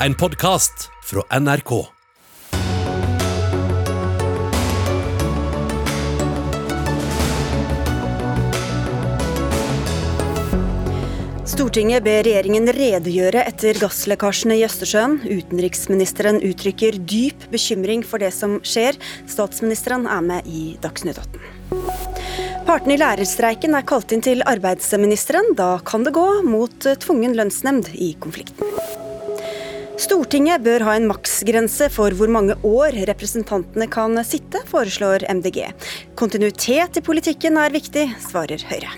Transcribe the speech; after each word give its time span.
En 0.00 0.14
podkast 0.14 0.90
fra 1.04 1.22
NRK. 1.40 1.70
Stortinget 11.44 12.04
ber 12.04 12.26
regjeringen 12.26 12.68
redegjøre 12.76 13.46
etter 13.48 13.80
gasslekkasjene 13.80 14.58
i 14.60 14.66
Østersjøen. 14.68 15.16
Utenriksministeren 15.24 16.42
uttrykker 16.44 17.00
dyp 17.00 17.48
bekymring 17.54 18.04
for 18.04 18.20
det 18.20 18.34
som 18.36 18.58
skjer. 18.68 19.00
Statsministeren 19.24 20.04
er 20.04 20.20
med 20.28 20.44
i 20.44 20.66
Dagsnytt 20.84 21.22
18. 21.24 21.40
Partene 22.68 22.98
i 22.98 23.00
lærerstreiken 23.00 23.72
er 23.78 23.88
kalt 23.88 24.12
inn 24.12 24.20
til 24.28 24.44
arbeidsministeren. 24.44 25.54
Da 25.56 25.78
kan 25.88 26.04
det 26.04 26.12
gå 26.12 26.28
mot 26.44 26.92
tvungen 27.00 27.38
lønnsnemnd 27.40 27.94
i 27.96 28.12
konflikten. 28.20 28.76
Stortinget 29.96 30.60
bør 30.60 30.82
ha 30.84 30.94
en 30.98 31.06
maksgrense 31.08 31.86
for 31.88 32.12
hvor 32.18 32.28
mange 32.28 32.52
år 32.68 32.98
representantene 33.08 33.86
kan 33.88 34.12
sitte, 34.28 34.60
foreslår 34.68 35.24
MDG. 35.38 35.62
Kontinuitet 36.20 37.00
i 37.00 37.02
politikken 37.04 37.56
er 37.56 37.72
viktig, 37.72 38.04
svarer 38.20 38.60
Høyre. 38.68 38.92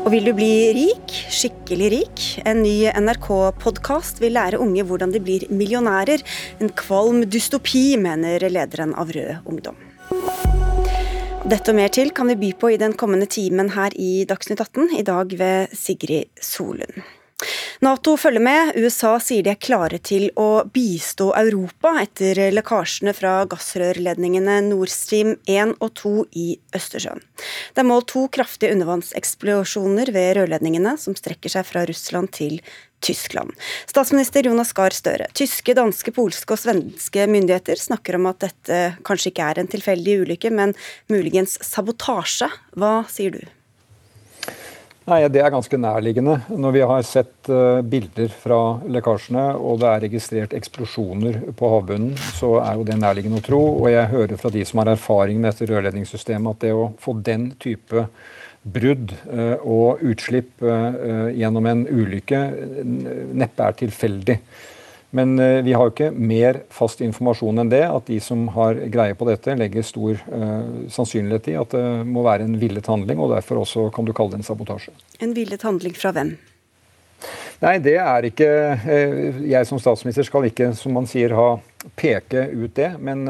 Og 0.00 0.08
vil 0.14 0.30
du 0.30 0.32
bli 0.32 0.48
rik, 0.72 1.12
skikkelig 1.28 1.92
rik? 1.92 2.24
En 2.48 2.62
ny 2.64 2.88
NRK-podkast 2.96 4.22
vil 4.24 4.38
lære 4.38 4.62
unge 4.64 4.86
hvordan 4.88 5.12
de 5.12 5.20
blir 5.20 5.44
millionærer. 5.52 6.24
En 6.64 6.72
kvalm 6.72 7.26
dystopi, 7.28 7.98
mener 8.00 8.48
lederen 8.48 8.96
av 8.96 9.12
Rød 9.12 9.44
Ungdom. 9.44 9.76
Dette 11.44 11.74
og 11.74 11.76
mer 11.76 11.92
til 11.92 12.16
kan 12.16 12.32
vi 12.32 12.40
by 12.40 12.54
på 12.56 12.72
i 12.72 12.80
den 12.80 12.96
kommende 12.96 13.28
timen 13.28 13.74
her 13.76 13.92
i 14.00 14.24
Dagsnytt 14.24 14.64
18, 14.64 14.94
i 14.96 15.04
dag 15.04 15.36
ved 15.36 15.76
Sigrid 15.76 16.32
Solund. 16.40 17.02
Nato 17.80 18.16
følger 18.20 18.42
med. 18.44 18.74
USA 18.76 19.14
sier 19.22 19.44
de 19.46 19.54
er 19.54 19.60
klare 19.60 20.00
til 20.04 20.28
å 20.40 20.64
bistå 20.68 21.30
Europa 21.38 21.94
etter 22.02 22.38
lekkasjene 22.52 23.14
fra 23.16 23.38
gassrørledningene 23.50 24.58
Nord 24.68 24.92
Stream 24.92 25.36
1 25.48 25.76
og 25.78 25.94
2 26.02 26.12
i 26.36 26.46
Østersjøen. 26.76 27.22
Det 27.72 27.80
er 27.80 27.88
målt 27.88 28.10
to 28.12 28.26
kraftige 28.32 28.74
undervannseksplosjoner 28.76 30.12
ved 30.12 30.36
rørledningene, 30.40 30.96
som 31.00 31.16
strekker 31.16 31.52
seg 31.52 31.68
fra 31.68 31.86
Russland 31.88 32.32
til 32.36 32.58
Tyskland. 33.00 33.54
Statsminister 33.88 34.44
Jonas 34.44 34.74
Gahr 34.76 34.92
Støre, 34.92 35.30
tyske, 35.32 35.72
danske, 35.76 36.12
polske 36.12 36.52
og 36.52 36.60
svenske 36.60 37.24
myndigheter 37.30 37.80
snakker 37.80 38.18
om 38.18 38.28
at 38.28 38.42
dette 38.44 38.82
kanskje 39.08 39.32
ikke 39.32 39.46
er 39.46 39.62
en 39.62 39.72
tilfeldig 39.72 40.18
ulykke, 40.26 40.52
men 40.52 40.76
muligens 41.08 41.56
sabotasje. 41.64 42.50
Hva 42.76 43.00
sier 43.08 43.38
du? 43.38 43.40
Nei, 45.10 45.24
Det 45.26 45.40
er 45.42 45.50
ganske 45.50 45.78
nærliggende. 45.80 46.36
Når 46.54 46.74
vi 46.76 46.82
har 46.86 47.00
sett 47.02 47.48
uh, 47.50 47.80
bilder 47.82 48.30
fra 48.30 48.58
lekkasjene 48.86 49.46
og 49.58 49.80
det 49.82 49.88
er 49.90 50.04
registrert 50.04 50.52
eksplosjoner 50.54 51.40
på 51.58 51.70
havbunnen, 51.72 52.12
så 52.36 52.52
er 52.62 52.76
jo 52.78 52.84
det 52.86 52.98
nærliggende 53.00 53.40
å 53.40 53.46
tro. 53.48 53.58
Og 53.80 53.88
jeg 53.90 54.06
hører 54.12 54.38
fra 54.38 54.52
de 54.54 54.62
som 54.68 54.78
har 54.78 54.92
erfaring 54.92 55.40
med 55.40 55.50
dette 55.50 55.66
rørledningssystemet, 55.72 56.54
at 56.54 56.62
det 56.62 56.70
å 56.78 56.92
få 57.02 57.16
den 57.26 57.48
type 57.58 58.06
brudd 58.62 59.16
uh, 59.32 59.58
og 59.66 60.04
utslipp 60.12 60.62
uh, 60.62 61.26
gjennom 61.34 61.66
en 61.66 61.86
ulykke 61.90 62.44
neppe 63.34 63.66
er 63.66 63.80
tilfeldig. 63.82 64.38
Men 65.10 65.38
eh, 65.38 65.62
vi 65.62 65.72
har 65.72 65.88
jo 65.88 65.92
ikke 65.92 66.10
mer 66.14 66.60
fast 66.74 67.02
informasjon 67.02 67.62
enn 67.62 67.72
det. 67.72 67.82
At 67.90 68.06
de 68.10 68.20
som 68.22 68.46
har 68.54 68.78
greie 68.92 69.16
på 69.18 69.26
dette, 69.28 69.56
legger 69.58 69.86
stor 69.86 70.20
uh, 70.30 70.86
sannsynlighet 70.92 71.50
i 71.50 71.56
at 71.58 71.74
det 71.74 71.86
må 72.06 72.22
være 72.26 72.46
en 72.46 72.54
villet 72.60 72.86
handling. 72.86 73.18
Og 73.18 73.34
derfor 73.34 73.64
også 73.64 73.88
kan 73.94 74.06
du 74.06 74.14
kalle 74.16 74.36
det 74.36 74.42
en 74.42 74.46
sabotasje. 74.46 74.94
En 75.20 75.34
villet 75.36 75.66
handling 75.66 75.98
fra 75.98 76.14
hvem? 76.14 76.36
Nei, 77.60 77.74
det 77.84 77.98
er 78.00 78.24
ikke 78.24 78.46
uh, 78.80 79.42
Jeg 79.44 79.66
som 79.68 79.82
statsminister 79.82 80.24
skal 80.24 80.46
ikke, 80.48 80.70
som 80.78 80.94
man 80.96 81.10
sier, 81.10 81.34
ha 81.34 81.50
peke 81.98 82.46
ut 82.54 82.76
det. 82.76 82.92
Men 83.02 83.26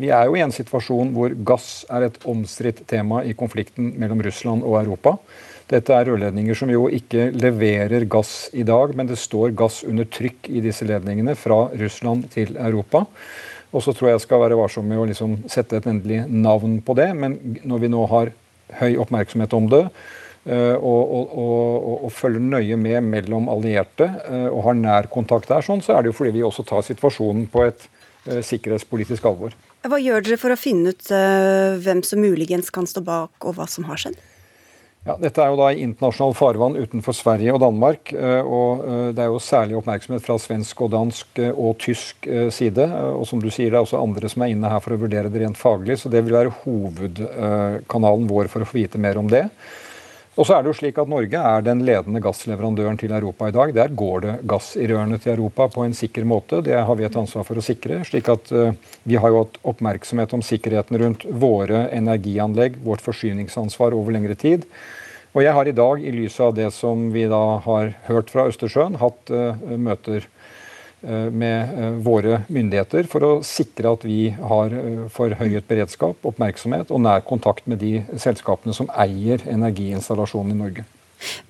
vi 0.00 0.08
er 0.10 0.26
jo 0.26 0.36
i 0.36 0.42
en 0.42 0.54
situasjon 0.54 1.14
hvor 1.14 1.34
gass 1.46 1.84
er 1.92 2.08
et 2.08 2.18
omstridt 2.28 2.86
tema 2.88 3.20
i 3.22 3.34
konflikten 3.36 3.92
mellom 4.00 4.24
Russland 4.24 4.64
og 4.64 4.80
Europa. 4.80 5.18
Dette 5.70 5.94
er 5.94 6.08
rørledninger 6.10 6.56
som 6.58 6.70
jo 6.72 6.88
ikke 6.92 7.30
leverer 7.36 8.04
gass 8.10 8.50
i 8.52 8.64
dag, 8.66 8.92
men 8.98 9.08
det 9.08 9.20
står 9.20 9.54
gass 9.56 9.82
under 9.86 10.08
trykk 10.10 10.50
i 10.50 10.62
disse 10.64 10.86
ledningene 10.88 11.36
fra 11.38 11.66
Russland 11.78 12.28
til 12.34 12.56
Europa. 12.56 13.06
Og 13.72 13.84
så 13.84 13.94
tror 13.96 14.10
jeg 14.10 14.18
jeg 14.18 14.26
skal 14.26 14.42
være 14.42 14.58
varsom 14.58 14.88
med 14.88 15.00
å 15.00 15.06
liksom 15.08 15.38
sette 15.50 15.78
et 15.78 15.88
endelig 15.88 16.26
navn 16.28 16.80
på 16.84 16.96
det. 16.98 17.08
Men 17.16 17.38
når 17.64 17.84
vi 17.84 17.90
nå 17.92 18.02
har 18.10 18.32
høy 18.82 18.98
oppmerksomhet 19.00 19.56
om 19.56 19.68
det, 19.72 19.82
eh, 20.44 20.76
og, 20.76 21.00
og, 21.16 21.32
og, 21.40 21.96
og 22.08 22.12
følger 22.12 22.44
nøye 22.44 22.76
med 22.80 23.08
mellom 23.08 23.48
allierte 23.52 24.08
eh, 24.26 24.48
og 24.50 24.66
har 24.68 24.78
nær 24.78 25.08
kontakt 25.12 25.48
der, 25.52 25.64
sånn, 25.64 25.84
så 25.84 25.96
er 25.96 26.04
det 26.04 26.12
jo 26.12 26.18
fordi 26.20 26.34
vi 26.36 26.44
også 26.46 26.66
tar 26.68 26.84
situasjonen 26.84 27.46
på 27.52 27.64
et 27.68 27.86
uh, 28.28 28.42
sikkerhetspolitisk 28.44 29.24
alvor. 29.28 29.56
Hva 29.82 29.98
gjør 29.98 30.22
dere 30.22 30.38
for 30.38 30.54
å 30.54 30.60
finne 30.60 30.92
ut 30.92 31.08
hvem 31.82 32.04
som 32.06 32.20
muligens 32.22 32.68
kan 32.70 32.86
stå 32.86 33.02
bak, 33.02 33.32
og 33.42 33.56
hva 33.56 33.66
som 33.66 33.88
har 33.88 33.98
skjedd? 33.98 34.20
Ja, 35.02 35.16
dette 35.18 35.42
er 35.42 35.50
jo 35.50 35.56
da 35.58 35.72
i 35.74 35.80
internasjonal 35.82 36.34
farvann 36.38 36.76
utenfor 36.78 37.14
Sverige 37.18 37.50
og 37.56 37.58
Danmark. 37.64 38.12
Eh, 38.14 38.46
og 38.46 38.84
eh, 38.86 39.08
Det 39.16 39.24
er 39.24 39.32
jo 39.32 39.40
særlig 39.42 39.74
oppmerksomhet 39.80 40.22
fra 40.22 40.36
svensk 40.38 40.84
og 40.86 40.92
dansk 40.94 41.40
eh, 41.42 41.50
og 41.50 41.80
tysk 41.82 42.28
side. 42.54 42.86
Og 43.18 43.26
som 43.26 43.42
du 43.42 43.48
sier, 43.50 43.72
det 43.72 43.80
er 43.80 43.82
også 43.82 43.98
andre 43.98 44.30
som 44.30 44.44
er 44.46 44.52
inne 44.54 44.70
her 44.70 44.82
for 44.84 44.94
å 44.94 45.00
vurdere 45.02 45.32
det 45.32 45.42
rent 45.42 45.58
faglig. 45.58 45.98
Så 45.98 46.12
det 46.12 46.22
vil 46.22 46.38
være 46.38 46.54
hovedkanalen 46.62 48.30
vår 48.30 48.52
for 48.52 48.62
å 48.62 48.68
få 48.68 48.78
vite 48.78 49.02
mer 49.02 49.18
om 49.18 49.26
det. 49.32 49.48
Og 50.32 50.46
så 50.48 50.54
er 50.56 50.62
det 50.62 50.70
jo 50.70 50.78
slik 50.78 50.96
at 50.96 51.10
Norge 51.12 51.36
er 51.36 51.64
den 51.66 51.82
ledende 51.84 52.22
gassleverandøren 52.24 52.96
til 53.00 53.12
Europa 53.12 53.50
i 53.50 53.52
dag. 53.52 53.74
Der 53.76 53.92
går 53.92 54.22
det 54.24 54.36
gass 54.48 54.70
i 54.80 54.86
rørene 54.88 55.18
til 55.20 55.34
Europa 55.34 55.66
på 55.74 55.84
en 55.84 55.92
sikker 55.92 56.24
måte. 56.24 56.62
Det 56.64 56.78
har 56.78 56.96
vi 56.96 57.04
et 57.04 57.18
ansvar 57.20 57.44
for 57.44 57.60
å 57.60 57.64
sikre. 57.64 58.00
slik 58.08 58.30
at 58.32 58.48
Vi 59.04 59.20
har 59.20 59.28
jo 59.28 59.42
hatt 59.42 59.58
oppmerksomhet 59.62 60.32
om 60.32 60.40
sikkerheten 60.40 60.96
rundt 61.02 61.26
våre 61.28 61.84
energianlegg, 61.92 62.80
vårt 62.80 63.04
forsyningsansvar 63.04 63.92
over 63.92 64.16
lengre 64.16 64.34
tid. 64.34 64.64
Og 65.32 65.44
jeg 65.44 65.52
har 65.56 65.68
i 65.68 65.72
dag, 65.72 66.00
i 66.00 66.12
lys 66.12 66.34
av 66.44 66.52
det 66.56 66.68
som 66.76 67.06
vi 67.12 67.24
da 67.28 67.58
har 67.64 67.94
hørt 68.08 68.32
fra 68.32 68.44
Østersjøen, 68.50 68.98
hatt 69.00 69.32
uh, 69.32 69.56
møter 69.80 70.26
med 71.02 71.74
uh, 71.74 71.88
våre 72.04 72.42
myndigheter 72.52 73.08
for 73.10 73.26
å 73.26 73.32
sikre 73.46 73.90
at 73.96 74.06
vi 74.06 74.30
har 74.36 74.74
forhøyet 75.12 75.66
beredskap, 75.68 76.18
oppmerksomhet 76.28 76.92
og 76.94 77.02
nær 77.04 77.24
kontakt 77.26 77.66
med 77.70 77.82
de 77.82 78.02
selskapene 78.20 78.74
som 78.76 78.90
eier 78.94 79.42
energiinstallasjonen 79.50 80.54
i 80.54 80.58
Norge. 80.60 80.86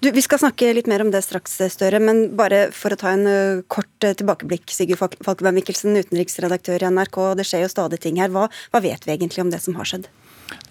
Du, 0.05 0.11
vi 0.13 0.25
skal 0.25 0.41
snakke 0.43 0.73
litt 0.77 0.89
mer 0.91 1.05
om 1.05 1.13
det 1.13 1.23
straks, 1.25 1.55
Støre, 1.73 2.01
men 2.03 2.27
bare 2.37 2.67
for 2.77 2.93
å 2.93 2.99
ta 3.01 3.15
en 3.17 3.63
kort 3.73 4.05
tilbakeblikk. 4.05 4.69
Sigurd 4.69 5.01
Falkenberg 5.01 5.57
Mikkelsen, 5.57 5.97
utenriksredaktør 5.97 6.85
i 6.85 6.91
NRK. 6.93 7.23
Det 7.41 7.47
skjer 7.49 7.65
jo 7.65 7.73
stadig 7.73 8.03
ting 8.05 8.21
her. 8.21 8.29
Hva, 8.35 8.51
hva 8.73 8.83
vet 8.85 9.09
vi 9.09 9.15
egentlig 9.15 9.47
om 9.47 9.53
det 9.53 9.63
som 9.65 9.79
har 9.81 9.89
skjedd? 9.89 10.11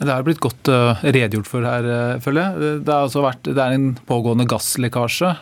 Det 0.01 0.09
har 0.09 0.25
blitt 0.25 0.41
godt 0.41 0.69
uh, 0.73 0.97
redegjort 1.05 1.49
for 1.49 1.65
her, 1.67 1.85
uh, 1.85 2.21
føler 2.23 2.41
jeg. 2.41 2.79
Det, 2.87 2.95
altså 2.95 3.21
vært, 3.21 3.45
det, 3.45 3.61
er 3.61 3.77
en 3.77 3.91
pågående 4.09 4.47
gasslekkasje. 4.49 5.35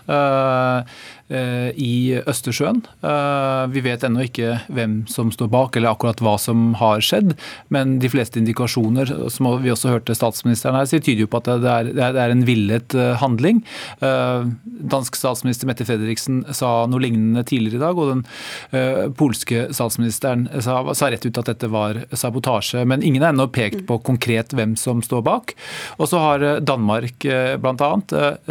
Eh, 1.29 1.69
i 1.77 2.17
Østersjøen. 2.25 2.79
Eh, 3.05 3.65
vi 3.69 3.83
vet 3.85 4.01
ennå 4.01 4.23
ikke 4.25 4.63
hvem 4.73 5.03
som 5.05 5.29
står 5.29 5.51
bak, 5.53 5.75
eller 5.77 5.91
akkurat 5.93 6.23
hva 6.25 6.33
som 6.41 6.71
har 6.79 7.03
skjedd. 7.05 7.35
Men 7.69 7.99
de 8.01 8.09
fleste 8.09 8.39
indikasjoner, 8.41 9.11
som 9.29 9.51
vi 9.61 9.69
også 9.69 9.91
hørte 9.91 10.15
statsministeren 10.17 10.79
her 10.79 10.89
si, 10.89 10.97
tyder 10.97 11.27
jo 11.27 11.29
på 11.29 11.43
at 11.43 11.51
det 11.61 12.01
er, 12.01 12.33
en 12.33 12.41
villet 12.47 12.95
eh, 12.97 13.13
handling. 13.21 13.61
Dansk 14.01 15.19
statsminister 15.19 15.69
Mette 15.69 15.85
Fredriksen 15.85 16.41
sa 16.55 16.87
noe 16.89 17.03
lignende 17.03 17.45
tidligere 17.45 17.77
i 17.77 17.83
dag, 17.83 17.99
og 17.99 18.09
den 18.15 19.13
polske 19.17 19.67
statsministeren 19.75 20.47
sa 20.63 20.81
rett 20.81 21.25
ut 21.25 21.39
at 21.41 21.51
dette 21.51 21.69
var 21.69 22.01
sabotasje. 22.09 22.81
Men 22.89 23.05
ingen 23.05 23.25
har 23.25 23.35
ennå 23.35 23.49
pekt 23.53 23.85
på 23.89 23.99
konkret 24.07 24.48
hvem 24.57 24.75
som 24.79 25.03
står 25.05 25.23
bak. 25.25 25.55
Og 25.97 26.09
så 26.11 26.21
har 26.23 26.45
Danmark 26.65 27.23
bl.a. 27.23 27.91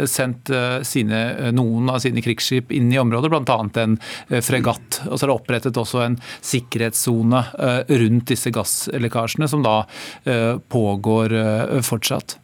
sendt 0.07 0.51
sine, 0.87 1.21
noen 1.55 1.89
av 1.91 2.01
sine 2.03 2.23
krigsskip 2.23 2.71
inn 2.75 2.91
i 2.93 2.99
området, 2.99 3.31
bl.a. 3.31 3.57
en 3.83 3.97
eh, 4.29 4.41
fregatt. 4.45 5.01
Og 5.07 5.17
så 5.17 5.25
er 5.25 5.31
det 5.31 5.35
opprettet 5.37 5.79
også 5.79 6.03
en 6.05 6.19
sikkerhetssone 6.21 7.43
eh, 7.59 7.95
rundt 8.01 8.29
disse 8.31 8.53
gasslekkasjene, 8.55 9.49
som 9.51 9.65
da 9.65 9.81
eh, 10.29 10.57
pågår 10.71 11.35
fortsatt. 11.85 12.37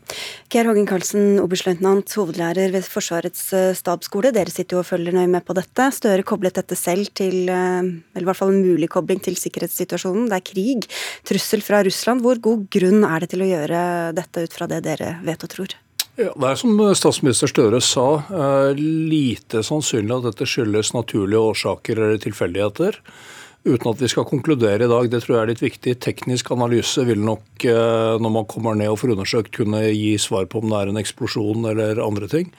Geir 0.52 0.69
Hågen 0.69 0.88
Karlsen, 0.90 1.40
oberstløytnant, 1.44 2.12
hovedlærer 2.19 2.74
ved 2.75 2.86
Forsvarets 2.88 3.48
stabsskole. 3.80 4.34
Dere 4.36 4.54
sitter 4.54 4.78
jo 4.78 4.84
og 4.84 4.90
følger 4.90 5.16
nøye 5.16 5.31
med 5.31 5.46
på 5.48 5.56
dette. 5.57 5.90
Støre 5.96 6.25
koblet 6.28 6.57
dette 6.60 6.78
selv 6.80 7.10
til, 7.18 7.50
eller 7.50 8.22
i 8.22 8.28
hvert 8.28 8.40
fall 8.40 8.54
en 8.54 8.66
mulig 8.66 8.90
kobling 8.94 9.22
til 9.24 9.38
sikkerhetssituasjonen. 9.40 10.30
Det 10.31 10.40
er 10.40 10.46
krig, 10.52 10.90
trussel 11.28 11.66
fra 11.66 11.81
Russland. 11.86 12.24
Hvor 12.25 12.42
god 12.42 12.68
grunn 12.74 13.07
er 13.07 13.25
det 13.25 13.34
til 13.34 13.46
å 13.46 13.50
gjøre 13.50 13.81
dette 14.18 14.46
ut 14.46 14.56
fra 14.56 14.69
det 14.72 14.84
dere 14.86 15.18
vet 15.25 15.48
og 15.48 15.52
tror? 15.57 15.75
Ja, 16.16 16.31
Det 16.31 16.48
er 16.48 16.56
som 16.56 16.78
statsminister 16.96 17.50
Støre 17.51 17.81
sa, 17.81 18.24
eh, 18.31 18.74
lite 18.75 19.63
sannsynlig 19.63 20.16
at 20.16 20.31
dette 20.31 20.48
skyldes 20.48 20.94
naturlige 20.94 21.44
årsaker 21.51 22.00
eller 22.00 22.18
tilfeldigheter. 22.18 23.01
Uten 23.66 23.90
at 23.90 24.02
vi 24.02 24.10
skal 24.12 24.28
konkludere 24.30 24.86
i 24.86 24.90
dag, 24.92 25.08
det 25.10 25.24
tror 25.24 25.36
jeg 25.36 25.42
er 25.44 25.52
litt 25.52 25.64
viktig. 25.64 25.96
Teknisk 26.06 26.52
analyse 26.54 27.02
vil 27.08 27.24
nok, 27.26 27.66
eh, 27.66 28.14
når 28.22 28.34
man 28.36 28.46
kommer 28.46 28.78
ned 28.78 28.94
og 28.94 29.00
får 29.02 29.16
undersøkt, 29.16 29.56
kunne 29.58 29.82
gi 29.90 30.14
svar 30.22 30.46
på 30.46 30.62
om 30.62 30.70
det 30.70 30.82
er 30.82 30.94
en 30.94 31.02
eksplosjon 31.02 31.66
eller 31.72 32.04
andre 32.04 32.30
ting. 32.32 32.54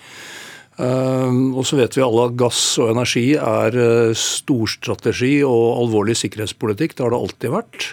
Og 0.77 1.63
så 1.65 1.79
vet 1.79 1.95
vi 1.97 2.03
alle 2.05 2.27
at 2.29 2.35
gass 2.37 2.59
og 2.85 2.91
energi 2.93 3.31
er 3.41 3.73
storstrategi 4.13 5.39
og 5.41 5.79
alvorlig 5.87 6.19
sikkerhetspolitikk. 6.21 6.93
Det 6.93 7.01
har 7.07 7.15
det 7.15 7.21
alltid 7.23 7.55
vært. 7.55 7.87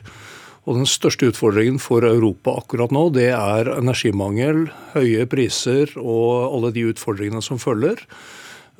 Og 0.63 0.79
Den 0.79 0.87
største 0.87 1.27
utfordringen 1.27 1.79
for 1.81 2.05
Europa 2.07 2.55
akkurat 2.61 2.93
nå, 2.95 3.09
det 3.11 3.31
er 3.35 3.67
energimangel, 3.73 4.69
høye 4.93 5.25
priser 5.27 5.91
og 5.99 6.55
alle 6.55 6.71
de 6.75 6.85
utfordringene 6.93 7.43
som 7.43 7.59
følger. 7.59 7.99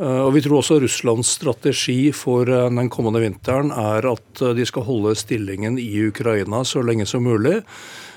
Og 0.01 0.31
Vi 0.33 0.41
tror 0.41 0.57
også 0.63 0.79
Russlands 0.81 1.35
strategi 1.37 2.11
for 2.17 2.49
eh, 2.49 2.69
den 2.73 2.89
kommende 2.89 3.21
vinteren 3.21 3.69
er 3.69 4.07
at 4.09 4.41
eh, 4.41 4.55
de 4.57 4.65
skal 4.65 4.87
holde 4.87 5.13
stillingen 5.13 5.77
i 5.77 6.07
Ukraina 6.07 6.63
så 6.65 6.81
lenge 6.81 7.05
som 7.05 7.27
mulig. 7.27 7.59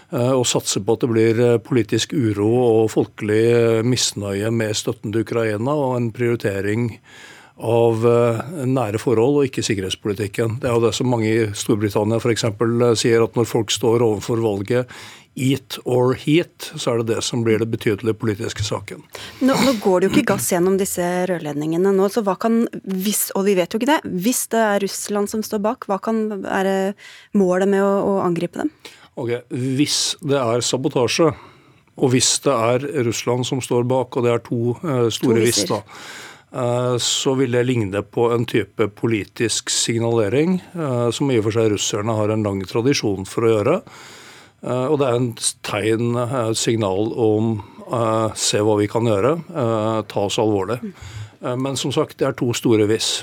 Eh, 0.08 0.32
og 0.32 0.46
satse 0.48 0.80
på 0.80 0.96
at 0.96 1.04
det 1.04 1.10
blir 1.12 1.42
politisk 1.66 2.14
uro 2.16 2.48
og 2.62 2.94
folkelig 2.94 3.84
misnøye 3.84 4.48
med 4.54 4.72
støtten 4.78 5.12
til 5.12 5.26
Ukraina, 5.26 5.76
og 5.76 5.98
en 5.98 6.12
prioritering 6.16 6.94
av 7.56 8.02
nære 8.68 8.98
forhold 9.00 9.38
og 9.40 9.46
ikke 9.48 9.64
sikkerhetspolitikken. 9.64 10.58
Det 10.60 10.68
er 10.68 10.74
jo 10.76 10.82
det 10.84 10.94
som 10.96 11.08
mange 11.08 11.30
i 11.30 11.46
Storbritannia 11.56 12.18
f.eks. 12.20 12.44
sier, 13.00 13.24
at 13.24 13.38
når 13.38 13.48
folk 13.48 13.72
står 13.72 14.04
overfor 14.04 14.42
valget 14.44 14.92
eat 15.36 15.76
or 15.84 16.14
heat, 16.16 16.72
så 16.76 16.94
er 16.94 17.02
det 17.02 17.14
det 17.14 17.22
som 17.24 17.42
blir 17.44 17.60
det 17.60 17.68
betydelige 17.68 18.16
politiske 18.16 18.64
saken. 18.64 19.02
Nå, 19.44 19.52
nå 19.52 19.74
går 19.84 20.00
det 20.00 20.08
jo 20.08 20.14
ikke 20.14 20.32
gass 20.32 20.48
gjennom 20.52 20.78
disse 20.80 21.04
rørledningene 21.28 21.92
nå, 21.92 22.08
så 22.12 22.24
hva 22.24 22.38
kan, 22.40 22.62
hvis, 22.88 23.28
og 23.36 23.44
vi 23.48 23.56
vet 23.58 23.72
jo 23.72 23.80
ikke 23.80 23.90
det, 23.92 24.14
hvis 24.24 24.46
det 24.52 24.62
er 24.62 24.84
Russland 24.86 25.32
som 25.32 25.44
står 25.44 25.60
bak, 25.66 25.88
hva 25.90 26.00
kan 26.02 26.24
være 26.46 26.76
målet 27.36 27.70
med 27.72 27.84
å, 27.84 27.92
å 28.08 28.14
angripe 28.24 28.64
dem? 28.64 28.72
Ok, 29.16 29.32
Hvis 29.48 30.16
det 30.24 30.40
er 30.40 30.64
sabotasje, 30.64 31.30
og 31.96 32.12
hvis 32.12 32.34
det 32.44 32.52
er 32.52 32.88
Russland 33.06 33.46
som 33.48 33.60
står 33.64 33.86
bak, 33.88 34.16
og 34.16 34.26
det 34.26 34.32
er 34.32 34.42
to 34.44 34.76
uh, 34.82 35.06
store 35.12 35.44
hvis, 35.44 35.62
da, 35.68 35.82
så 37.02 37.34
vil 37.36 37.52
det 37.52 37.66
ligne 37.66 38.00
på 38.00 38.30
en 38.32 38.46
type 38.48 38.86
politisk 38.96 39.68
signalering, 39.72 40.60
uh, 40.72 41.10
som 41.12 41.28
i 41.30 41.36
og 41.40 41.48
for 41.48 41.56
seg 41.56 41.74
russerne 41.74 42.14
har 42.16 42.32
en 42.32 42.46
lang 42.46 42.62
tradisjon 42.64 43.28
for 43.28 43.44
å 43.44 43.50
gjøre. 43.50 43.74
Eh, 44.66 44.86
og 44.90 44.98
det 45.00 45.08
er 45.08 45.18
en 45.18 45.30
tegn, 45.66 46.12
et 46.16 46.36
eh, 46.40 46.52
signal 46.58 47.12
om 47.12 47.56
se 48.34 48.58
hva 48.66 48.72
vi 48.80 48.88
kan 48.90 49.06
gjøre, 49.06 49.36
ta 50.10 50.22
oss 50.26 50.40
alvorlig. 50.42 50.80
Men 51.38 51.76
som 51.78 51.92
sagt, 51.94 52.16
det 52.18 52.26
er 52.26 52.34
to 52.34 52.48
store 52.50 52.88
hvis. 52.90 53.20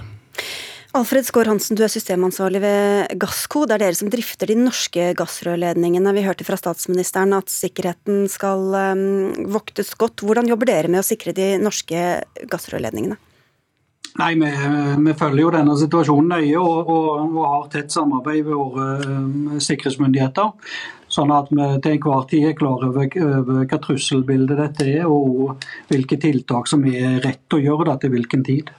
Alfred 0.93 1.25
Skaar 1.25 1.49
Hansen, 1.49 1.73
du 1.73 1.81
er 1.81 1.89
systemansvarlig 1.89 2.59
ved 2.61 3.13
Gassco. 3.17 3.63
Det 3.65 3.73
er 3.73 3.81
dere 3.81 3.97
som 3.97 4.11
drifter 4.13 4.51
de 4.51 4.59
norske 4.59 5.07
gassrørledningene. 5.17 6.11
Vi 6.13 6.21
hørte 6.21 6.45
fra 6.45 6.59
statsministeren 6.59 7.33
at 7.33 7.49
sikkerheten 7.49 8.27
skal 8.29 8.67
um, 8.93 9.31
voktes 9.55 9.89
godt. 9.97 10.21
Hvordan 10.21 10.51
jobber 10.51 10.69
dere 10.69 10.91
med 10.93 11.01
å 11.01 11.07
sikre 11.07 11.33
de 11.33 11.55
norske 11.57 12.03
gassrørledningene? 12.51 13.17
Nei, 14.21 14.35
vi, 14.37 14.51
vi, 15.07 15.15
følger 15.17 15.41
jo 15.41 15.55
denne 15.55 15.79
situasjonen 15.81 16.29
nøye 16.35 16.61
og, 16.61 16.93
og, 16.93 17.09
og 17.23 17.41
har 17.41 17.65
tett 17.73 17.89
samarbeid 17.89 18.45
med 18.45 18.53
våre 18.53 18.85
uh, 19.01 19.57
sikkerhetsmyndigheter. 19.65 20.53
Sånn 21.09 21.33
at 21.33 21.49
vi 21.49 21.71
til 21.81 21.97
enhver 21.97 22.29
tid 22.29 22.51
er 22.51 22.55
klar 22.61 22.85
over, 22.85 23.09
over 23.09 23.65
hva 23.65 23.81
trusselbildet 23.81 24.61
dette 24.61 24.91
er, 24.93 25.09
og 25.09 25.57
hvilke 25.89 26.21
tiltak 26.21 26.69
som 26.69 26.85
er 26.85 27.17
rett 27.25 27.57
å 27.57 27.63
gjøre 27.65 27.89
da, 27.89 27.97
til 27.97 28.13
hvilken 28.13 28.45
tid. 28.45 28.69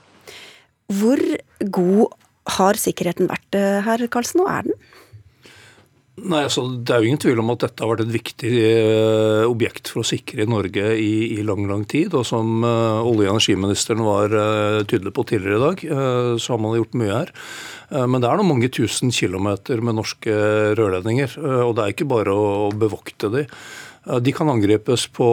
Hvor 0.93 1.21
god 1.59 2.19
har 2.57 2.77
sikkerheten 2.77 3.31
vært 3.31 3.57
eh, 3.57 3.81
her, 3.85 4.05
Karlsen, 4.11 4.43
og 4.45 4.51
er 4.51 4.67
den? 4.69 4.85
Nei, 6.15 6.45
altså, 6.45 6.61
Det 6.79 6.93
er 6.93 7.03
jo 7.03 7.09
ingen 7.09 7.19
tvil 7.19 7.41
om 7.41 7.49
at 7.51 7.63
dette 7.65 7.83
har 7.83 7.89
vært 7.91 8.05
et 8.05 8.13
viktig 8.13 8.51
eh, 8.55 9.43
objekt 9.49 9.89
for 9.91 9.99
å 9.99 10.07
sikre 10.07 10.45
Norge 10.47 10.93
i, 10.95 11.35
i 11.35 11.43
lang 11.43 11.65
lang 11.67 11.83
tid. 11.91 12.13
og 12.15 12.23
Som 12.27 12.63
eh, 12.63 13.01
olje- 13.03 13.27
og 13.27 13.35
energiministeren 13.35 14.03
var 14.05 14.31
eh, 14.31 14.83
tydelig 14.87 15.11
på 15.15 15.25
tidligere 15.27 15.59
i 15.59 15.65
dag, 15.65 15.83
uh, 15.91 16.37
så 16.39 16.55
har 16.55 16.61
man 16.63 16.77
gjort 16.77 16.95
mye 16.95 17.11
her. 17.11 17.33
men 18.07 18.21
det 18.21 18.29
er 18.29 18.39
nå 18.39 18.45
mange 18.47 18.69
tusen 18.73 19.11
kilometer 19.13 19.81
med 19.83 19.97
norske 19.99 20.31
rørledninger. 20.79 21.35
og 21.37 21.75
det 21.75 21.83
er 21.83 21.93
ikke 21.93 22.07
bare 22.09 22.31
å, 22.33 22.45
å 22.65 22.71
bevokte 22.71 23.29
de. 23.29 23.43
De 24.21 24.31
kan 24.33 24.49
angripes 24.49 25.07
på 25.13 25.27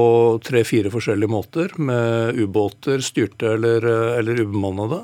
tre-fire 0.44 0.90
forskjellige 0.92 1.32
måter, 1.32 1.72
med 1.78 2.36
ubåter, 2.40 3.00
styrte 3.04 3.54
eller, 3.56 3.86
eller 4.18 4.44
ubemannede. 4.44 5.02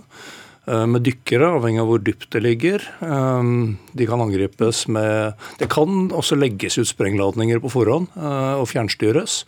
Eh, 0.69 0.85
med 0.91 1.05
dykkere, 1.07 1.49
avhengig 1.57 1.81
av 1.81 1.89
hvor 1.89 2.01
dypt 2.05 2.29
det 2.35 2.45
ligger. 2.45 2.85
Eh, 3.01 3.51
de 3.97 4.09
kan 4.09 4.21
angripes 4.21 4.87
med 4.89 5.35
Det 5.59 5.69
kan 5.73 6.11
også 6.13 6.37
legges 6.37 6.79
ut 6.79 6.89
sprengladninger 6.89 7.61
på 7.63 7.73
forhånd 7.73 8.09
eh, 8.17 8.55
og 8.61 8.69
fjernstyres 8.69 9.45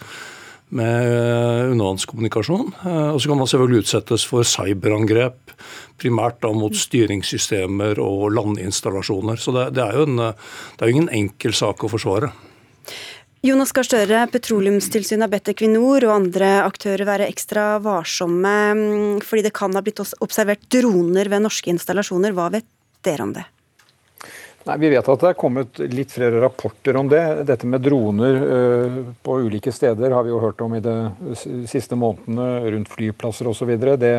med 0.71 1.73
undervannskommunikasjon. 1.73 2.69
Og 2.87 3.17
så 3.19 3.27
kan 3.27 3.41
man 3.41 3.49
selvfølgelig 3.51 3.83
utsettes 3.83 4.23
for 4.23 4.47
cyberangrep, 4.47 5.51
primært 5.99 6.39
da 6.45 6.53
mot 6.55 6.77
styringssystemer 6.79 7.99
og 7.99 8.29
landinstallasjoner. 8.37 9.35
Så 9.35 9.51
det, 9.57 9.65
det 9.75 9.83
er 9.83 9.99
jo 9.99 10.05
en, 10.07 10.21
det 10.23 10.87
er 10.87 10.93
ingen 10.93 11.11
enkel 11.11 11.57
sak 11.59 11.83
å 11.83 11.91
forsvare. 11.91 12.31
Jonas 13.41 13.71
Gahr 13.73 13.87
Støre, 13.89 14.19
Petroleumstilsynet 14.29 15.25
har 15.25 15.31
bedt 15.33 15.49
Equinor 15.55 16.05
og 16.05 16.11
andre 16.13 16.49
aktører 16.61 17.07
være 17.09 17.29
ekstra 17.33 17.79
varsomme 17.81 18.51
mm, 18.77 19.23
fordi 19.25 19.47
det 19.47 19.55
kan 19.57 19.73
ha 19.73 19.81
blitt 19.81 20.03
observert 20.21 20.67
droner 20.69 21.31
ved 21.33 21.47
norske 21.47 21.73
installasjoner. 21.73 22.35
Hva 22.37 22.51
vet 22.53 22.69
dere 23.01 23.25
om 23.25 23.33
det? 23.33 23.47
Nei, 24.69 24.77
Vi 24.83 24.91
vet 24.93 25.09
at 25.09 25.25
det 25.25 25.31
er 25.31 25.41
kommet 25.41 25.81
litt 25.89 26.13
flere 26.13 26.43
rapporter 26.45 27.01
om 27.01 27.09
det. 27.09 27.23
Dette 27.49 27.65
med 27.65 27.81
droner 27.81 28.37
uh, 28.45 29.01
på 29.25 29.39
ulike 29.47 29.73
steder 29.73 30.13
har 30.13 30.29
vi 30.29 30.35
jo 30.35 30.43
hørt 30.45 30.61
om 30.61 30.77
i 30.77 30.85
de 30.85 30.99
siste 31.65 31.97
månedene, 31.97 32.51
rundt 32.77 32.93
flyplasser 32.93 33.49
osv. 33.49 33.73
Det, 33.81 34.15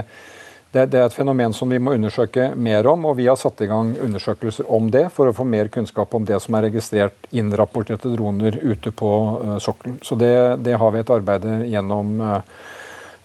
det, 0.71 0.85
det, 0.93 0.99
er 0.99 1.09
et 1.09 1.15
fenomen 1.15 1.51
som 1.55 1.71
vi 1.71 1.79
må 1.83 1.95
undersøke 1.97 2.51
mer 2.55 2.87
om, 2.87 3.03
og 3.09 3.17
vi 3.19 3.27
har 3.27 3.35
satt 3.39 3.59
i 3.63 3.67
gang 3.67 3.91
undersøkelser 3.99 4.69
om 4.71 4.87
det 4.93 5.09
for 5.15 5.27
å 5.27 5.35
få 5.35 5.43
mer 5.43 5.67
kunnskap 5.73 6.15
om 6.15 6.27
det 6.27 6.39
som 6.43 6.55
er 6.55 6.69
registrert 6.69 7.27
innrapporterte 7.35 8.13
droner 8.13 8.55
ute 8.61 8.93
på 8.95 9.09
uh, 9.41 9.57
sokkelen. 9.59 9.99
Så 10.05 10.15
det, 10.19 10.31
det, 10.63 10.77
har 10.79 10.93
vi 10.95 11.01
et 11.03 11.11
arbeid 11.11 11.47
gjennom 11.67 12.13
uh, 12.23 12.37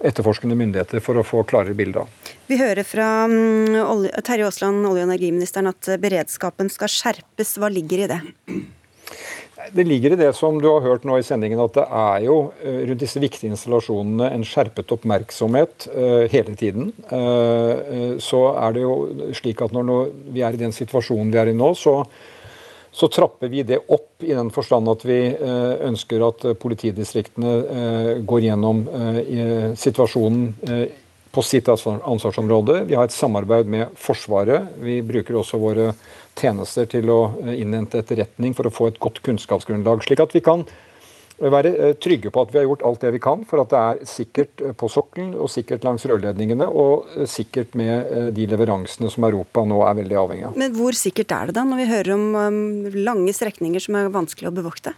etterforskende 0.02 0.58
myndigheter 0.58 1.02
for 1.04 1.22
å 1.22 1.26
få 1.26 1.44
klarere 1.46 1.76
bilde 1.78 2.02
av. 2.02 2.32
Vi 2.50 2.58
hører 2.58 2.82
fra 2.87 3.10
um, 3.31 4.08
Terje 4.26 4.50
Aasland, 4.50 4.82
olje- 4.82 5.06
og 5.06 5.12
energiministeren, 5.12 5.70
at 5.70 5.93
beredskapen 6.02 6.72
skal 6.72 6.90
skjerpes. 6.90 7.54
Hva 7.62 7.70
ligger 7.70 8.04
i 8.04 8.10
det? 8.10 8.20
Det 9.73 9.85
ligger 9.85 10.13
i 10.13 10.17
det 10.17 10.33
som 10.37 10.59
du 10.63 10.69
har 10.69 10.85
hørt 10.85 11.05
nå 11.07 11.19
i 11.19 11.25
sendingen, 11.27 11.61
at 11.63 11.75
det 11.77 11.85
er 11.87 12.25
jo 12.27 12.37
eh, 12.63 12.83
rundt 12.91 13.03
disse 13.03 13.21
viktige 13.23 13.51
installasjonene 13.53 14.29
en 14.35 14.45
skjerpet 14.47 14.93
oppmerksomhet 14.95 15.89
uh, 15.91 16.25
hele 16.33 16.55
tiden. 16.59 16.93
Uh, 17.11 18.17
så 18.23 18.43
er 18.61 18.77
det 18.77 18.85
jo 18.85 18.95
slik 19.37 19.63
at 19.65 19.75
når 19.75 20.11
vi 20.35 20.45
er 20.47 20.57
i 20.57 20.61
den 20.61 20.75
situasjonen 20.77 21.33
vi 21.33 21.41
er 21.41 21.51
i 21.51 21.57
nå, 21.57 21.73
så, 21.79 21.97
så 22.94 23.08
trapper 23.13 23.51
vi 23.53 23.65
det 23.67 23.81
opp 23.93 24.23
i 24.25 24.35
den 24.35 24.53
forstand 24.55 24.89
at 24.93 25.03
vi 25.05 25.19
ønsker 25.87 26.23
at 26.25 26.46
politidistriktene 26.63 28.23
går 28.25 28.46
gjennom 28.46 28.81
situasjonen 29.77 30.46
på 31.37 31.44
sitt 31.44 31.69
ansvarsområde. 31.69 32.79
Vi 32.89 32.96
har 32.96 33.05
et 33.05 33.13
samarbeid 33.13 33.69
med 33.69 33.93
Forsvaret. 34.01 34.70
Vi 34.81 35.03
bruker 35.05 35.37
også 35.37 35.61
våre 35.61 35.91
tjenester 36.40 36.88
til 36.90 37.12
å 37.12 37.20
eh, 37.44 37.60
innhente 37.62 38.00
etterretning 38.02 38.56
for 38.56 38.69
å 38.69 38.74
få 38.74 38.90
et 38.90 39.00
godt 39.02 39.22
kunnskapsgrunnlag. 39.26 40.05
Slik 40.06 40.22
at 40.22 40.34
vi 40.36 40.43
kan 40.44 40.64
eh, 40.66 41.48
være 41.52 41.72
eh, 41.74 41.94
trygge 42.02 42.32
på 42.34 42.44
at 42.44 42.52
vi 42.52 42.60
har 42.60 42.69
gjort 42.69 42.84
alt 42.88 43.06
det 43.06 43.14
vi 43.16 43.22
kan 43.22 43.46
for 43.48 43.62
at 43.62 43.72
det 43.72 43.82
er 43.82 44.10
sikkert 44.10 44.66
på 44.81 44.90
sokkelen 44.93 45.34
og 45.34 45.50
sikkert 45.52 45.86
langs 45.86 46.06
rørledningene 46.08 46.69
og 46.69 47.26
sikkert 47.31 47.76
med 47.78 48.34
de 48.36 48.46
leveransene 48.50 49.10
som 49.12 49.26
Europa 49.28 49.64
nå 49.66 49.81
er 49.86 49.98
veldig 50.02 50.20
avhengig 50.22 50.48
av. 50.50 50.60
Men 50.60 50.76
hvor 50.76 50.96
sikkert 50.96 51.34
er 51.36 51.50
det 51.50 51.58
da, 51.58 51.66
når 51.69 51.82
vi 51.82 51.90
hører 51.94 52.14
om 52.16 52.28
lange 52.96 53.36
strekninger 53.36 53.88
som 53.88 53.98
er 53.98 54.14
vanskelig 54.14 54.52
å 54.52 54.56
bevokte? 54.60 54.96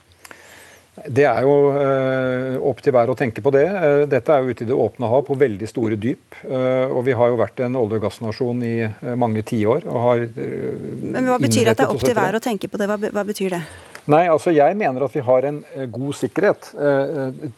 Det 1.06 1.24
er 1.28 1.44
jo 1.46 1.54
eh, 1.78 2.56
opp 2.70 2.80
til 2.82 2.94
hver 2.94 3.10
å 3.12 3.16
tenke 3.18 3.42
på 3.44 3.52
det. 3.54 3.64
Eh, 3.66 4.04
dette 4.10 4.32
er 4.34 4.42
jo 4.42 4.54
ute 4.54 4.64
i 4.64 4.68
det 4.68 4.76
åpne 4.76 5.10
hav 5.10 5.24
på 5.28 5.36
veldig 5.38 5.68
store 5.70 5.98
dyp. 6.00 6.38
Eh, 6.44 6.88
og 6.88 7.04
vi 7.06 7.14
har 7.18 7.32
jo 7.32 7.38
vært 7.40 7.62
en 7.66 7.78
olje- 7.78 8.00
og 8.00 8.06
gassnasjon 8.06 8.64
i 8.66 8.74
mange 9.18 9.44
tiår. 9.46 9.86
Men 9.86 11.28
hva 11.28 11.38
betyr 11.42 11.72
at 11.72 11.80
det 11.80 11.86
er 11.86 11.94
opp 11.94 12.04
til 12.04 12.16
hver 12.18 12.38
å 12.38 12.42
tenke 12.42 12.70
på 12.70 12.80
det? 12.80 12.88
Hva, 12.90 12.98
hva, 13.04 13.24
betyr 13.28 13.56
det? 13.56 13.62
Nei, 14.08 14.24
altså 14.32 14.54
Jeg 14.56 14.76
mener 14.80 15.04
at 15.04 15.14
vi 15.14 15.20
har 15.24 15.44
en 15.44 15.58
god 15.92 16.16
sikkerhet 16.16 16.70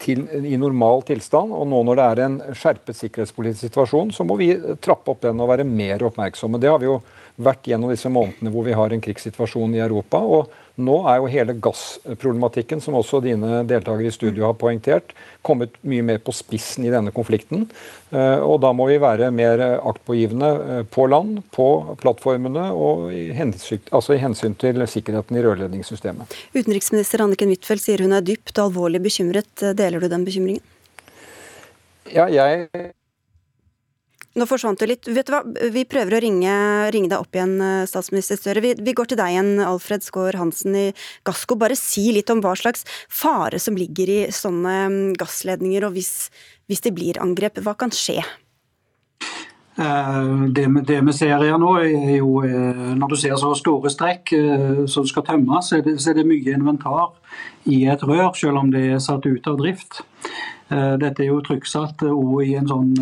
til, 0.03 0.25
i 0.43 0.59
normal 0.59 1.05
tilstand. 1.07 1.55
Og 1.55 1.69
nå 1.71 1.85
når 1.87 2.01
det 2.01 2.09
er 2.09 2.25
en 2.27 2.39
skjerpet 2.51 2.99
sikkerhetspolitisk 2.99 3.69
situasjon, 3.69 4.11
så 4.17 4.27
må 4.27 4.37
vi 4.41 4.53
trappe 4.83 5.15
opp 5.15 5.23
den 5.27 5.41
og 5.41 5.53
være 5.53 5.69
mer 5.69 6.03
oppmerksomme. 6.11 6.59
Det 6.59 6.73
har 6.73 6.83
vi 6.83 6.91
jo 6.91 6.99
vært 7.41 7.71
gjennom 7.71 7.93
disse 7.93 8.11
månedene 8.13 8.53
hvor 8.53 8.67
vi 8.67 8.75
har 8.77 8.93
en 8.93 9.05
krigssituasjon 9.05 9.79
i 9.79 9.85
Europa. 9.85 10.19
og 10.19 10.51
Nå 10.81 10.97
er 11.11 11.19
jo 11.21 11.31
hele 11.33 11.57
gassproblematikken, 11.63 12.81
som 12.81 12.97
også 12.99 13.23
dine 13.25 13.63
deltakere 13.69 14.09
i 14.09 14.15
studio 14.15 14.47
har 14.49 14.57
poengtert, 14.61 15.15
kommet 15.47 15.75
mye 15.83 16.05
mer 16.07 16.21
på 16.23 16.35
spissen 16.37 16.87
i 16.87 16.93
denne 16.93 17.13
konflikten. 17.17 17.67
Eh, 18.11 18.39
og 18.39 18.61
Da 18.63 18.73
må 18.77 18.87
vi 18.91 19.01
være 19.03 19.31
mer 19.35 19.63
aktpågivende 19.79 20.51
eh, 20.67 20.83
på 20.85 21.07
land, 21.11 21.43
på 21.55 21.69
plattformene 22.01 22.71
og 22.73 23.11
i 23.15 23.31
hensyn, 23.37 23.83
altså 23.91 24.15
i 24.15 24.23
hensyn 24.23 24.55
til 24.61 24.85
sikkerheten 24.87 25.37
i 25.37 25.45
rørledningssystemet. 25.45 26.37
Utenriksminister 26.55 27.25
Anniken 27.25 27.53
Huitfeldt 27.53 27.85
sier 27.85 28.05
hun 28.05 28.17
er 28.17 28.25
dypt 28.25 28.57
og 28.59 28.71
alvorlig 28.71 29.03
bekymret. 29.05 29.53
Deler 29.77 30.01
du 30.01 30.09
den 30.13 30.25
bekymringen? 30.29 30.65
Ja, 32.11 32.27
jeg 32.27 32.69
Nå 34.39 34.47
forsvant 34.47 34.79
du 34.79 34.87
litt. 34.87 35.09
Vet 35.11 35.27
du 35.27 35.35
hva? 35.35 35.41
Vi 35.75 35.83
prøver 35.91 36.15
å 36.15 36.21
ringe, 36.23 36.53
ringe 36.95 37.11
deg 37.11 37.19
opp 37.19 37.35
igjen, 37.35 37.57
eh, 37.65 37.87
statsminister 37.91 38.39
Støre. 38.39 38.63
Vi, 38.63 38.75
vi, 38.79 38.95
går 38.95 39.11
til 39.11 39.19
deg 39.19 39.35
igjen, 39.35 39.57
Alfred 39.67 40.07
Skaar 40.07 40.39
Hansen 40.39 40.77
i 40.79 40.85
Gassco. 41.27 41.59
Bare 41.59 41.75
si 41.79 42.13
litt 42.15 42.31
om 42.31 42.43
hva 42.45 42.55
slags 42.55 42.87
fare 43.11 43.59
som 43.59 43.79
ligger 43.79 44.13
i 44.13 44.21
sånne 44.31 44.77
mm, 44.87 45.01
gassledninger, 45.19 45.89
og 45.89 45.99
hvis, 45.99 46.31
hvis 46.71 46.87
det 46.87 46.95
blir 46.95 47.19
angrep, 47.23 47.59
hva 47.67 47.75
kan 47.75 47.91
skje? 47.91 48.23
Eh, 49.81 50.49
det, 50.49 50.67
det, 50.87 51.01
vi 51.07 51.13
ser 51.13 51.41
her 51.41 51.57
nå, 51.59 51.73
er 51.81 52.19
jo 52.19 52.43
eh, 52.45 52.87
når 53.01 53.15
du 53.15 53.17
ser 53.17 53.37
så 53.41 53.55
store 53.57 53.93
strekk 53.93 54.33
som 54.91 55.07
skal 55.09 55.25
tømmes, 55.25 55.71
så 55.71 55.81
så 55.97 56.11
er 56.13 56.19
det 56.19 56.29
mye 56.29 56.53
inventar 56.53 57.15
i 57.65 57.87
et 57.89 58.03
rør, 58.05 58.35
selv 58.37 58.61
om 58.61 58.73
det 58.73 58.85
er 58.91 59.01
satt 59.01 59.25
ut 59.27 59.47
av 59.49 59.57
drift. 59.57 60.03
Eh, 60.69 60.97
dette 61.01 61.25
er 61.25 61.31
jo 61.31 61.41
trykksatt, 61.47 62.05
og 62.13 62.43
i 62.45 62.55
en 62.61 62.69
sånn 62.69 62.93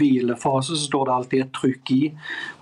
hvilefase 0.00 0.74
så 0.74 0.82
står 0.82 1.06
det 1.06 1.14
alltid 1.14 1.44
et 1.44 1.54
trykk 1.60 1.94
i. 1.94 2.02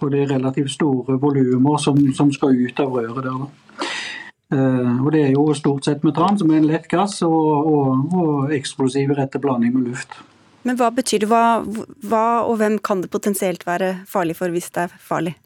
Og 0.00 0.12
det 0.12 0.22
er 0.22 0.34
relativt 0.34 0.74
store 0.74 1.16
volumer 1.22 1.80
som, 1.80 1.96
som, 2.12 2.32
skal 2.32 2.58
ut 2.58 2.84
av 2.84 2.98
røret 2.98 3.30
der. 3.30 3.46
Og 4.52 5.08
Det 5.12 5.22
er 5.22 5.32
jo 5.32 5.46
stort 5.56 5.88
sett 5.88 6.04
metan, 6.04 6.36
som 6.36 6.50
er 6.52 6.60
en 6.60 6.68
lett 6.68 6.84
gass, 6.90 7.22
og, 7.24 7.72
og, 7.72 8.12
og 8.12 8.52
eksplosiv 8.52 9.16
rette 9.16 9.40
blanding 9.40 9.72
med 9.78 9.88
luft. 9.88 10.20
Men 10.62 10.78
hva 10.78 10.90
betyr 10.94 11.24
det? 11.24 11.30
Hva, 11.30 11.62
hva 12.06 12.26
og 12.46 12.58
hvem 12.60 12.78
kan 12.84 13.02
det 13.02 13.10
potensielt 13.12 13.66
være 13.66 13.96
farlig 14.08 14.38
for 14.38 14.52
hvis 14.54 14.70
det 14.74 14.86
er 14.86 15.00
farlig? 15.02 15.36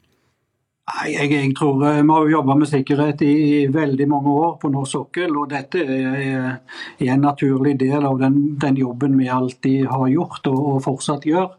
Nei, 0.87 1.09
jeg, 1.11 1.31
jeg, 1.33 1.51
tror 1.57 1.81
eh, 1.83 1.97
Vi 1.99 2.13
har 2.13 2.23
jo 2.23 2.31
jobba 2.37 2.55
med 2.55 2.69
sikkerhet 2.71 3.21
i, 3.25 3.31
i, 3.43 3.55
veldig 3.71 4.05
mange 4.07 4.35
år 4.39 4.53
på 4.61 4.71
norsk 4.71 4.93
sokkel. 4.93 5.35
og 5.35 5.49
Dette 5.51 5.83
er, 5.83 6.61
er 6.95 7.11
en 7.11 7.25
naturlig 7.27 7.75
del 7.81 8.07
av 8.07 8.21
den, 8.21 8.37
den, 8.61 8.79
jobben 8.79 9.17
vi 9.19 9.27
alltid 9.27 9.89
har 9.91 10.07
gjort 10.13 10.47
og, 10.47 10.61
og 10.71 10.79
fortsatt 10.85 11.27
gjør. 11.27 11.51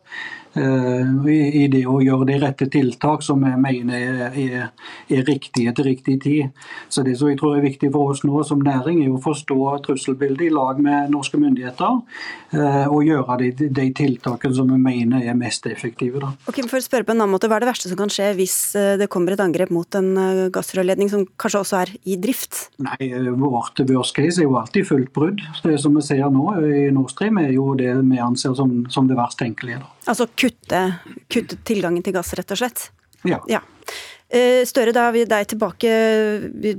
Eh, 0.57 1.29
i 1.29 1.67
det 1.71 1.83
å 1.87 1.99
gjøre 2.01 2.27
de 2.29 2.39
rette 2.41 2.69
tiltak 2.73 3.23
som 3.25 3.43
jeg 3.45 3.59
mener 3.61 4.31
er, 4.33 4.71
er 5.13 5.27
riktige 5.27 5.75
til 5.77 5.89
riktig 5.91 6.17
tid. 6.25 6.55
Så 6.89 7.05
Det 7.05 7.17
som 7.19 7.29
jeg 7.29 7.39
tror 7.39 7.57
er 7.59 7.67
viktig 7.67 7.91
for 7.93 8.13
oss 8.13 8.25
nå 8.25 8.43
som 8.47 8.63
næring, 8.65 9.03
er 9.05 9.13
å 9.13 9.21
forstå 9.23 9.59
trusselbildet 9.85 10.49
i 10.49 10.55
lag 10.55 10.81
med 10.81 11.13
norske 11.13 11.39
myndigheter. 11.41 12.01
Eh, 12.53 12.87
og 12.89 13.05
gjøre 13.05 13.39
de, 13.43 13.69
de 13.69 13.87
tiltakene 13.93 14.57
som 14.57 14.73
vi 14.73 14.81
mener 14.81 15.25
er 15.29 15.37
mest 15.39 15.67
effektive. 15.67 16.23
Da. 16.25 16.33
Ok, 16.49 16.63
for 16.67 16.81
å 16.81 16.85
spørre 16.85 17.05
på 17.05 17.15
en 17.15 17.21
annen 17.21 17.35
måte, 17.35 17.49
Hva 17.49 17.59
er 17.59 17.65
det 17.65 17.71
verste 17.71 17.91
som 17.91 18.01
kan 18.01 18.13
skje 18.13 18.33
hvis 18.39 18.57
eh, 18.77 18.97
det 19.01 19.11
kommer 19.13 19.37
et 19.37 19.45
angrep 19.45 19.71
mot 19.75 19.99
en 19.99 20.51
gassrørledning 20.53 21.13
som 21.13 21.27
kanskje 21.41 21.63
også 21.63 21.81
er 21.83 21.95
i 22.09 22.17
drift? 22.21 22.69
Nei, 22.83 23.13
Vårt 23.39 23.81
worst 23.89 24.17
case 24.17 24.43
er 24.43 24.49
jo 24.49 24.57
alltid 24.59 24.89
fullt 24.89 25.13
brudd. 25.15 25.45
Det 25.63 25.79
som 25.81 25.97
vi 25.97 26.05
ser 26.05 26.25
nå 26.33 26.47
i 26.65 26.89
Nord 26.95 27.13
Stream 27.13 27.39
er 27.41 27.53
jo 27.53 27.73
det 27.79 27.93
vi 28.01 28.21
anser 28.23 28.57
som, 28.59 28.81
som 28.93 29.09
det 29.09 29.17
verst 29.19 29.41
tenkelige. 29.41 29.83
Da. 29.83 29.98
Altså 30.09 30.29
kutte, 30.33 30.83
kutte, 31.29 31.59
tilgangen 31.69 32.05
til 32.05 32.17
gass, 32.17 32.33
rett 32.39 32.55
og 32.55 32.61
slett? 32.61 32.89
Ja. 33.29 33.41
ja. 33.51 33.61
Eh, 34.29 34.63
Støre, 34.69 34.95
da 34.97 35.09
er 35.09 35.15
vi 35.17 35.25
deg 35.29 35.49
tilbake. 35.53 35.93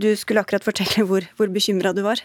Du 0.01 0.09
skulle 0.17 0.41
akkurat 0.43 0.65
fortelle 0.65 1.05
hvor, 1.09 1.25
hvor 1.37 1.51
bekymra 1.53 1.93
du 1.95 2.03
var. 2.05 2.21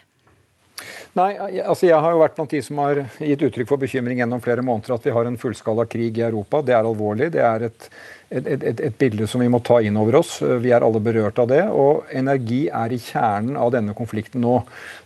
Nei, 1.14 1.30
altså 1.62 1.87
Jeg 1.87 2.02
har 2.02 2.11
jo 2.11 2.23
vært 2.25 2.35
blant 2.35 2.50
de 2.50 2.61
som 2.66 2.80
har 2.83 3.04
gitt 3.23 3.42
uttrykk 3.47 3.68
for 3.71 3.78
bekymring 3.78 4.18
gjennom 4.18 4.42
flere 4.42 4.64
måneder 4.66 4.97
at 4.97 5.06
vi 5.06 5.14
har 5.14 5.28
en 5.28 5.38
fullskala 5.38 5.87
krig 5.87 6.18
i 6.18 6.26
Europa. 6.26 6.62
Det 6.66 6.75
er 6.75 6.83
alvorlig. 6.83 7.30
Det 7.37 7.44
er 7.44 7.68
et 7.68 7.88
et, 8.35 8.47
et, 8.50 8.80
et, 8.80 8.94
bilde 8.99 9.26
som 9.30 9.42
vi 9.42 9.50
må 9.52 9.61
ta 9.64 9.78
inn 9.85 9.97
over 10.00 10.18
oss. 10.21 10.38
Vi 10.42 10.73
er 10.75 10.85
alle 10.85 11.02
berørt 11.02 11.38
av 11.42 11.49
det. 11.50 11.62
Og 11.71 12.09
energi 12.14 12.64
er 12.66 12.94
i 12.94 13.00
kjernen 13.00 13.59
av 13.61 13.73
denne 13.75 13.94
konflikten 13.97 14.42
nå. 14.44 14.56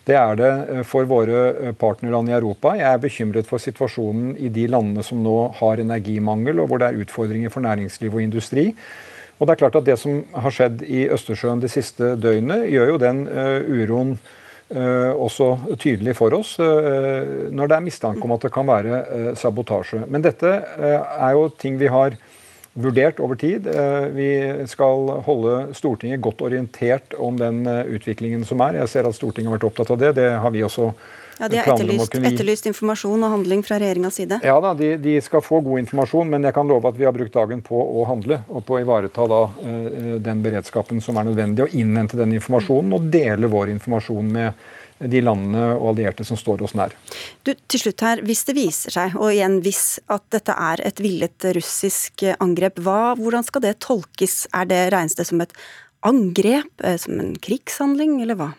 Det 0.09 0.17
er 0.17 0.39
det 0.39 0.53
eh, 0.53 0.83
for 0.89 1.09
våre 1.11 1.43
eh, 1.51 1.75
partnerland 1.77 2.31
i 2.31 2.37
Europa. 2.39 2.75
Jeg 2.79 2.89
er 2.89 3.03
bekymret 3.03 3.51
for 3.51 3.63
situasjonen 3.63 4.37
i 4.39 4.53
de 4.55 4.69
landene 4.71 5.05
som 5.05 5.21
nå 5.25 5.37
har 5.61 5.83
energimangel, 5.83 6.63
og 6.63 6.71
hvor 6.71 6.83
det 6.83 6.91
er 6.91 7.05
utfordringer 7.05 7.53
for 7.53 7.65
næringsliv 7.67 8.17
og 8.17 8.25
industri. 8.25 8.71
Og 9.39 9.47
Det 9.47 9.55
er 9.55 9.61
klart 9.61 9.77
at 9.79 9.87
det 9.87 9.99
som 10.01 10.23
har 10.35 10.55
skjedd 10.55 10.83
i 10.83 11.05
Østersjøen 11.15 11.61
det 11.63 11.71
siste 11.71 12.17
døgnet, 12.19 12.65
gjør 12.73 12.95
jo 12.95 12.97
den 12.99 13.21
uh, 13.31 13.61
uroen 13.63 14.17
også 14.69 15.77
tydelig 15.81 16.13
for 16.19 16.35
oss 16.37 16.51
uh, 16.61 17.49
når 17.49 17.71
det 17.71 17.77
er 17.77 17.85
mistanke 17.87 18.21
om 18.27 18.35
at 18.35 18.43
det 18.45 18.51
kan 18.53 18.69
være 18.69 19.33
sabotasje. 19.41 20.03
Men 20.13 20.21
dette 20.27 20.51
er 20.77 21.31
jo 21.33 21.47
ting 21.57 21.79
vi 21.81 21.89
har 21.89 22.19
vurdert 22.79 23.21
over 23.21 23.39
tid. 23.39 23.67
Eh, 23.67 24.07
vi 24.15 24.31
skal 24.71 25.13
holde 25.27 25.75
Stortinget 25.77 26.23
godt 26.23 26.43
orientert 26.47 27.17
om 27.19 27.39
den 27.39 27.65
eh, 27.67 27.87
utviklingen 27.97 28.45
som 28.47 28.63
er. 28.65 28.79
Jeg 28.83 28.93
ser 28.93 29.09
at 29.09 29.17
Stortinget 29.17 29.51
har 29.51 29.59
vært 29.59 29.71
opptatt 29.71 29.95
av 29.95 30.03
det. 30.03 30.15
Det 30.21 30.29
har 30.43 30.55
vi 30.55 30.65
også 30.67 30.93
ja, 31.39 31.49
De 31.49 31.61
har 31.61 31.69
etterlyst, 31.75 32.15
etterlyst, 32.19 32.67
informasjon 32.71 33.23
og 33.23 33.35
handling 33.37 33.63
fra 33.67 33.79
regjeringas 33.79 34.19
side? 34.19 34.41
Ja 34.47 34.57
da, 34.63 34.73
de, 34.79 34.95
de, 35.03 35.15
skal 35.23 35.45
få 35.45 35.61
god 35.67 35.85
informasjon, 35.85 36.33
men 36.33 36.47
jeg 36.49 36.57
kan 36.57 36.69
love 36.71 36.91
at 36.91 36.99
vi 36.99 37.07
har 37.07 37.15
brukt 37.15 37.35
dagen 37.35 37.63
på 37.65 37.79
å 37.79 38.07
handle. 38.09 38.41
Og 38.49 38.67
på 38.67 38.79
å 38.79 38.83
ivareta 38.83 39.29
da, 39.31 39.45
uh, 39.49 40.11
den 40.25 40.43
beredskapen 40.45 41.03
som 41.05 41.21
er 41.21 41.31
nødvendig, 41.31 41.69
og 41.69 41.79
innhente 41.79 42.19
den 42.19 42.35
informasjonen 42.39 42.99
og 42.99 43.09
dele 43.13 43.51
vår 43.53 43.75
informasjon 43.77 44.35
med 44.35 44.69
de 44.99 45.21
landene 45.23 45.65
og 45.77 45.93
allierte 45.93 46.27
som 46.27 46.39
står 46.39 46.65
oss 46.67 46.75
nær. 46.79 46.95
Du, 47.47 47.53
til 47.55 47.85
slutt 47.85 48.03
her, 48.03 48.23
Hvis 48.27 48.45
det 48.49 48.57
viser 48.59 48.95
seg, 48.95 49.15
og 49.19 49.31
igjen 49.31 49.61
hvis, 49.63 50.01
at 50.11 50.25
dette 50.35 50.55
er 50.55 50.83
et 50.89 51.03
villet 51.03 51.51
russisk 51.55 52.25
angrep, 52.39 52.81
hva, 52.83 53.15
hvordan 53.19 53.47
skal 53.47 53.63
det 53.65 53.79
tolkes? 53.85 54.49
Er 54.51 54.67
det 54.71 54.89
Regnes 54.95 55.19
det 55.19 55.29
som 55.31 55.43
et 55.45 55.55
angrep, 56.07 56.73
eh, 56.83 56.99
som 56.99 57.19
en 57.21 57.37
krigshandling, 57.39 58.19
eller 58.23 58.39
hva? 58.39 58.53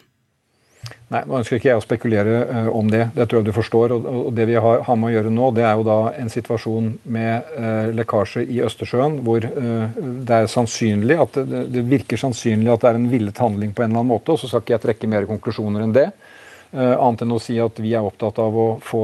Nei, 1.10 1.24
Nå 1.26 1.40
ønsker 1.40 1.58
ikke 1.58 1.72
jeg 1.72 1.80
å 1.80 1.84
spekulere 1.84 2.34
uh, 2.46 2.68
om 2.78 2.90
det. 2.90 3.08
Det 3.16 3.26
tror 3.30 3.42
jeg 3.42 3.50
du 3.50 3.56
forstår. 3.56 3.94
Og, 3.96 4.08
og 4.28 4.30
Det 4.38 4.46
vi 4.50 4.58
har, 4.62 4.84
har, 4.86 4.98
med 5.00 5.10
å 5.10 5.14
gjøre 5.16 5.34
nå, 5.34 5.50
det 5.58 5.66
er 5.66 5.80
jo 5.80 5.86
da 5.88 5.98
en 6.22 6.30
situasjon 6.30 6.90
med 7.16 7.54
uh, 7.58 7.90
lekkasje 7.98 8.46
i 8.46 8.60
Østersjøen 8.66 9.20
hvor 9.26 9.46
uh, 9.46 10.00
det 10.28 10.36
er 10.38 10.52
sannsynlig 10.52 11.18
at 11.26 11.40
det, 11.40 11.64
det, 11.74 11.86
virker 11.90 12.22
sannsynlig 12.22 12.70
at 12.74 12.86
det 12.86 12.92
er 12.92 13.00
en 13.00 13.10
villet 13.10 13.42
handling 13.42 13.74
på 13.74 13.86
en 13.86 13.90
eller 13.90 14.04
annen 14.04 14.14
måte. 14.14 14.36
og 14.36 14.42
Så 14.42 14.52
skal 14.52 14.62
ikke 14.62 14.76
jeg 14.78 14.86
trekke 14.86 15.10
mer 15.10 15.30
konklusjoner 15.30 15.86
enn 15.86 15.96
det. 15.98 16.10
annet 16.72 17.24
enn 17.26 17.34
å 17.34 17.40
si 17.42 17.56
at 17.58 17.80
vi 17.82 17.96
er 17.98 18.06
opptatt 18.06 18.38
av 18.40 18.54
å 18.54 18.68
få 18.86 19.04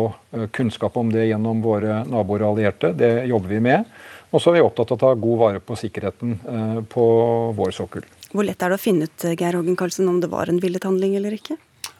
kunnskap 0.53 0.97
om 1.01 1.09
det 1.09 1.25
gjennom 1.31 1.63
våre 1.65 2.03
naboer 2.05 2.45
og 2.45 2.51
allierte. 2.51 2.93
Det 2.93 3.25
jobber 3.25 3.55
vi 3.55 3.63
med. 3.71 3.89
Og 4.29 4.41
så 4.41 4.51
er 4.51 4.59
vi 4.59 4.67
opptatt 4.67 4.93
av 4.93 4.99
å 4.99 5.01
ta 5.01 5.13
god 5.17 5.41
vare 5.41 5.63
på 5.63 5.77
sikkerheten 5.79 6.37
på 6.91 7.07
vår 7.57 7.73
sokkel. 7.73 8.05
Hvor 8.35 8.43
lett 8.43 8.59
er 8.65 8.73
det 8.73 8.75
å 8.75 8.83
finne 8.83 9.07
ut 9.07 9.25
Geir 9.39 9.55
Hågen 9.55 9.77
Karlsen, 9.79 10.09
om 10.11 10.19
det 10.19 10.27
var 10.27 10.51
en 10.51 10.59
villet 10.59 10.83
handling 10.83 11.15
eller 11.15 11.37
ikke? 11.37 11.55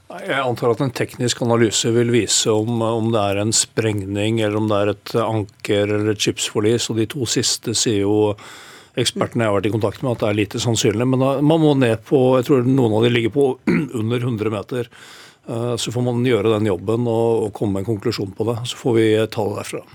Jeg 0.06 0.38
antar 0.38 0.74
at 0.75 0.82
en 0.84 0.94
teknisk 0.94 1.39
analyse 1.42 1.89
vil 1.96 2.12
vise 2.13 2.51
om, 2.54 2.77
om, 2.84 3.08
det 3.13 3.22
er 3.24 3.39
en 3.42 3.54
sprengning 3.56 4.42
eller 4.44 4.60
om 4.60 4.68
det 4.70 4.77
er 4.77 4.92
et 4.92 5.13
anker 5.18 5.89
eller 5.96 6.12
et 6.12 6.22
skipsforlis. 6.22 6.89
og 6.92 7.00
De 7.00 7.08
to 7.10 7.25
siste 7.30 7.74
sier 7.77 8.04
jo 8.04 8.36
ekspertene 9.00 9.46
jeg 9.46 9.51
har 9.51 9.58
vært 9.58 9.70
i 9.72 9.74
kontakt 9.74 10.04
med 10.04 10.13
at 10.13 10.22
det 10.22 10.30
er 10.30 10.39
lite 10.42 10.62
sannsynlig. 10.62 11.08
Men 11.10 11.24
da, 11.24 11.32
man 11.42 11.63
må 11.63 11.74
ned 11.80 12.04
på 12.06 12.22
jeg 12.38 12.50
tror 12.50 12.68
noen 12.68 13.00
av 13.00 13.08
de 13.08 13.13
ligger 13.15 13.34
på 13.34 13.48
under 14.01 14.27
100 14.27 14.54
meter. 14.54 14.92
Eh, 15.48 15.74
så 15.82 15.96
får 15.96 16.06
man 16.06 16.24
gjøre 16.27 16.54
den 16.54 16.70
jobben 16.70 17.08
og, 17.10 17.48
og 17.48 17.54
komme 17.56 17.80
med 17.80 17.86
en 17.86 17.94
konklusjon 17.96 18.36
på 18.38 18.51
det. 18.51 18.60
Så 18.70 18.84
får 18.84 19.00
vi 19.00 19.08
ta 19.25 19.48
det 19.50 19.62
derfra. 19.63 19.86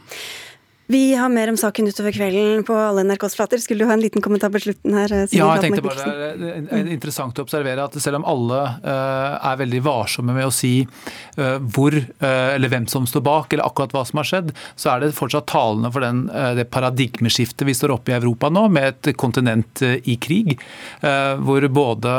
Vi 0.90 1.14
har 1.14 1.28
mer 1.28 1.48
om 1.48 1.56
saken 1.56 1.86
utover 1.86 2.10
kvelden 2.10 2.64
på 2.66 2.74
alle 2.74 3.04
NRKs 3.06 3.36
flater. 3.38 3.60
Skulle 3.62 3.84
du 3.84 3.86
ha 3.86 3.94
en 3.94 4.00
liten 4.02 4.22
kommentar 4.22 4.50
på 4.50 4.58
slutten 4.58 4.94
her? 4.98 5.12
Siri 5.30 5.38
ja, 5.38 5.46
jeg 5.54 5.62
tenkte 5.62 5.84
bare 5.84 6.16
det 6.34 6.48
er 6.66 6.88
interessant 6.90 7.38
å 7.38 7.44
observere 7.46 7.84
at 7.86 7.94
selv 8.02 8.18
om 8.18 8.24
alle 8.26 8.58
uh, 8.82 9.36
er 9.52 9.60
veldig 9.60 9.84
varsomme 9.86 10.34
med 10.34 10.48
å 10.48 10.50
si 10.50 10.72
uh, 10.82 11.62
hvor 11.62 11.94
eller 11.94 12.72
hvem 12.72 12.88
som 12.90 13.06
står 13.06 13.22
bak, 13.22 13.54
eller 13.54 13.68
akkurat 13.68 13.94
hva 13.94 14.02
som 14.08 14.18
har 14.18 14.26
skjedd, 14.26 14.50
så 14.74 14.90
er 14.92 15.04
det 15.04 15.12
fortsatt 15.14 15.46
talende 15.50 15.92
for 15.94 16.02
den, 16.02 16.24
det 16.58 16.66
paradigmeskiftet 16.74 17.66
vi 17.68 17.74
står 17.76 17.94
oppe 17.94 18.12
i 18.12 18.16
Europa 18.16 18.50
nå, 18.50 18.66
med 18.72 18.88
et 18.88 19.10
kontinent 19.18 19.82
i 19.82 20.16
krig. 20.22 20.56
Hvor 21.00 21.66
både 21.74 22.14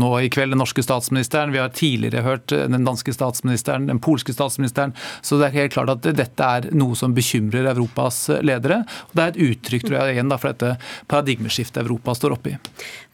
nå 0.00 0.10
i 0.20 0.30
kveld 0.32 0.54
den 0.54 0.62
norske 0.62 0.84
statsministeren, 0.84 1.52
vi 1.54 1.60
har 1.62 1.72
tidligere 1.76 2.24
hørt 2.26 2.54
den 2.54 2.86
danske 2.86 3.14
statsministeren, 3.16 3.88
den 3.90 4.02
polske 4.04 4.34
statsministeren. 4.36 4.94
Så 5.22 5.40
det 5.40 5.50
er 5.50 5.58
helt 5.62 5.76
klart 5.76 5.94
at 5.96 6.10
dette 6.16 6.50
er 6.58 6.70
noe 6.76 6.98
som 6.98 7.16
bekymrer 7.16 7.70
Europas 7.72 8.13
Europas 8.14 8.42
ledere. 8.44 8.82
Og 9.10 9.16
det 9.16 9.22
er 9.22 9.32
et 9.32 9.40
uttrykk 9.48 9.86
tror 9.88 9.98
jeg, 9.98 10.16
igjen 10.16 10.32
da, 10.32 10.38
for 10.38 10.52
dette 10.52 10.74
paradigmeskiftet 11.10 11.82
Europa 11.84 12.14
står 12.16 12.36
oppe 12.36 12.54
i. 12.54 12.58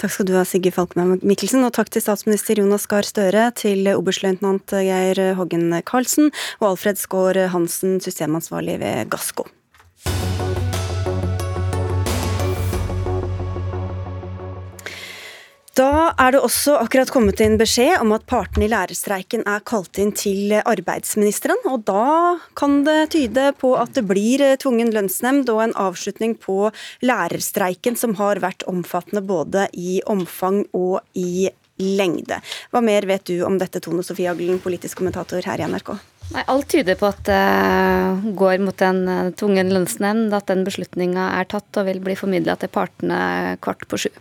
Takk 0.00 0.14
skal 0.14 0.28
du 0.28 0.34
ha, 0.36 0.44
Sigurd 0.44 0.76
Falkmann 0.76 1.20
Mikkelsen, 1.22 1.64
og 1.64 1.74
takk 1.76 1.90
til 1.90 2.04
statsminister 2.04 2.60
Jonas 2.60 2.86
Gahr 2.90 3.06
Støre, 3.06 3.50
til 3.56 3.88
oberstløytnant 3.94 4.76
Geir 4.80 5.22
Hoggen 5.38 5.72
Karlsen 5.86 6.30
og 6.60 6.74
Alfred 6.74 7.00
Skaar 7.00 7.46
Hansen, 7.54 8.00
systemansvarlig 8.00 8.80
ved 8.82 9.10
Gassco. 9.10 9.48
Da 15.78 16.10
er 16.18 16.34
det 16.34 16.40
også 16.42 16.74
akkurat 16.80 17.12
kommet 17.14 17.40
inn 17.44 17.54
beskjed 17.60 18.00
om 18.02 18.10
at 18.16 18.24
partene 18.28 18.66
i 18.66 18.70
lærerstreiken 18.72 19.44
er 19.48 19.62
kalt 19.62 20.00
inn 20.02 20.10
til 20.18 20.56
arbeidsministeren. 20.58 21.62
Og 21.70 21.84
da 21.86 22.40
kan 22.58 22.80
det 22.86 23.12
tyde 23.14 23.52
på 23.60 23.76
at 23.78 23.94
det 23.94 24.02
blir 24.08 24.42
tvungen 24.60 24.90
lønnsnemnd 24.94 25.50
og 25.52 25.62
en 25.62 25.76
avslutning 25.78 26.34
på 26.42 26.72
lærerstreiken, 27.06 27.96
som 27.96 28.16
har 28.18 28.42
vært 28.42 28.66
omfattende 28.70 29.22
både 29.22 29.68
i 29.78 30.00
omfang 30.10 30.64
og 30.74 31.00
i 31.14 31.48
lengde. 31.80 32.40
Hva 32.74 32.82
mer 32.84 33.06
vet 33.08 33.30
du 33.30 33.38
om 33.46 33.56
dette, 33.60 33.80
Tone 33.80 34.02
Sofie 34.04 34.28
Aglen, 34.30 34.58
politisk 34.60 35.00
kommentator 35.00 35.46
her 35.46 35.62
i 35.62 35.70
NRK? 35.70 35.94
Nei, 36.34 36.44
Alt 36.50 36.68
tyder 36.74 36.98
på 36.98 37.08
at 37.08 37.22
det 37.26 38.34
går 38.38 38.60
mot 38.62 38.84
en 38.86 39.00
uh, 39.08 39.32
tvungen 39.38 39.72
lønnsnemnd, 39.72 40.34
at 40.36 40.50
den 40.50 40.66
beslutninga 40.66 41.30
er 41.38 41.48
tatt 41.50 41.80
og 41.80 41.88
vil 41.88 42.02
bli 42.04 42.18
formidla 42.18 42.58
til 42.60 42.70
partene 42.74 43.56
kvart 43.62 43.88
på 43.90 44.04
sju. 44.04 44.12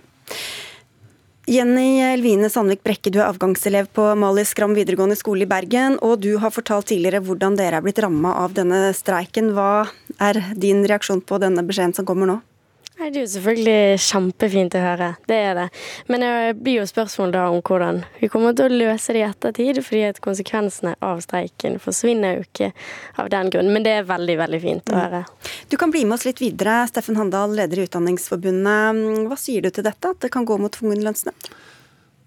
Jenny 1.50 1.98
Elvine 2.06 2.46
Sandvik 2.46 2.84
Brekke, 2.86 3.10
du 3.10 3.16
er 3.18 3.32
avgangselev 3.32 3.88
på 3.98 4.04
Mali 4.22 4.44
Skram 4.46 4.76
videregående 4.78 5.16
skole 5.18 5.48
i 5.48 5.50
Bergen. 5.50 5.96
Og 6.06 6.20
du 6.22 6.36
har 6.38 6.54
fortalt 6.54 6.92
tidligere 6.92 7.24
hvordan 7.26 7.58
dere 7.58 7.80
er 7.80 7.86
blitt 7.88 8.02
ramma 8.06 8.36
av 8.44 8.54
denne 8.54 8.92
streiken. 8.94 9.56
Hva 9.58 9.88
er 10.22 10.38
din 10.54 10.86
reaksjon 10.86 11.24
på 11.26 11.42
denne 11.42 11.66
beskjeden 11.66 11.96
som 11.98 12.06
kommer 12.06 12.30
nå? 12.30 12.38
Det 13.00 13.08
er 13.08 13.22
jo 13.24 13.30
selvfølgelig 13.32 14.00
kjempefint 14.04 14.74
å 14.76 14.80
høre, 14.84 15.06
det 15.32 15.36
er 15.40 15.54
det. 15.56 15.68
Men 16.12 16.24
det 16.26 16.32
blir 16.60 16.82
jo 16.82 16.88
spørsmål 16.90 17.32
da 17.32 17.46
om 17.48 17.62
hvordan 17.64 18.02
vi 18.20 18.28
kommer 18.32 18.58
til 18.58 18.68
å 18.68 18.80
løse 18.82 19.16
det 19.16 19.22
i 19.22 19.24
ettertid, 19.24 19.80
fordi 19.86 20.02
at 20.10 20.20
konsekvensene 20.26 20.98
av 21.08 21.22
streiken 21.24 21.78
forsvinner 21.80 22.36
jo 22.36 22.44
ikke 22.44 22.70
av 23.24 23.32
den 23.32 23.54
grunn. 23.54 23.72
Men 23.72 23.88
det 23.88 23.94
er 24.02 24.10
veldig, 24.10 24.36
veldig 24.44 24.60
fint 24.66 24.92
å 24.92 25.00
høre. 25.00 25.24
Du 25.72 25.78
kan 25.80 25.94
bli 25.96 26.04
med 26.04 26.18
oss 26.18 26.28
litt 26.28 26.44
videre. 26.44 26.82
Steffen 26.92 27.16
Handal, 27.16 27.56
leder 27.56 27.80
i 27.80 27.86
Utdanningsforbundet. 27.88 29.00
Hva 29.32 29.38
sier 29.40 29.64
du 29.64 29.72
til 29.72 29.88
dette, 29.88 30.12
at 30.12 30.20
det 30.26 30.34
kan 30.36 30.48
gå 30.50 30.60
mot 30.60 30.76
tvungen 30.76 31.00
lønnsnevnd? 31.08 31.54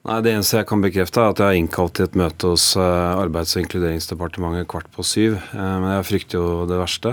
Nei, 0.09 0.17
Det 0.25 0.33
eneste 0.33 0.57
jeg 0.57 0.67
kan 0.67 0.81
bekrefte, 0.83 1.21
er 1.21 1.35
at 1.35 1.43
jeg 1.43 1.47
har 1.53 1.59
innkalt 1.61 1.95
til 1.95 2.09
et 2.09 2.17
møte 2.19 2.49
hos 2.51 2.73
eh, 2.81 3.13
Arbeids- 3.13 3.53
og 3.55 3.63
inkluderingsdepartementet 3.63 4.67
kvart 4.73 4.89
på 4.97 5.05
syv. 5.07 5.37
Eh, 5.53 5.77
men 5.85 5.93
jeg 5.99 6.09
frykter 6.09 6.41
jo 6.41 6.65
det 6.67 6.81
verste. 6.81 7.13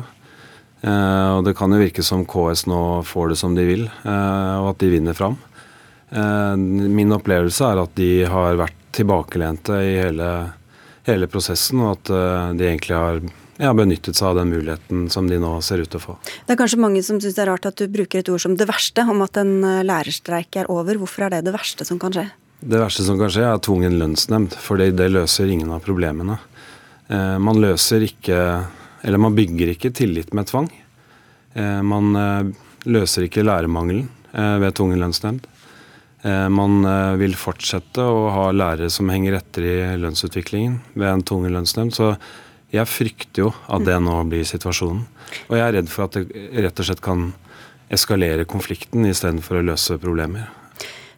Eh, 0.82 1.30
og 1.36 1.44
det 1.44 1.56
kan 1.60 1.74
jo 1.74 1.82
virke 1.82 2.04
som 2.06 2.24
KS 2.28 2.66
nå 2.70 2.82
får 3.08 3.34
det 3.34 3.40
som 3.42 3.56
de 3.56 3.66
vil, 3.68 3.84
eh, 3.88 4.56
og 4.62 4.72
at 4.74 4.84
de 4.84 4.92
vinner 4.94 5.18
fram. 5.18 5.36
Eh, 6.10 6.56
min 6.56 7.12
opplevelse 7.16 7.68
er 7.68 7.84
at 7.84 7.98
de 8.00 8.12
har 8.30 8.60
vært 8.60 8.78
tilbakelente 8.96 9.76
i 9.86 9.98
hele, 10.00 10.30
hele 11.08 11.28
prosessen, 11.30 11.84
og 11.84 12.00
at 12.00 12.56
de 12.58 12.66
egentlig 12.66 12.96
har 12.98 13.20
ja, 13.62 13.70
benyttet 13.76 14.18
seg 14.18 14.32
av 14.32 14.40
den 14.40 14.50
muligheten 14.50 15.06
som 15.14 15.28
de 15.30 15.38
nå 15.40 15.52
ser 15.62 15.84
ut 15.84 15.92
til 15.92 16.00
å 16.00 16.06
få. 16.08 16.16
Det 16.48 16.56
er 16.56 16.60
kanskje 16.60 16.82
mange 16.82 17.04
som 17.06 17.20
syns 17.22 17.38
det 17.38 17.44
er 17.44 17.52
rart 17.52 17.68
at 17.70 17.78
du 17.78 17.86
bruker 17.92 18.24
et 18.24 18.32
ord 18.34 18.42
som 18.42 18.56
det 18.58 18.66
verste, 18.68 19.06
om 19.06 19.22
at 19.22 19.38
en 19.38 19.62
lærerstreik 19.86 20.58
er 20.64 20.72
over. 20.74 20.98
Hvorfor 20.98 21.28
er 21.28 21.36
det 21.36 21.44
det 21.48 21.54
verste 21.54 21.86
som 21.86 22.02
kan 22.02 22.16
skje? 22.16 22.26
Det 22.60 22.82
verste 22.82 23.06
som 23.06 23.22
kan 23.22 23.32
skje, 23.32 23.46
er 23.46 23.62
tvungen 23.64 24.00
lønnsnemnd, 24.02 24.58
for 24.60 24.82
det, 24.82 24.96
det 24.98 25.12
løser 25.14 25.54
ingen 25.54 25.70
av 25.76 25.86
problemene. 25.86 26.40
Man 27.10 27.62
løser 27.62 28.04
ikke 28.06 28.40
eller 29.02 29.22
man 29.22 29.36
bygger 29.38 29.74
ikke 29.74 29.94
tillit 29.96 30.34
med 30.34 30.50
tvang. 30.50 30.70
Eh, 31.54 31.82
man 31.86 32.16
eh, 32.16 32.52
løser 32.90 33.26
ikke 33.26 33.46
lærermangelen 33.46 34.10
eh, 34.34 34.58
ved 34.64 34.76
tvungen 34.78 35.02
lønnsnemnd. 35.02 35.48
Man 36.20 36.82
vil 37.16 37.32
fortsette 37.40 38.04
å 38.04 38.26
ha 38.36 38.50
lærere 38.52 38.90
som 38.92 39.08
henger 39.08 39.38
etter 39.38 39.64
i 39.64 39.76
lønnsutviklingen 40.04 40.74
ved 41.00 41.08
en 41.08 41.22
tvungen 41.24 41.54
lønnsnemnd. 41.56 41.96
Så 41.96 42.10
jeg 42.76 42.92
frykter 42.92 43.46
jo 43.46 43.54
at 43.72 43.86
det 43.88 43.96
nå 44.04 44.18
blir 44.28 44.44
situasjonen. 44.44 45.06
Og 45.48 45.56
jeg 45.56 45.64
er 45.64 45.78
redd 45.78 45.88
for 45.88 46.10
at 46.10 46.18
det 46.18 46.42
rett 46.66 46.82
og 46.84 46.90
slett 46.90 47.06
kan 47.06 47.30
eskalere 47.88 48.44
konflikten 48.52 49.08
istedenfor 49.08 49.62
å 49.62 49.64
løse 49.72 49.96
problemer. 50.04 50.52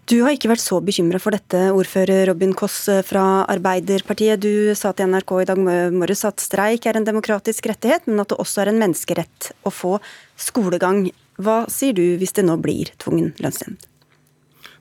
Du 0.09 0.17
har 0.25 0.33
ikke 0.33 0.49
vært 0.49 0.63
så 0.63 0.79
bekymra 0.83 1.19
for 1.21 1.35
dette, 1.35 1.59
ordfører 1.77 2.25
Robin 2.31 2.55
Koss 2.57 2.87
fra 3.07 3.45
Arbeiderpartiet. 3.51 4.41
Du 4.41 4.73
sa 4.75 4.91
til 4.97 5.11
NRK 5.13 5.35
i 5.43 5.47
dag 5.51 5.61
morges 5.93 6.25
at 6.27 6.41
streik 6.41 6.87
er 6.89 6.97
en 6.97 7.07
demokratisk 7.07 7.69
rettighet, 7.71 8.09
men 8.09 8.23
at 8.23 8.33
det 8.33 8.39
også 8.41 8.63
er 8.63 8.73
en 8.73 8.81
menneskerett 8.81 9.51
å 9.63 9.71
få 9.71 9.99
skolegang. 10.41 11.05
Hva 11.41 11.63
sier 11.71 11.95
du 11.95 12.03
hvis 12.19 12.35
det 12.37 12.47
nå 12.49 12.57
blir 12.61 12.91
tvungen 13.01 13.31
lønnsnemnd? 13.39 13.90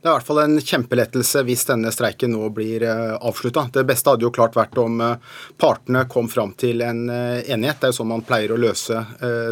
Det 0.00 0.08
er 0.08 0.14
i 0.14 0.16
hvert 0.16 0.28
fall 0.30 0.38
en 0.40 0.60
kjempelettelse 0.64 1.42
hvis 1.44 1.66
denne 1.68 1.90
streiken 1.92 2.32
nå 2.32 2.46
blir 2.56 2.86
eh, 2.88 3.18
avslutta. 3.20 3.66
Det 3.74 3.82
beste 3.84 4.08
hadde 4.08 4.24
jo 4.24 4.30
klart 4.32 4.54
vært 4.56 4.78
om 4.80 4.96
uh, 4.96 5.18
partene 5.60 6.06
kom 6.08 6.30
fram 6.32 6.54
til 6.56 6.80
en 6.80 7.02
uh, 7.12 7.36
enighet. 7.44 7.82
Det 7.82 7.90
er 7.90 7.92
jo 7.92 7.98
sånn 7.98 8.08
man 8.08 8.24
pleier 8.24 8.54
å 8.54 8.56
løse 8.60 8.96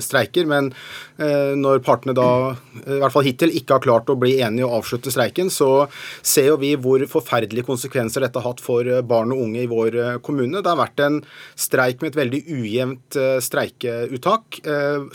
streiker. 0.03 0.47
Men 0.49 0.71
når 1.19 1.81
partene 1.85 2.15
da, 2.15 2.55
i 2.79 2.99
hvert 3.01 3.13
fall 3.13 3.27
hittil, 3.27 3.51
ikke 3.59 3.77
har 3.77 3.83
klart 3.83 4.11
å 4.13 4.17
bli 4.19 4.37
enige 4.45 4.67
og 4.67 4.77
avslutte 4.79 5.11
streiken, 5.13 5.51
så 5.51 5.89
ser 6.23 6.51
jo 6.53 6.59
vi 6.61 6.71
hvor 6.79 7.03
forferdelige 7.11 7.67
konsekvenser 7.67 8.23
dette 8.23 8.39
har 8.39 8.53
hatt 8.53 8.63
for 8.63 8.87
barn 9.07 9.35
og 9.35 9.43
unge 9.47 9.65
i 9.65 9.71
vår 9.71 9.99
kommune. 10.25 10.63
Det 10.63 10.71
har 10.71 10.79
vært 10.79 11.03
en 11.05 11.19
streik 11.59 12.03
med 12.03 12.13
et 12.13 12.21
veldig 12.21 12.43
ujevnt 12.55 13.19
streikeuttak. 13.45 14.61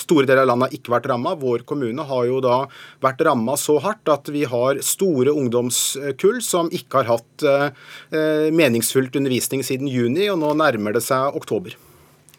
Store 0.03 0.27
deler 0.27 0.43
av 0.43 0.51
landet 0.51 0.69
har 0.69 0.79
ikke 0.79 0.95
vært 0.95 1.09
ramma. 1.13 1.35
Vår 1.39 1.63
kommune 1.69 2.07
har 2.09 2.27
jo 2.29 2.41
da 2.43 2.59
vært 3.03 3.23
ramma 3.29 3.55
så 3.59 3.79
hardt 3.83 4.11
at 4.11 4.31
vi 4.33 4.43
har 4.49 4.83
store 4.83 5.22
store 5.23 5.37
ungdomskull 5.39 6.41
som 6.43 6.69
ikke 6.73 7.01
har 7.01 7.15
hatt 7.15 7.45
eh, 7.47 8.51
meningsfullt 8.51 9.15
undervisning 9.15 9.63
siden 9.63 9.87
juni, 9.87 10.27
og 10.29 10.39
nå 10.41 10.53
nærmer 10.59 10.95
det 10.95 11.03
seg 11.05 11.35
oktober. 11.37 11.77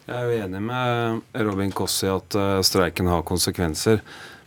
Jeg 0.05 0.13
er 0.13 0.29
jo 0.29 0.45
enig 0.45 0.61
med 0.61 1.41
Robin 1.47 1.73
Koss 1.73 2.03
i 2.05 2.11
at 2.11 2.37
eh, 2.37 2.61
streiken 2.65 3.09
har 3.09 3.25
konsekvenser. 3.25 4.03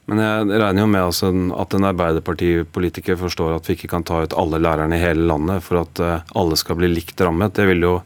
Men 0.09 0.23
jeg 0.23 0.61
regner 0.63 0.81
jo 0.81 0.89
med 0.89 1.05
altså 1.05 1.29
at 1.61 1.75
en 1.77 1.85
Arbeiderpartipolitiker 1.91 3.19
forstår 3.21 3.59
at 3.59 3.67
vi 3.69 3.77
ikke 3.77 3.91
kan 3.93 4.07
ta 4.07 4.23
ut 4.25 4.37
alle 4.41 4.61
lærerne 4.63 4.97
i 4.97 5.03
hele 5.03 5.27
landet 5.29 5.67
for 5.67 5.83
at 5.83 6.01
eh, 6.01 6.23
alle 6.39 6.57
skal 6.57 6.79
bli 6.81 6.89
likt 6.93 7.21
rammet. 7.21 7.57
Det 7.59 7.67
vil 7.69 7.85
jo 7.85 7.99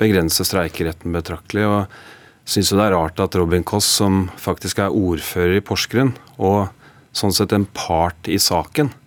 begrense 0.00 0.46
streikeretten 0.46 1.12
betraktelig. 1.16 1.66
og 1.66 2.50
syns 2.50 2.70
det 2.74 2.82
er 2.82 2.94
rart 2.94 3.20
at 3.22 3.34
Robin 3.38 3.64
Koss, 3.66 3.88
som 4.00 4.28
faktisk 4.38 4.80
er 4.82 4.94
ordfører 4.94 5.58
i 5.58 5.64
Porsgrunn, 5.64 6.14
og 6.38 6.70
sånn 7.14 7.34
sett 7.34 7.52
en 7.54 7.66
part 7.74 8.30
i 8.30 8.38
saken, 8.42 8.90
Eh, 8.90 8.99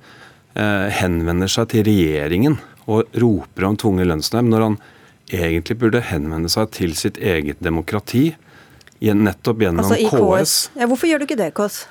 henvender 0.53 1.49
seg 1.49 1.71
til 1.71 1.85
regjeringen 1.87 2.59
og 2.85 3.07
roper 3.17 3.65
om 3.65 3.77
tvungen 3.79 4.05
lønnsnemnd, 4.05 4.51
når 4.53 4.65
han 4.67 4.75
egentlig 5.33 5.77
burde 5.81 6.03
henvende 6.05 6.51
seg 6.51 6.69
til 6.75 6.93
sitt 6.99 7.17
eget 7.17 7.61
demokrati, 7.63 8.33
nettopp 9.01 9.63
gjennom 9.65 9.83
altså 9.83 9.97
KS. 9.97 10.13
KS. 10.13 10.55
Ja, 10.79 10.87
hvorfor 10.87 11.09
gjør 11.09 11.23
du 11.23 11.25
ikke 11.27 11.39
det, 11.39 11.49
KS? 11.57 11.83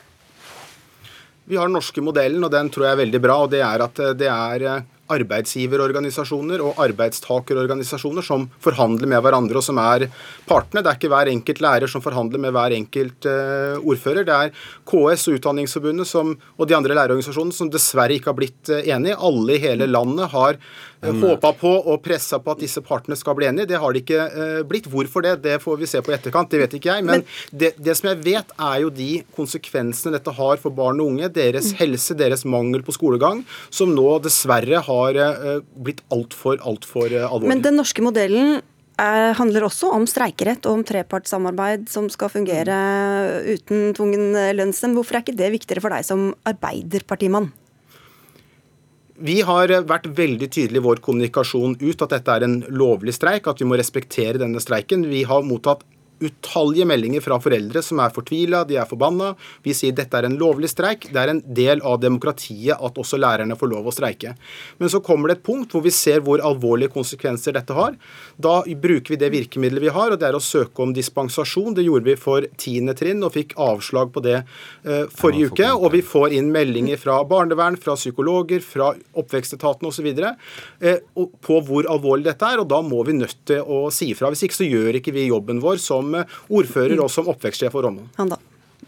Vi 1.45 1.59
har 1.59 1.69
den 1.69 1.77
norske 1.77 2.01
modellen, 2.05 2.45
og 2.45 2.53
den 2.55 2.71
tror 2.73 2.87
jeg 2.87 2.97
er 2.97 3.03
veldig 3.03 3.21
bra. 3.21 3.37
og 3.45 3.51
Det 3.53 3.61
er 3.67 3.85
at 3.85 4.03
det 4.17 4.29
er 4.31 4.67
eh, 4.71 4.85
arbeidsgiverorganisasjoner 5.11 6.63
og 6.65 6.79
arbeidstakerorganisasjoner 6.83 8.25
som 8.25 8.47
forhandler 8.63 9.11
med 9.11 9.23
hverandre, 9.25 9.59
og 9.59 9.67
som 9.67 9.81
er 9.83 10.07
partene. 10.49 10.83
Det 10.83 10.91
er 10.93 11.01
ikke 11.01 11.13
hver 11.13 11.31
enkelt 11.33 11.63
lærer 11.65 11.91
som 11.91 12.05
forhandler 12.05 12.43
med 12.43 12.55
hver 12.55 12.77
enkelt 12.77 13.29
uh, 13.29 13.83
ordfører. 13.83 14.25
Det 14.29 14.37
er 14.37 14.55
KS 14.89 15.27
og 15.29 15.39
Utdanningsforbundet 15.39 16.09
som, 16.09 16.37
og 16.57 16.69
de 16.69 16.79
andre 16.79 16.97
lærerorganisasjonene 16.97 17.57
som 17.57 17.73
dessverre 17.73 18.17
ikke 18.19 18.33
har 18.33 18.39
blitt 18.39 18.73
uh, 18.73 18.81
enige. 18.83 19.19
Alle 19.19 19.59
i 19.59 19.63
hele 19.63 19.91
landet 19.91 20.33
har 20.33 20.61
håpa 21.03 21.53
på 21.59 21.73
og 21.81 22.03
pressa 22.05 22.39
på 22.43 22.55
at 22.55 22.63
disse 22.63 22.83
partene 22.85 23.17
skal 23.19 23.35
bli 23.39 23.49
enige. 23.49 23.69
Det 23.73 23.81
har 23.83 23.93
de 23.95 24.03
ikke 24.03 24.27
uh, 24.33 24.63
blitt. 24.69 24.87
Hvorfor 24.93 25.25
det? 25.25 25.37
Det 25.43 25.59
får 25.63 25.81
vi 25.81 25.91
se 25.91 26.03
på 26.05 26.13
i 26.13 26.17
etterkant. 26.17 26.51
Det 26.53 26.61
vet 26.63 26.77
ikke 26.79 26.93
jeg. 26.93 27.07
Men, 27.07 27.23
Men 27.23 27.59
det, 27.59 27.75
det, 27.83 27.97
som 27.99 28.13
jeg 28.13 28.23
vet, 28.25 28.53
er 28.59 28.83
jo 28.85 28.93
de 28.95 29.11
konsekvensene 29.37 30.15
dette 30.17 30.35
har 30.37 30.61
for 30.63 30.75
barn 30.75 31.01
og 31.03 31.15
unge. 31.15 31.31
Deres 31.33 31.73
helse, 31.81 32.17
deres 32.19 32.47
mangel 32.49 32.85
på 32.87 32.95
skolegang, 32.95 33.43
som 33.73 33.95
nå 33.95 34.09
dessverre 34.25 34.83
har 34.87 35.19
eh, 35.19 35.63
blitt 35.87 36.03
altfor, 36.15 36.61
altfor 36.67 37.09
eh, 37.11 37.27
alvorlig. 37.27 37.53
Men 37.55 37.65
den 37.65 37.79
norske 37.81 38.05
modellen 38.05 38.61
er, 39.01 39.31
eh, 39.31 39.33
handler 39.39 39.67
også 39.69 39.93
om 39.97 40.07
streikerett 40.11 40.67
og 40.69 40.81
om 40.81 40.85
trepartssamarbeid 40.87 41.89
som 41.93 42.09
skal 42.13 42.33
fungere 42.33 42.77
uten 43.49 43.91
tvungen 43.99 44.31
lønnsnemnd. 44.59 44.99
Hvorfor 44.99 45.19
er 45.19 45.27
ikke 45.27 45.39
det 45.39 45.53
viktigere 45.57 45.85
for 45.85 45.95
deg 45.95 46.07
som 46.07 46.31
arbeiderpartimann? 46.49 47.53
Vi 49.21 49.41
har 49.45 49.73
vært 49.89 50.09
veldig 50.17 50.49
tydelige 50.49 50.81
i 50.81 50.85
vår 50.87 51.03
kommunikasjon 51.05 51.77
ut 51.83 52.05
at 52.05 52.15
dette 52.15 52.37
er 52.37 52.47
en 52.47 52.61
lovlig 52.73 53.13
streik, 53.17 53.47
at 53.47 53.61
vi 53.61 53.69
må 53.69 53.77
respektere 53.77 54.41
denne 54.41 54.63
streiken. 54.63 55.05
Vi 55.11 55.25
har 55.29 55.45
mottatt 55.45 55.85
utallige 56.23 56.87
meldinger 56.89 57.25
fra 57.25 57.39
foreldre 57.43 57.83
som 57.85 58.01
er 58.03 58.13
fortvila, 58.15 58.63
de 58.69 58.79
er 58.81 58.89
forbanna. 58.89 59.33
Vi 59.65 59.75
sier 59.77 59.95
dette 59.97 60.19
er 60.19 60.29
en 60.29 60.39
lovlig 60.41 60.71
streik. 60.73 61.09
Det 61.13 61.21
er 61.21 61.33
en 61.33 61.43
del 61.47 61.83
av 61.87 62.01
demokratiet 62.03 62.79
at 62.79 62.99
også 62.99 63.21
lærerne 63.21 63.57
får 63.59 63.73
lov 63.73 63.89
å 63.89 63.95
streike. 63.95 64.35
Men 64.79 64.93
så 64.93 65.03
kommer 65.05 65.31
det 65.31 65.41
et 65.41 65.47
punkt 65.47 65.73
hvor 65.73 65.85
vi 65.85 65.93
ser 65.95 66.23
hvor 66.25 66.43
alvorlige 66.45 66.93
konsekvenser 66.95 67.57
dette 67.57 67.77
har. 67.77 67.97
Da 68.37 68.61
bruker 68.67 69.15
vi 69.15 69.21
det 69.21 69.33
virkemidlet 69.35 69.87
vi 69.87 69.93
har, 69.95 70.13
og 70.13 70.21
det 70.21 70.29
er 70.29 70.39
å 70.39 70.43
søke 70.43 70.85
om 70.85 70.95
dispensasjon. 70.97 71.75
Det 71.77 71.87
gjorde 71.87 72.09
vi 72.11 72.17
for 72.21 72.47
tiende 72.61 72.95
trinn 72.99 73.23
og 73.25 73.35
fikk 73.37 73.57
avslag 73.61 74.13
på 74.15 74.23
det 74.25 74.39
uh, 74.43 75.07
forrige 75.13 75.53
uke. 75.53 75.71
Og 75.75 75.93
vi 75.97 76.03
får 76.07 76.37
inn 76.39 76.53
meldinger 76.55 77.01
fra 77.01 77.21
barnevern, 77.29 77.79
fra 77.81 77.97
psykologer, 77.99 78.63
fra 78.65 78.93
oppvekstetaten 79.19 79.89
osv. 79.89 80.11
Uh, 80.13 81.29
på 81.43 81.61
hvor 81.67 81.89
alvorlig 81.91 82.29
dette 82.31 82.49
er, 82.49 82.63
og 82.63 82.71
da 82.71 82.83
må 82.85 83.03
vi 83.09 83.17
nødt 83.19 83.45
til 83.49 83.63
å 83.63 83.85
si 83.95 84.13
ifra. 84.13 84.33
Hvis 84.33 84.47
ikke 84.47 84.61
så 84.61 84.69
gjør 84.69 85.01
ikke 85.01 85.15
vi 85.17 85.29
jobben 85.29 85.63
vår 85.63 85.81
som 85.83 86.12
ordfører 86.49 87.01
og 87.03 87.11
som 87.13 87.31
oppvekstsjef 87.33 87.73
for 87.75 87.89
Rondane. 87.89 88.41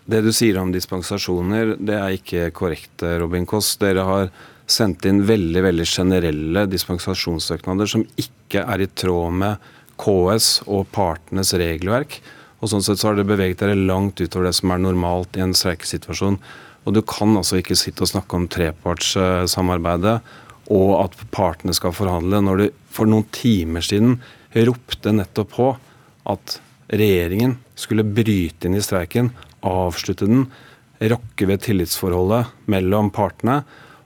Det 0.05 0.21
du 0.21 0.33
sier 0.37 0.59
om 0.61 0.73
dispensasjoner, 0.75 1.77
det 1.81 1.97
er 1.97 2.17
ikke 2.19 2.51
korrekt, 2.57 3.05
Robin 3.23 3.47
Koss. 3.49 3.77
Dere 3.81 4.05
har 4.05 4.29
sendt 4.71 5.05
inn 5.09 5.23
veldig 5.29 5.63
veldig 5.65 5.87
generelle 5.89 6.65
dispensasjonssøknader 6.69 7.89
som 7.89 8.05
ikke 8.21 8.65
er 8.65 8.85
i 8.85 8.91
tråd 8.91 9.37
med 9.41 9.71
KS 10.01 10.65
og 10.67 10.89
partenes 10.93 11.55
regelverk. 11.57 12.19
Og 12.61 12.71
sånn 12.73 12.85
sett 12.85 13.01
så 13.01 13.11
har 13.11 13.19
dere 13.19 13.29
beveget 13.29 13.61
dere 13.61 13.77
langt 13.77 14.21
utover 14.21 14.49
det 14.49 14.55
som 14.57 14.73
er 14.73 14.83
normalt 14.83 15.37
i 15.37 15.45
en 15.45 15.57
streikesituasjon. 15.57 16.39
Og 16.85 16.97
du 16.97 17.01
kan 17.09 17.37
altså 17.37 17.61
ikke 17.61 17.77
sitte 17.79 18.05
og 18.05 18.11
snakke 18.13 18.37
om 18.37 18.49
trepartssamarbeidet 18.53 20.19
og 20.73 20.91
at 21.03 21.17
partene 21.33 21.75
skal 21.77 21.93
forhandle, 21.93 22.41
når 22.41 22.61
du 22.61 22.67
for 22.93 23.09
noen 23.09 23.27
timer 23.37 23.85
siden 23.85 24.19
ropte 24.55 25.13
nettopp 25.13 25.51
på 25.57 25.71
at 26.31 26.59
regjeringen 26.89 27.57
skulle 27.79 28.07
bryte 28.07 28.69
inn 28.69 28.79
i 28.79 28.85
streiken, 28.85 29.33
avslutte 29.65 30.29
den, 30.29 30.47
rokke 31.05 31.49
ved 31.51 31.65
tillitsforholdet 31.65 32.69
mellom 32.71 33.11
partene 33.15 33.63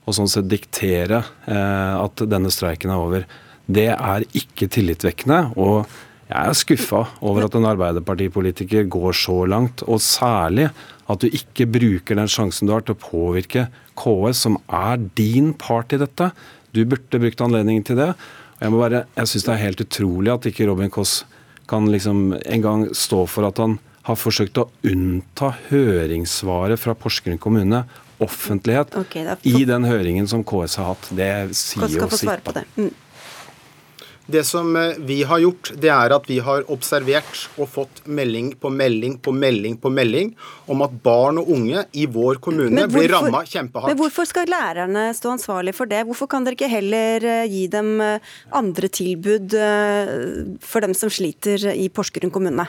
og 0.08 0.16
sånn 0.16 0.30
sett 0.30 0.48
diktere 0.48 1.20
eh, 1.46 1.94
at 2.00 2.22
denne 2.30 2.50
streiken 2.52 2.90
er 2.94 3.02
over. 3.02 3.26
Det 3.68 3.90
er 3.92 4.24
ikke 4.38 4.70
tillitvekkende. 4.72 5.52
og 5.60 5.84
jeg 6.28 6.44
er 6.44 6.56
skuffa 6.56 7.02
over 7.24 7.46
at 7.46 7.54
en 7.56 7.66
Arbeiderpartipolitiker 7.70 8.88
går 8.92 9.14
så 9.16 9.36
langt, 9.48 9.80
og 9.88 10.00
særlig 10.04 10.66
at 11.08 11.22
du 11.22 11.28
ikke 11.32 11.64
bruker 11.72 12.18
den 12.18 12.28
sjansen 12.28 12.68
du 12.68 12.74
har 12.74 12.84
til 12.84 12.96
å 12.96 13.00
påvirke 13.00 13.68
KS, 13.96 14.42
som 14.44 14.58
er 14.68 15.00
din 15.16 15.54
part 15.56 15.94
i 15.96 16.00
dette. 16.00 16.28
Du 16.76 16.82
burde 16.84 17.22
brukt 17.22 17.40
anledningen 17.40 17.86
til 17.88 17.96
det. 17.96 18.10
Og 18.58 18.60
Jeg, 18.60 18.74
må 18.74 18.84
jeg 18.92 19.30
syns 19.30 19.46
det 19.46 19.54
er 19.54 19.64
helt 19.64 19.84
utrolig 19.86 20.34
at 20.34 20.50
ikke 20.50 20.68
Robin 20.68 20.92
Koss 20.92 21.22
kan 21.68 21.88
liksom 21.92 22.32
en 22.40 22.64
gang 22.64 22.88
stå 22.96 23.24
for 23.28 23.48
at 23.48 23.60
han 23.62 23.78
har 24.08 24.16
forsøkt 24.16 24.60
å 24.60 24.68
unnta 24.88 25.52
høringssvaret 25.68 26.80
fra 26.80 26.94
Porsgrunn 26.96 27.40
kommune 27.40 27.84
offentlighet 28.24 28.96
okay, 28.98 29.26
i 29.46 29.64
den 29.68 29.84
høringen 29.86 30.26
som 30.30 30.42
KS 30.46 30.78
har 30.80 30.94
hatt. 30.94 31.10
Det 31.14 31.28
sier 31.54 31.92
jo 31.92 32.08
sitt. 32.10 32.48
Det 34.28 34.42
som 34.44 34.76
eh, 34.76 34.96
vi 35.08 35.22
har 35.24 35.40
gjort, 35.40 35.70
det 35.80 35.88
er 35.88 36.12
at 36.12 36.26
vi 36.28 36.36
har 36.44 36.66
observert 36.72 37.46
og 37.56 37.70
fått 37.72 38.02
melding 38.04 38.50
på 38.60 38.68
melding 38.68 39.16
på 39.24 39.32
melding 39.32 39.78
på 39.80 39.88
melding 39.92 40.34
om 40.68 40.84
at 40.84 40.96
barn 41.04 41.40
og 41.40 41.48
unge 41.54 41.86
i 41.96 42.04
vår 42.12 42.40
kommune 42.44 42.84
hvorfor, 42.84 42.98
blir 42.98 43.14
ramma 43.14 43.40
kjempehardt. 43.48 43.94
Men 43.94 44.00
hvorfor 44.02 44.28
skal 44.28 44.52
lærerne 44.52 45.06
stå 45.16 45.32
ansvarlig 45.38 45.72
for 45.78 45.88
det? 45.88 46.02
Hvorfor 46.10 46.28
kan 46.28 46.44
dere 46.44 46.58
ikke 46.58 46.68
heller 46.68 47.24
eh, 47.24 47.46
gi 47.48 47.64
dem 47.72 47.94
eh, 48.04 48.34
andre 48.52 48.92
tilbud 48.92 49.56
for 50.60 50.84
dem 50.84 50.92
som 50.96 51.10
sliter 51.12 51.70
i 51.72 51.88
Porsgrunn 51.88 52.32
kommune? 52.34 52.68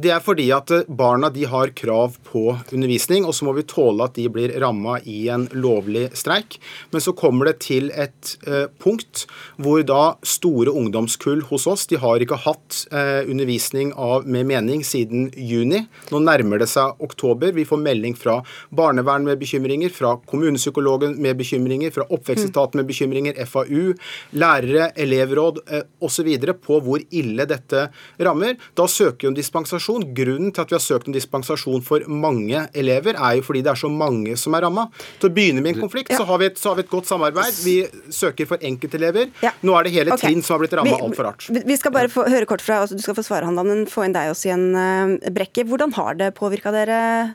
Det 0.00 0.08
er 0.08 0.22
fordi 0.24 0.46
at 0.54 0.70
eh, 0.72 0.86
barna 0.88 1.28
de 1.32 1.44
har 1.44 1.72
krav 1.76 2.14
på 2.24 2.46
undervisning, 2.72 3.26
og 3.28 3.34
så 3.36 3.44
må 3.44 3.52
vi 3.56 3.64
tåle 3.68 4.06
at 4.06 4.16
de 4.16 4.24
blir 4.32 4.54
ramma 4.62 4.96
i 5.04 5.26
en 5.32 5.44
lovlig 5.52 6.06
streik. 6.16 6.56
Men 6.94 7.04
så 7.04 7.12
kommer 7.16 7.50
det 7.50 7.58
til 7.66 7.90
et 7.92 8.32
eh, 8.46 8.70
punkt 8.80 9.26
hvor 9.60 9.82
da 9.84 10.14
store 10.24 10.72
ungdomskull 10.72 11.42
hos 11.50 11.66
oss 11.68 11.84
de 11.90 11.98
har 12.00 12.24
ikke 12.24 12.38
hatt 12.46 12.86
eh, 12.88 13.28
undervisning 13.28 13.92
av, 13.92 14.24
med 14.24 14.48
mening 14.48 14.80
siden 14.86 15.28
juni. 15.36 15.82
Nå 16.12 16.22
nærmer 16.24 16.62
det 16.62 16.70
seg 16.72 16.96
oktober. 17.04 17.52
Vi 17.52 17.66
får 17.68 17.82
melding 17.84 18.16
fra 18.16 18.38
barnevern 18.72 19.28
med 19.28 19.42
bekymringer, 19.42 19.92
fra 19.92 20.14
kommunepsykologen 20.30 21.18
med 21.20 21.36
bekymringer, 21.42 21.92
fra 21.92 22.08
oppvekstetaten 22.08 22.80
med 22.80 22.88
bekymringer, 22.88 23.36
FAU, 23.44 23.92
lærere, 24.40 24.88
elevråd 24.96 25.62
eh, 25.68 25.84
osv. 26.00 26.32
på 26.64 26.80
hvor 26.80 27.04
ille 27.12 27.48
dette 27.50 27.86
rammer. 28.24 28.56
Da 28.78 28.88
søker 28.88 29.28
om 29.28 29.36
dispensasjon 29.36 29.91
dispensasjon. 30.00 30.14
Grunnen 30.14 30.52
til 30.52 30.62
at 30.62 30.70
vi 30.70 30.76
har 30.76 30.82
søkt 30.82 31.08
om 31.08 31.14
dispensasjon 31.14 31.82
for 31.82 32.04
mange 32.08 32.68
elever, 32.74 33.16
er 33.16 33.36
jo 33.36 33.42
fordi 33.42 33.62
det 33.62 33.72
er 33.72 33.80
så 33.80 33.88
mange 33.88 34.36
som 34.36 34.54
er 34.54 34.62
ramma. 34.62 34.88
Til 35.20 35.30
å 35.30 35.32
begynne 35.32 35.62
med 35.62 35.76
en 35.76 35.82
konflikt, 35.82 36.12
så, 36.12 36.24
har 36.24 36.42
et, 36.42 36.58
så, 36.58 36.70
har 36.70 36.76
vi 36.76 36.84
et, 36.84 36.90
godt 36.90 37.06
samarbeid. 37.06 37.58
Vi 37.64 37.76
søker 38.10 38.46
for 38.46 38.58
enkeltelever. 38.62 39.30
Ja. 39.42 39.52
Nå 39.62 39.76
er 39.78 39.84
det 39.84 39.94
hele 39.96 40.12
okay. 40.12 40.30
trinn 40.30 40.42
som 40.42 40.56
har 40.56 40.64
blitt 40.64 40.76
ramma 40.78 40.98
altfor 40.98 41.30
hardt. 41.30 41.48
Vi 41.50 41.76
skal 41.76 41.94
bare 41.94 42.12
få 42.12 42.26
høre 42.28 42.48
kort 42.48 42.62
fra, 42.62 42.82
altså, 42.84 42.96
Du 42.96 43.02
skal 43.02 43.16
få 43.18 43.24
svare, 43.26 43.46
Handan, 43.48 43.68
men 43.68 43.84
få 43.90 44.06
inn 44.06 44.16
deg 44.16 44.32
også 44.32 44.50
igjen, 44.50 44.70
uh, 44.76 45.32
Brekke. 45.32 45.66
Hvordan 45.68 45.94
har 45.98 46.16
det 46.20 46.32
påvirka 46.38 46.72
dere? 46.74 47.34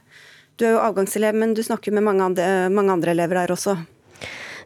Du 0.57 0.65
er 0.65 0.73
jo 0.73 0.81
avgangselev, 0.81 1.37
men 1.37 1.53
du 1.53 1.61
snakker 1.65 1.93
med 1.93 2.05
mange 2.05 2.25
andre, 2.25 2.47
mange 2.73 2.95
andre 2.95 3.13
elever 3.13 3.43
der 3.43 3.53
også. 3.53 3.77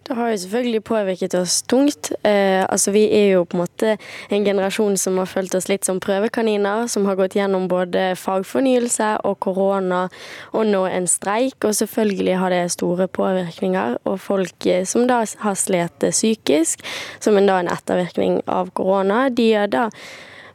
Det 0.07 0.15
har 0.17 0.31
jo 0.31 0.37
selvfølgelig 0.41 0.83
påvirket 0.83 1.33
oss 1.37 1.61
tungt. 1.61 2.11
Eh, 2.23 2.65
altså 2.65 2.91
Vi 2.91 3.03
er 3.13 3.27
jo 3.35 3.43
på 3.45 3.57
en 3.57 3.61
måte 3.61 3.97
en 4.29 4.45
generasjon 4.45 4.97
som 4.97 5.19
har 5.21 5.29
følt 5.29 5.53
oss 5.55 5.69
litt 5.69 5.85
som 5.85 5.99
prøvekaniner, 6.01 6.87
som 6.89 7.05
har 7.05 7.19
gått 7.19 7.37
gjennom 7.37 7.67
både 7.69 8.15
fagfornyelse 8.17 9.11
og 9.29 9.37
korona 9.45 10.07
og 10.51 10.65
nå 10.65 10.81
en 10.89 11.07
streik. 11.07 11.59
Og 11.63 11.77
selvfølgelig 11.77 12.39
har 12.41 12.49
det 12.49 12.63
store 12.73 13.07
påvirkninger. 13.07 13.99
Og 14.09 14.17
folk 14.19 14.65
eh, 14.65 14.83
som 14.89 15.05
da 15.07 15.21
har 15.45 15.55
slitt 15.55 16.09
psykisk, 16.09 16.81
som 17.21 17.37
en 17.37 17.47
da 17.47 17.61
en 17.61 17.71
ettervirkning 17.71 18.41
av 18.49 18.73
korona, 18.73 19.27
de 19.29 19.51
er 19.53 19.69
da 19.69 19.89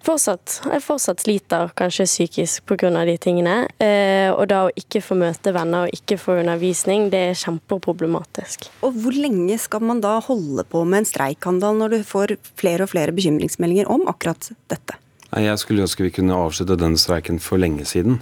fortsatt, 0.07 0.61
jeg 0.71 0.83
fortsatt 0.85 1.23
sliter 1.25 1.73
kanskje 1.79 2.07
psykisk 2.07 2.67
pga. 2.69 2.91
de 3.05 3.17
tingene. 3.19 3.57
Eh, 3.83 4.31
og 4.31 4.49
da 4.49 4.67
å 4.67 4.73
ikke 4.75 5.03
få 5.03 5.17
møte 5.19 5.53
venner 5.55 5.87
og 5.87 5.95
ikke 5.95 6.19
få 6.21 6.39
undervisning, 6.41 7.11
det 7.11 7.23
er 7.31 7.41
kjempeproblematisk. 7.41 8.71
Og 8.83 8.95
Hvor 8.95 9.13
lenge 9.13 9.59
skal 9.59 9.81
man 9.83 10.01
da 10.01 10.21
holde 10.21 10.65
på 10.65 10.85
med 10.85 10.99
en 11.05 11.11
streikhandel 11.11 11.79
når 11.81 11.89
du 11.91 11.99
får 12.05 12.37
flere 12.57 12.87
og 12.87 12.93
flere 12.95 13.13
bekymringsmeldinger 13.13 13.91
om 13.91 14.07
akkurat 14.09 14.53
dette? 14.69 14.99
Jeg 15.37 15.59
skulle 15.59 15.83
ønske 15.83 16.07
vi 16.07 16.15
kunne 16.15 16.37
avslutte 16.39 16.79
denne 16.79 16.99
streiken 16.99 17.41
for 17.43 17.59
lenge 17.59 17.85
siden. 17.85 18.21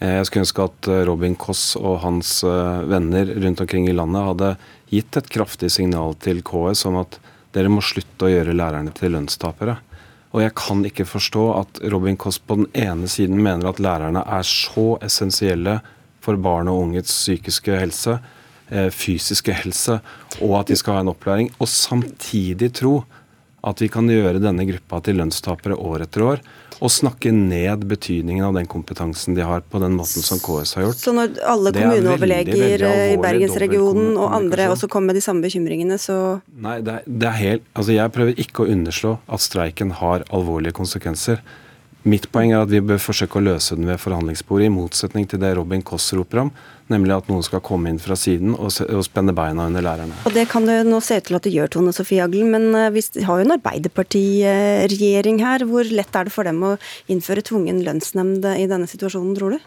Eh, 0.00 0.18
jeg 0.18 0.26
skulle 0.26 0.44
ønske 0.44 0.66
at 0.66 0.88
eh, 0.88 1.04
Robin 1.06 1.36
Koss 1.36 1.76
og 1.76 2.00
hans 2.04 2.42
venner 2.44 3.26
rundt 3.40 3.60
omkring 3.60 3.88
i 3.88 3.96
landet 3.96 4.26
hadde 4.26 4.56
gitt 4.90 5.16
et 5.16 5.30
kraftig 5.30 5.70
signal 5.70 6.16
til 6.18 6.42
KS 6.42 6.86
om 6.90 6.98
at 7.04 7.20
dere 7.54 7.70
må 7.70 7.82
slutte 7.82 8.26
å 8.26 8.30
gjøre 8.30 8.54
lærerne 8.54 8.92
til 8.94 9.14
lønnstapere. 9.14 9.78
Og 10.30 10.44
jeg 10.44 10.54
kan 10.58 10.84
ikke 10.86 11.08
forstå 11.08 11.44
at 11.58 11.80
Robin 11.92 12.18
Koss 12.20 12.38
på 12.38 12.60
den 12.60 12.68
ene 12.78 13.08
siden 13.10 13.40
mener 13.42 13.70
at 13.70 13.80
lærerne 13.82 14.22
er 14.22 14.46
så 14.46 14.94
essensielle 15.02 15.80
for 16.22 16.38
barn 16.38 16.70
og 16.70 16.84
unges 16.84 17.10
psykiske 17.10 17.78
helse, 17.80 18.18
eh, 18.70 18.90
fysiske 18.94 19.52
helse, 19.52 19.98
og 20.40 20.60
at 20.60 20.70
de 20.70 20.76
skal 20.76 20.94
ha 20.94 21.00
en 21.00 21.12
opplæring, 21.14 21.50
og 21.58 21.68
samtidig 21.68 22.72
tro 22.78 23.00
at 23.66 23.80
vi 23.82 23.88
kan 23.92 24.08
gjøre 24.08 24.40
denne 24.40 24.64
gruppa 24.68 25.00
til 25.04 25.18
lønnstapere 25.20 25.76
år 25.76 26.06
etter 26.06 26.24
år 26.24 26.44
og 26.80 26.92
snakke 26.92 27.32
ned 27.34 27.84
betydningen 27.90 28.46
av 28.46 28.56
den 28.56 28.68
kompetansen 28.70 29.36
de 29.36 29.44
har, 29.44 29.60
på 29.60 29.80
den 29.82 29.96
måten 29.98 30.24
som 30.24 30.40
KS 30.40 30.74
har 30.78 30.86
gjort. 30.86 31.00
Så 31.02 31.12
når 31.16 31.36
alle 31.44 31.72
kommuneoverleger 31.76 32.84
i 33.12 33.18
Bergensregionen 33.20 34.14
og 34.16 34.32
andre 34.38 34.70
også 34.72 34.88
kommer 34.88 35.12
med 35.12 35.20
de 35.20 35.24
samme 35.24 35.44
bekymringene, 35.44 35.98
så 36.00 36.40
Nei, 36.60 36.78
det 36.84 37.00
er, 37.00 37.06
det 37.06 37.28
er 37.28 37.38
helt 37.40 37.66
Altså, 37.74 37.92
jeg 37.94 38.12
prøver 38.14 38.40
ikke 38.40 38.64
å 38.64 38.70
underslå 38.72 39.14
at 39.30 39.42
streiken 39.44 39.92
har 40.00 40.24
alvorlige 40.34 40.76
konsekvenser. 40.76 41.40
Mitt 42.08 42.30
poeng 42.32 42.54
er 42.54 42.62
at 42.64 42.70
vi 42.72 42.80
bør 42.80 43.00
forsøke 43.02 43.36
å 43.36 43.44
løse 43.44 43.76
den 43.76 43.84
ved 43.84 44.00
forhandlingsbordet, 44.00 44.70
i 44.70 44.72
motsetning 44.72 45.26
til 45.28 45.42
det 45.42 45.50
Robin 45.58 45.82
Koss 45.84 46.06
roper 46.16 46.46
om, 46.46 46.52
nemlig 46.88 47.12
at 47.12 47.28
noen 47.28 47.44
skal 47.44 47.60
komme 47.64 47.92
inn 47.92 48.00
fra 48.00 48.16
siden 48.16 48.54
og, 48.56 48.72
spenne 49.04 49.34
beina 49.36 49.66
under 49.68 49.84
lærerne. 49.84 50.16
Og 50.24 50.32
Det 50.32 50.46
kan 50.48 50.64
det 50.64 50.78
nå 50.88 51.02
se 51.04 51.20
ut 51.20 51.28
til 51.28 51.36
at 51.36 51.44
det 51.44 51.52
gjør, 51.52 51.72
Tone 51.76 51.92
Sofie 51.92 52.24
Aglen, 52.24 52.48
men 52.54 52.72
eh, 52.72 52.88
vi 52.94 53.04
har 53.26 53.40
jo 53.40 53.44
en 53.44 53.56
Arbeiderpartiregjering 53.58 55.42
her. 55.44 55.66
Hvor 55.68 55.92
lett 55.92 56.16
er 56.16 56.30
det 56.30 56.32
for 56.34 56.48
dem 56.48 56.64
å 56.64 56.76
innføre 57.12 57.44
tvungen 57.44 57.84
lønnsnemnd 57.84 58.48
i 58.56 58.68
denne 58.70 58.88
situasjonen, 58.88 59.36
tror 59.36 59.58
du? 59.58 59.60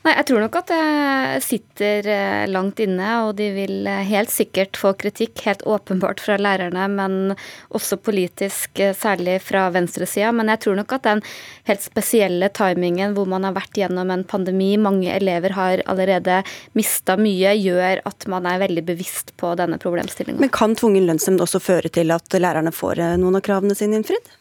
Nei, 0.00 0.14
Jeg 0.16 0.30
tror 0.30 0.40
nok 0.40 0.54
at 0.56 0.70
det 0.70 1.40
sitter 1.44 2.06
eh, 2.08 2.44
langt 2.48 2.78
inne, 2.80 3.08
og 3.26 3.34
de 3.36 3.50
vil 3.52 3.84
eh, 3.84 4.06
helt 4.08 4.32
sikkert 4.32 4.78
få 4.80 4.94
kritikk, 4.96 5.42
helt 5.44 5.60
åpenbart 5.68 6.22
fra 6.24 6.38
lærerne, 6.40 6.86
men 6.88 7.34
også 7.76 7.98
politisk, 8.00 8.80
eh, 8.80 8.94
særlig 8.96 9.36
fra 9.44 9.66
venstresida. 9.74 10.32
Men 10.32 10.48
jeg 10.54 10.62
tror 10.64 10.80
nok 10.80 10.96
at 10.96 11.04
den 11.04 11.20
helt 11.68 11.84
spesielle 11.84 12.48
timingen 12.56 13.12
hvor 13.12 13.28
man 13.28 13.44
har 13.44 13.58
vært 13.58 13.76
gjennom 13.76 14.14
en 14.14 14.24
pandemi, 14.24 14.72
mange 14.80 15.12
elever 15.12 15.52
har 15.58 15.84
allerede 15.84 16.40
mista 16.78 17.18
mye, 17.20 17.52
gjør 17.60 18.00
at 18.08 18.28
man 18.32 18.48
er 18.48 18.64
veldig 18.64 18.86
bevisst 18.88 19.34
på 19.36 19.52
denne 19.60 19.76
problemstillinga. 19.82 20.40
Men 20.40 20.56
kan 20.56 20.78
tvungen 20.80 21.10
lønnsnemnd 21.12 21.44
også 21.44 21.60
føre 21.60 21.92
til 21.92 22.16
at 22.16 22.40
lærerne 22.40 22.72
får 22.72 23.04
noen 23.20 23.36
av 23.36 23.44
kravene 23.44 23.76
sine 23.76 24.00
innfridd? 24.00 24.32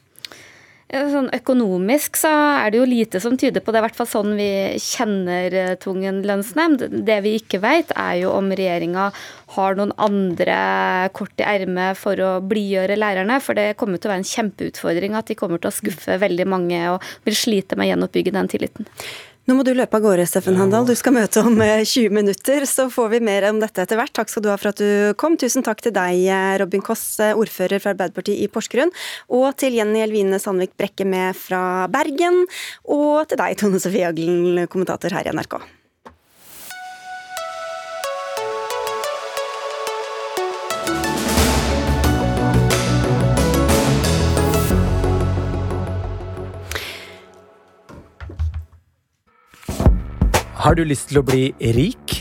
Sånn 0.90 1.28
økonomisk 1.38 2.18
så 2.18 2.30
er 2.64 2.72
det 2.74 2.80
jo 2.80 2.86
lite 2.90 3.20
som 3.22 3.36
tyder 3.38 3.62
på 3.62 3.70
det, 3.70 3.78
i 3.78 3.86
hvert 3.86 3.98
fall 4.00 4.08
sånn 4.10 4.32
vi 4.40 4.50
kjenner 4.82 5.54
eh, 5.54 5.76
tvungen 5.78 6.24
lønnsnemnd. 6.26 6.88
Det 7.06 7.20
vi 7.22 7.36
ikke 7.38 7.60
vet, 7.62 7.94
er 7.94 8.16
jo 8.24 8.32
om 8.34 8.50
regjeringa 8.50 9.12
har 9.54 9.78
noen 9.78 9.94
andre 10.02 10.58
kort 11.14 11.38
i 11.38 11.46
ermet 11.46 12.00
for 12.00 12.18
å 12.26 12.32
blidgjøre 12.42 12.98
lærerne. 12.98 13.38
For 13.38 13.60
det 13.60 13.76
kommer 13.78 14.02
til 14.02 14.10
å 14.10 14.16
være 14.16 14.24
en 14.24 14.32
kjempeutfordring 14.32 15.18
at 15.20 15.30
de 15.30 15.38
kommer 15.38 15.62
til 15.62 15.70
å 15.70 15.78
skuffe 15.78 16.18
veldig 16.26 16.50
mange 16.50 16.82
og 16.96 17.06
vil 17.30 17.38
slite 17.38 17.78
med 17.78 17.86
å 17.86 17.92
gjenoppbygge 17.94 18.34
den 18.34 18.50
tilliten. 18.50 18.90
Nå 19.50 19.56
må 19.58 19.64
du 19.66 19.72
løpe 19.74 19.98
av 19.98 20.04
gårde, 20.04 20.28
Steffen 20.30 20.60
Handal. 20.60 20.86
Du 20.86 20.94
skal 20.94 21.16
møte 21.16 21.42
om 21.42 21.56
20 21.58 22.04
eh, 22.06 22.12
minutter, 22.14 22.68
så 22.70 22.84
får 22.94 23.08
vi 23.16 23.20
mer 23.26 23.48
om 23.48 23.58
dette 23.58 23.82
etter 23.82 23.98
hvert. 23.98 24.14
Takk 24.14 24.30
skal 24.30 24.46
du 24.46 24.50
ha 24.52 24.58
for 24.62 24.70
at 24.70 24.78
du 24.78 25.16
kom. 25.18 25.40
Tusen 25.42 25.66
takk 25.66 25.82
til 25.82 25.96
deg, 25.96 26.20
eh, 26.30 26.52
Robin 26.62 26.84
Koss, 26.86 27.18
eh, 27.18 27.34
ordfører 27.34 27.82
for 27.82 27.96
Arbeiderpartiet 27.96 28.44
i 28.44 28.52
Porsgrunn, 28.54 28.94
og 29.34 29.48
til 29.58 29.80
Jenny 29.80 30.04
Elvine 30.06 30.38
Sandvik 30.38 30.78
Brekke 30.78 31.10
med 31.10 31.34
fra 31.34 31.90
Bergen, 31.90 32.44
og 32.86 33.26
til 33.26 33.42
deg, 33.42 33.58
Tone 33.58 33.82
Sofie 33.82 34.06
Aglen, 34.06 34.68
kommentator 34.70 35.18
her 35.18 35.26
i 35.26 35.34
NRK. 35.34 35.58
Har 50.60 50.76
du 50.76 50.82
lyst 50.84 51.08
til 51.08 51.22
å 51.22 51.24
bli 51.24 51.54
rik? 51.72 52.18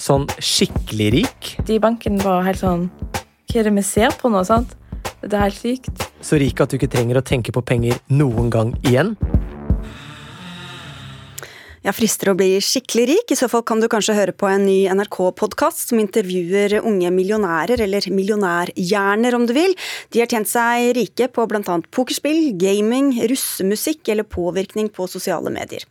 Sånn 0.00 0.22
skikkelig 0.40 1.08
rik? 1.12 1.48
De 1.68 1.74
i 1.76 1.80
banken 1.82 2.16
var 2.22 2.46
helt 2.46 2.62
sånn 2.62 2.86
Hva 3.12 3.58
er 3.60 3.68
det 3.68 3.72
vi 3.76 3.84
ser 3.84 4.14
på 4.16 4.30
nå? 4.32 4.40
sant? 4.48 4.72
Det 5.20 5.34
er 5.36 5.42
helt 5.50 5.58
sykt. 5.58 6.06
Så 6.24 6.38
rik 6.40 6.62
at 6.64 6.72
du 6.72 6.78
ikke 6.78 6.88
trenger 6.88 7.20
å 7.20 7.24
tenke 7.28 7.52
på 7.52 7.60
penger 7.60 8.00
noen 8.08 8.48
gang 8.54 8.72
igjen? 8.88 9.12
Ja, 11.88 11.94
Frister 11.96 12.28
å 12.28 12.34
bli 12.36 12.58
skikkelig 12.60 13.04
rik? 13.08 13.30
I 13.32 13.36
så 13.38 13.46
fall 13.48 13.62
kan 13.64 13.80
du 13.80 13.86
kanskje 13.88 14.12
høre 14.12 14.34
på 14.36 14.44
en 14.44 14.66
ny 14.68 14.90
NRK-podkast 14.92 15.86
som 15.88 16.00
intervjuer 16.02 16.74
unge 16.82 17.08
millionærer, 17.16 17.80
eller 17.80 18.04
millionærhjerner 18.12 19.32
om 19.32 19.46
du 19.48 19.54
vil. 19.56 19.72
De 20.12 20.20
har 20.20 20.28
tjent 20.28 20.50
seg 20.50 20.90
rike 20.98 21.30
på 21.32 21.46
bl.a. 21.48 21.76
pokerspill, 21.96 22.50
gaming, 22.60 23.14
russemusikk 23.30 24.10
eller 24.12 24.28
påvirkning 24.28 24.90
på 24.92 25.06
sosiale 25.08 25.48
medier. 25.54 25.86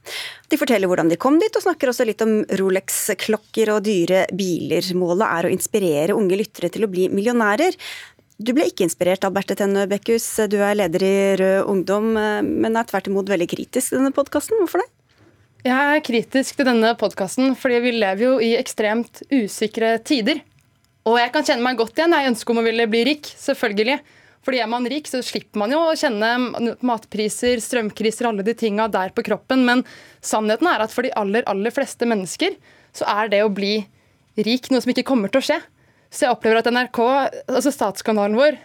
De 0.45 0.60
forteller 0.62 0.86
hvordan 0.91 1.10
de 1.10 1.17
kom 1.17 1.39
dit, 1.41 1.57
og 1.57 1.65
snakker 1.65 1.89
også 1.89 2.05
litt 2.05 2.21
om 2.21 2.36
Rolex-klokker 2.62 3.71
og 3.73 3.88
dyre 3.88 4.27
biler. 4.38 4.91
Målet 5.01 5.25
er 5.31 5.47
å 5.49 5.53
inspirere 5.55 6.17
unge 6.19 6.38
lyttere 6.38 6.69
til 6.75 6.86
å 6.86 6.91
bli 6.93 7.07
millionærer. 7.10 7.73
Du 8.38 8.53
ble 8.53 8.67
ikke 8.69 8.86
inspirert, 8.86 9.25
Alberte 9.25 9.57
Tenne 9.57 9.88
Bekkhus, 9.89 10.29
du 10.45 10.60
er 10.62 10.77
leder 10.77 11.07
i 11.10 11.17
Rød 11.41 11.73
Ungdom, 11.73 12.13
men 12.13 12.77
er 12.77 12.86
tvert 12.86 13.10
imot 13.10 13.33
veldig 13.33 13.49
kritisk 13.55 13.95
til 13.95 14.03
denne 14.03 14.13
podkasten. 14.13 14.62
Hvorfor 14.62 14.86
det? 14.86 14.91
Jeg 15.67 15.97
er 15.97 16.03
kritisk 16.06 16.56
til 16.56 16.67
denne 16.69 16.93
podkasten 16.95 17.56
fordi 17.60 17.80
vi 17.84 17.91
lever 17.97 18.23
jo 18.23 18.36
i 18.43 18.53
ekstremt 18.56 19.19
usikre 19.34 19.97
tider. 20.06 20.39
Og 21.08 21.17
jeg 21.19 21.32
kan 21.34 21.43
kjenne 21.43 21.65
meg 21.65 21.80
godt 21.80 21.97
igjen. 21.97 22.15
Jeg 22.15 22.32
ønsker 22.32 22.53
om 22.53 22.62
å 22.62 22.63
ville 22.63 22.86
bli 22.88 23.01
rik, 23.10 23.27
selvfølgelig. 23.39 23.97
Fordi 24.47 24.62
er 24.63 24.69
man 24.71 24.88
rik, 24.88 25.10
så 25.12 25.19
slipper 25.25 25.60
man 25.60 25.73
jo 25.73 25.82
å 25.89 25.95
kjenne 25.99 26.30
matpriser, 26.88 27.60
strømkriser, 27.63 28.30
alle 28.30 28.45
de 28.47 28.56
tinga 28.56 28.86
der 28.91 29.12
på 29.15 29.25
kroppen. 29.27 29.65
Men 29.67 29.84
sannheten 30.23 30.69
er 30.71 30.86
at 30.86 30.93
for 30.93 31.03
de 31.03 31.12
aller, 31.19 31.43
aller 31.51 31.75
fleste 31.75 32.08
mennesker 32.08 32.56
så 32.95 33.10
er 33.17 33.34
det 33.34 33.43
å 33.43 33.51
bli 33.51 33.82
rik 34.47 34.71
noe 34.71 34.84
som 34.84 34.93
ikke 34.93 35.08
kommer 35.10 35.34
til 35.34 35.43
å 35.43 35.47
skje. 35.49 35.60
Så 36.08 36.27
jeg 36.27 36.38
opplever 36.38 36.62
at 36.62 36.71
NRK, 36.71 37.01
altså 37.58 37.75
statskanalen 37.75 38.39
vår, 38.39 38.62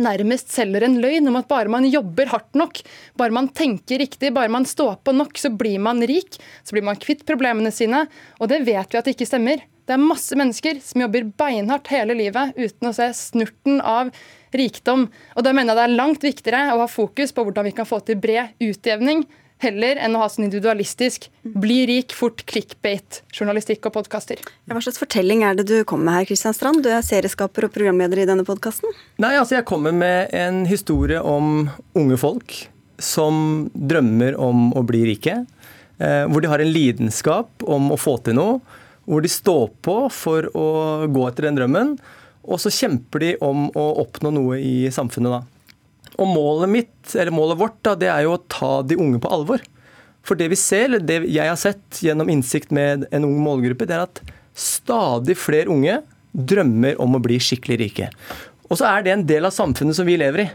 nærmest 0.00 0.52
selger 0.54 0.86
en 0.86 0.98
løgn 1.02 1.28
om 1.30 1.38
at 1.40 1.48
bare 1.50 1.72
man 1.72 1.86
jobber 1.88 2.30
hardt 2.32 2.56
nok, 2.58 2.80
bare 3.18 3.34
man 3.34 3.50
tenker 3.52 4.00
riktig, 4.02 4.32
bare 4.34 4.52
man 4.52 4.66
står 4.68 5.00
på 5.04 5.14
nok, 5.16 5.36
så 5.38 5.52
blir 5.52 5.80
man 5.82 6.02
rik. 6.08 6.38
Så 6.64 6.76
blir 6.76 6.86
man 6.86 7.00
kvitt 7.00 7.26
problemene 7.28 7.72
sine. 7.74 8.06
Og 8.40 8.50
det 8.52 8.62
vet 8.66 8.92
vi 8.92 9.00
at 9.00 9.08
det 9.08 9.16
ikke 9.16 9.28
stemmer. 9.28 9.64
Det 9.82 9.96
er 9.96 10.02
masse 10.02 10.36
mennesker 10.38 10.78
som 10.84 11.02
jobber 11.02 11.26
beinhardt 11.38 11.90
hele 11.90 12.14
livet 12.14 12.54
uten 12.54 12.88
å 12.88 12.94
se 12.94 13.08
snurten 13.18 13.80
av 13.82 14.12
rikdom. 14.54 15.08
Og 15.36 15.44
da 15.44 15.52
mener 15.56 15.72
jeg 15.72 15.80
det 15.80 15.86
er 15.88 15.98
langt 15.98 16.26
viktigere 16.26 16.74
å 16.74 16.82
ha 16.84 16.90
fokus 16.90 17.34
på 17.34 17.44
hvordan 17.44 17.66
vi 17.66 17.74
kan 17.76 17.88
få 17.88 17.98
til 18.06 18.20
bred 18.22 18.54
utjevning 18.62 19.24
heller 19.62 20.00
enn 20.02 20.16
å 20.16 20.22
ha 20.22 20.28
sånn 20.30 20.46
individualistisk 20.48 21.28
bli 21.42 21.82
rik 21.88 22.14
fort 22.16 22.42
clickbait-journalistikk 22.50 23.86
og 23.88 23.96
podkaster. 23.96 24.42
Hva 24.70 24.82
slags 24.82 25.00
fortelling 25.00 25.44
er 25.46 25.56
det 25.58 25.68
du 25.70 25.76
kommer 25.88 26.10
med 26.10 26.20
her, 26.20 26.28
Kristian 26.30 26.56
Strand? 26.56 26.82
Du 26.84 26.90
er 26.92 27.04
serieskaper 27.06 27.68
og 27.68 27.74
programleder 27.74 28.22
i 28.22 28.28
denne 28.28 28.46
podkasten. 28.48 28.92
Nei, 29.22 29.34
altså 29.38 29.58
jeg 29.58 29.68
kommer 29.68 29.94
med 29.96 30.34
en 30.36 30.64
historie 30.68 31.22
om 31.22 31.68
unge 31.98 32.18
folk 32.20 32.56
som 33.02 33.68
drømmer 33.74 34.36
om 34.40 34.70
å 34.78 34.84
bli 34.86 35.04
rike. 35.10 35.42
Eh, 35.98 36.24
hvor 36.30 36.42
de 36.42 36.50
har 36.50 36.62
en 36.62 36.72
lidenskap 36.72 37.62
om 37.62 37.92
å 37.94 38.00
få 38.00 38.18
til 38.26 38.38
noe. 38.38 38.58
Hvor 39.06 39.22
de 39.22 39.30
står 39.30 39.70
på 39.82 39.96
for 40.14 40.46
å 40.56 40.66
gå 41.10 41.24
etter 41.28 41.48
den 41.48 41.58
drømmen. 41.58 41.96
Og 42.42 42.58
så 42.62 42.72
kjemper 42.74 43.22
de 43.22 43.32
om 43.44 43.68
å 43.78 43.86
oppnå 44.02 44.32
noe 44.34 44.58
i 44.62 44.90
samfunnet, 44.94 45.38
da. 45.38 45.51
Og 46.20 46.28
målet 46.28 46.70
mitt, 46.70 46.96
eller 47.14 47.32
målet 47.34 47.60
vårt, 47.60 47.78
da, 47.86 47.94
det 47.98 48.10
er 48.12 48.26
jo 48.26 48.36
å 48.36 48.42
ta 48.52 48.74
de 48.84 48.98
unge 49.00 49.20
på 49.22 49.30
alvor. 49.32 49.62
For 50.26 50.38
det 50.38 50.50
vi 50.52 50.58
ser, 50.58 50.86
eller 50.88 51.02
det 51.02 51.22
jeg 51.26 51.48
har 51.48 51.58
sett 51.58 52.02
gjennom 52.04 52.30
innsikt 52.30 52.74
med 52.74 53.06
en 53.10 53.26
ung 53.26 53.38
målgruppe, 53.42 53.88
det 53.88 53.96
er 53.96 54.04
at 54.06 54.22
stadig 54.54 55.38
flere 55.40 55.72
unge 55.72 56.00
drømmer 56.32 57.00
om 57.02 57.16
å 57.16 57.22
bli 57.22 57.38
skikkelig 57.42 57.78
rike. 57.80 58.10
Og 58.70 58.78
så 58.80 58.88
er 58.88 59.04
det 59.04 59.14
en 59.14 59.24
del 59.28 59.48
av 59.48 59.54
samfunnet 59.56 59.96
som 59.98 60.08
vi 60.08 60.18
lever 60.20 60.46
i. 60.46 60.50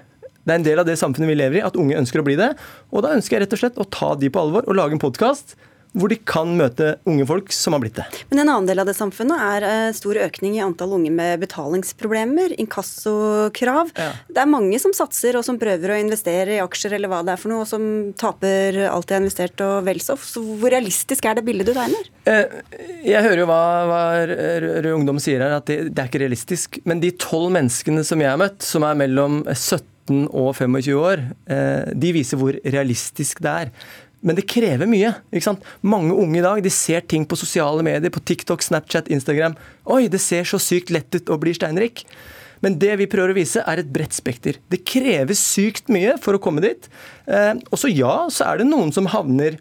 Det 0.48 0.54
er 0.54 0.62
en 0.62 0.66
del 0.66 0.80
av 0.80 0.88
det 0.88 0.96
samfunnet 1.00 1.30
vi 1.30 1.40
lever 1.42 1.60
i, 1.60 1.66
at 1.68 1.76
unge 1.78 1.98
ønsker 2.00 2.22
å 2.22 2.26
bli 2.26 2.38
det. 2.40 2.54
Og 2.96 3.04
da 3.04 3.12
ønsker 3.18 3.36
jeg 3.36 3.46
rett 3.46 3.58
og 3.58 3.62
slett 3.62 3.82
å 3.84 3.90
ta 3.92 4.14
de 4.16 4.30
på 4.32 4.42
alvor 4.42 4.64
og 4.64 4.78
lage 4.78 4.96
en 4.96 5.04
podkast 5.04 5.58
hvor 5.98 6.12
de 6.12 6.18
kan 6.30 6.54
møte 6.60 6.96
unge 7.10 7.26
folk 7.30 7.52
som 7.56 7.76
har 7.76 7.84
blitt 7.84 7.98
det. 8.00 8.06
Men 8.30 8.44
en 8.44 8.52
annen 8.54 8.70
del 8.70 8.82
av 8.82 8.90
det 8.90 8.96
samfunnet 8.98 9.44
er 9.48 9.68
eh, 9.68 9.96
stor 9.98 10.20
økning 10.28 10.58
i 10.58 10.64
antall 10.64 10.96
unge 10.98 11.12
med 11.14 11.42
betalingsproblemer, 11.42 12.56
inkassokrav. 12.62 13.92
Ja. 13.98 14.12
Det 14.30 14.44
er 14.44 14.52
mange 14.52 14.80
som 14.82 14.94
satser 14.96 15.40
og 15.40 15.46
som 15.48 15.60
prøver 15.62 15.94
å 15.94 16.00
investere 16.02 16.58
i 16.58 16.62
aksjer 16.64 16.98
eller 16.98 17.12
hva 17.12 17.24
det 17.26 17.36
er 17.36 17.42
for 17.42 17.54
noe, 17.54 17.66
og 17.66 17.70
som 17.70 17.88
taper 18.18 18.84
alt 18.88 19.10
de 19.10 19.18
har 19.18 19.24
investert 19.24 19.66
og 19.66 19.82
vel 19.88 20.02
så. 20.04 20.18
Hvor 20.18 20.72
realistisk 20.74 21.28
er 21.28 21.40
det 21.40 21.46
bildet 21.48 21.70
du 21.70 21.76
tegner? 21.78 22.10
Eh, 22.30 22.62
jeg 23.08 23.26
hører 23.26 23.44
jo 23.44 23.50
hva, 23.50 23.62
hva 23.90 24.02
Rød 24.28 24.94
Ungdom 24.94 25.22
sier 25.24 25.44
her, 25.44 25.60
at 25.60 25.70
det, 25.70 25.82
det 25.92 26.02
er 26.02 26.10
ikke 26.12 26.24
realistisk. 26.24 26.82
Men 26.88 27.04
de 27.04 27.14
tolv 27.20 27.52
menneskene 27.56 28.06
som 28.08 28.22
jeg 28.24 28.34
har 28.34 28.42
møtt, 28.42 28.62
som 28.66 28.86
er 28.88 28.98
mellom 29.00 29.42
17 29.54 30.28
og 30.28 30.54
25 30.56 31.00
år, 31.00 31.24
eh, 31.52 31.94
de 31.94 32.14
viser 32.16 32.40
hvor 32.40 32.58
realistisk 32.64 33.42
det 33.44 33.56
er. 33.66 33.74
Men 34.28 34.36
det 34.36 34.48
krever 34.52 34.90
mye. 34.90 35.14
ikke 35.32 35.48
sant? 35.48 35.68
Mange 35.82 36.16
unge 36.16 36.42
i 36.42 36.46
dag 36.46 36.60
de 36.64 36.72
ser 36.74 37.06
ting 37.08 37.24
på 37.28 37.40
sosiale 37.40 37.86
medier, 37.86 38.12
på 38.12 38.24
TikTok, 38.28 38.66
Snapchat, 38.66 39.08
Instagram. 39.14 39.56
Oi, 39.88 40.08
det 40.12 40.20
ser 40.24 40.48
så 40.48 40.60
sykt 40.60 40.92
lett 40.92 41.16
ut 41.16 41.32
å 41.32 41.40
bli 41.40 41.56
steinrik. 41.56 42.04
Men 42.66 42.76
det 42.82 42.96
vi 43.00 43.08
prøver 43.10 43.32
å 43.32 43.38
vise, 43.38 43.62
er 43.64 43.80
et 43.80 43.94
bredt 43.94 44.18
spekter. 44.18 44.58
Det 44.68 44.82
krever 44.88 45.38
sykt 45.38 45.92
mye 45.94 46.18
for 46.22 46.36
å 46.36 46.42
komme 46.42 46.64
dit. 46.66 46.90
Eh, 47.30 47.54
og 47.70 47.80
så 47.80 47.92
ja, 47.92 48.26
så 48.34 48.50
er 48.50 48.62
det 48.62 48.70
noen 48.70 48.92
som 48.96 49.10
havner 49.14 49.60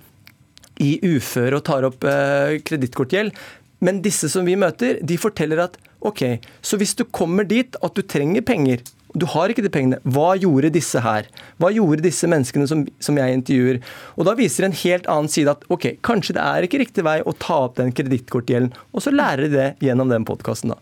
i 0.83 0.97
uføre 1.05 1.61
og 1.61 1.67
tar 1.69 1.87
opp 1.89 2.05
eh, 2.09 2.59
kredittkortgjeld. 2.67 3.37
Men 3.85 4.01
disse 4.05 4.31
som 4.33 4.49
vi 4.49 4.57
møter, 4.59 5.01
de 5.05 5.21
forteller 5.21 5.61
at 5.67 5.77
ok, 6.07 6.41
så 6.65 6.79
hvis 6.81 6.97
du 6.97 7.05
kommer 7.05 7.47
dit 7.49 7.77
at 7.85 7.97
du 7.97 8.03
trenger 8.03 8.45
penger, 8.47 8.83
du 9.17 9.27
har 9.33 9.53
ikke 9.53 9.65
de 9.65 9.73
pengene. 9.73 9.99
Hva 10.05 10.35
gjorde 10.39 10.73
disse 10.75 11.01
her? 11.01 11.29
Hva 11.63 11.71
gjorde 11.75 12.05
disse 12.05 12.29
menneskene 12.29 12.69
som, 12.69 12.85
som 13.01 13.17
jeg 13.21 13.39
intervjuer? 13.39 13.81
Og 14.17 14.29
Da 14.29 14.37
viser 14.39 14.67
en 14.67 14.77
helt 14.77 15.09
annen 15.11 15.31
side 15.33 15.55
at 15.55 15.65
ok, 15.73 15.95
kanskje 16.07 16.37
det 16.37 16.45
er 16.45 16.67
ikke 16.67 16.83
riktig 16.83 17.07
vei 17.07 17.19
å 17.25 17.35
ta 17.41 17.63
opp 17.69 17.79
den 17.81 17.95
kredittkortgjelden. 17.97 18.75
Og 18.93 19.05
så 19.05 19.15
lærer 19.15 19.47
de 19.47 19.55
det 19.55 19.71
gjennom 19.87 20.13
den 20.13 20.27
podkasten, 20.29 20.75
da. 20.75 20.81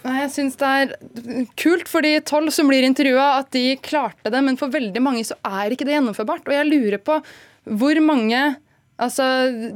Jeg 0.00 0.30
syns 0.32 0.56
det 0.56 0.68
er 0.80 0.92
kult 1.60 1.90
for 1.90 2.04
de 2.04 2.14
tolv 2.24 2.48
som 2.56 2.70
blir 2.70 2.86
intervjua, 2.86 3.42
at 3.42 3.50
de 3.52 3.76
klarte 3.84 4.32
det. 4.32 4.42
Men 4.46 4.56
for 4.60 4.72
veldig 4.72 5.02
mange 5.04 5.26
så 5.28 5.36
er 5.44 5.74
ikke 5.74 5.86
det 5.86 5.98
gjennomførbart. 5.98 6.48
Og 6.48 6.56
jeg 6.56 6.70
lurer 6.70 7.02
på 7.04 7.20
hvor 7.70 8.00
mange 8.02 8.40
Altså, 9.00 9.24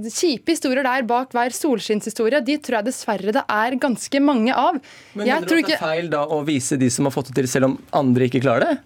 Kjipe 0.04 0.52
historier 0.52 0.84
der 0.84 1.04
bak 1.08 1.32
hver 1.32 1.54
solskinnshistorie, 1.56 2.42
de 2.44 2.58
tror 2.60 2.80
jeg 2.80 2.90
dessverre 2.90 3.32
det 3.34 3.44
er 3.48 3.76
ganske 3.80 4.20
mange 4.20 4.52
av. 4.52 4.80
Men 5.14 5.26
Mener 5.26 5.48
du 5.48 5.54
at 5.56 5.70
det 5.70 5.78
er 5.78 5.84
feil 5.84 6.10
da 6.12 6.26
å 6.28 6.42
vise 6.44 6.76
de 6.80 6.90
som 6.92 7.08
har 7.08 7.14
fått 7.14 7.32
det 7.32 7.38
til, 7.40 7.50
selv 7.56 7.72
om 7.72 7.78
andre 7.96 8.28
ikke 8.28 8.44
klarer 8.44 8.74
det? 8.74 8.76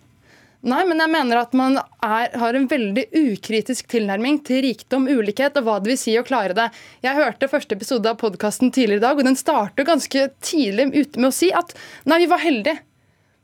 Nei, 0.66 0.80
men 0.88 0.98
jeg 0.98 1.10
mener 1.12 1.38
at 1.38 1.52
man 1.54 1.76
er, 1.78 2.32
har 2.34 2.56
en 2.58 2.66
veldig 2.66 3.04
ukritisk 3.14 3.86
tilnærming 3.92 4.40
til 4.46 4.64
rikdom, 4.64 5.06
ulikhet 5.06 5.54
og 5.60 5.68
hva 5.68 5.76
det 5.78 5.92
vil 5.92 6.00
si 6.00 6.16
å 6.18 6.24
klare 6.26 6.56
det. 6.58 6.66
Jeg 7.06 7.14
hørte 7.14 7.50
første 7.50 7.76
episode 7.78 8.10
av 8.10 8.18
podkasten 8.18 8.72
tidligere 8.74 8.98
i 8.98 9.04
dag, 9.06 9.20
og 9.20 9.28
den 9.28 9.38
starter 9.38 9.86
ganske 9.86 10.26
tidlig 10.42 10.88
ute 10.96 11.22
med 11.22 11.30
å 11.30 11.36
si 11.36 11.52
at 11.54 11.76
nei, 12.10 12.18
vi 12.24 12.30
var 12.30 12.42
heldige. 12.42 12.80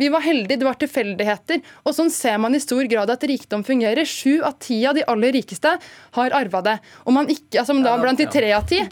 Vi 0.00 0.08
var 0.10 0.24
heldige, 0.24 0.58
det 0.58 0.66
var 0.66 0.78
tilfeldigheter. 0.80 1.62
Og 1.86 1.94
sånn 1.94 2.10
ser 2.10 2.40
man 2.42 2.56
i 2.56 2.62
stor 2.62 2.82
grad 2.90 3.12
at 3.14 3.26
rikdom 3.30 3.62
fungerer. 3.66 4.08
Sju 4.08 4.42
av 4.42 4.58
ti 4.62 4.80
av 4.88 4.98
de 4.98 5.06
aller 5.10 5.36
rikeste 5.36 5.76
har 6.18 6.34
arva 6.34 6.62
det. 6.66 6.78
Og 7.06 7.14
man 7.14 7.30
ikke, 7.30 7.60
altså 7.62 7.78
da 7.84 7.94
blant 8.02 8.18
de 8.20 8.26
tre 8.30 8.50
av 8.56 8.66
ti 8.70 8.82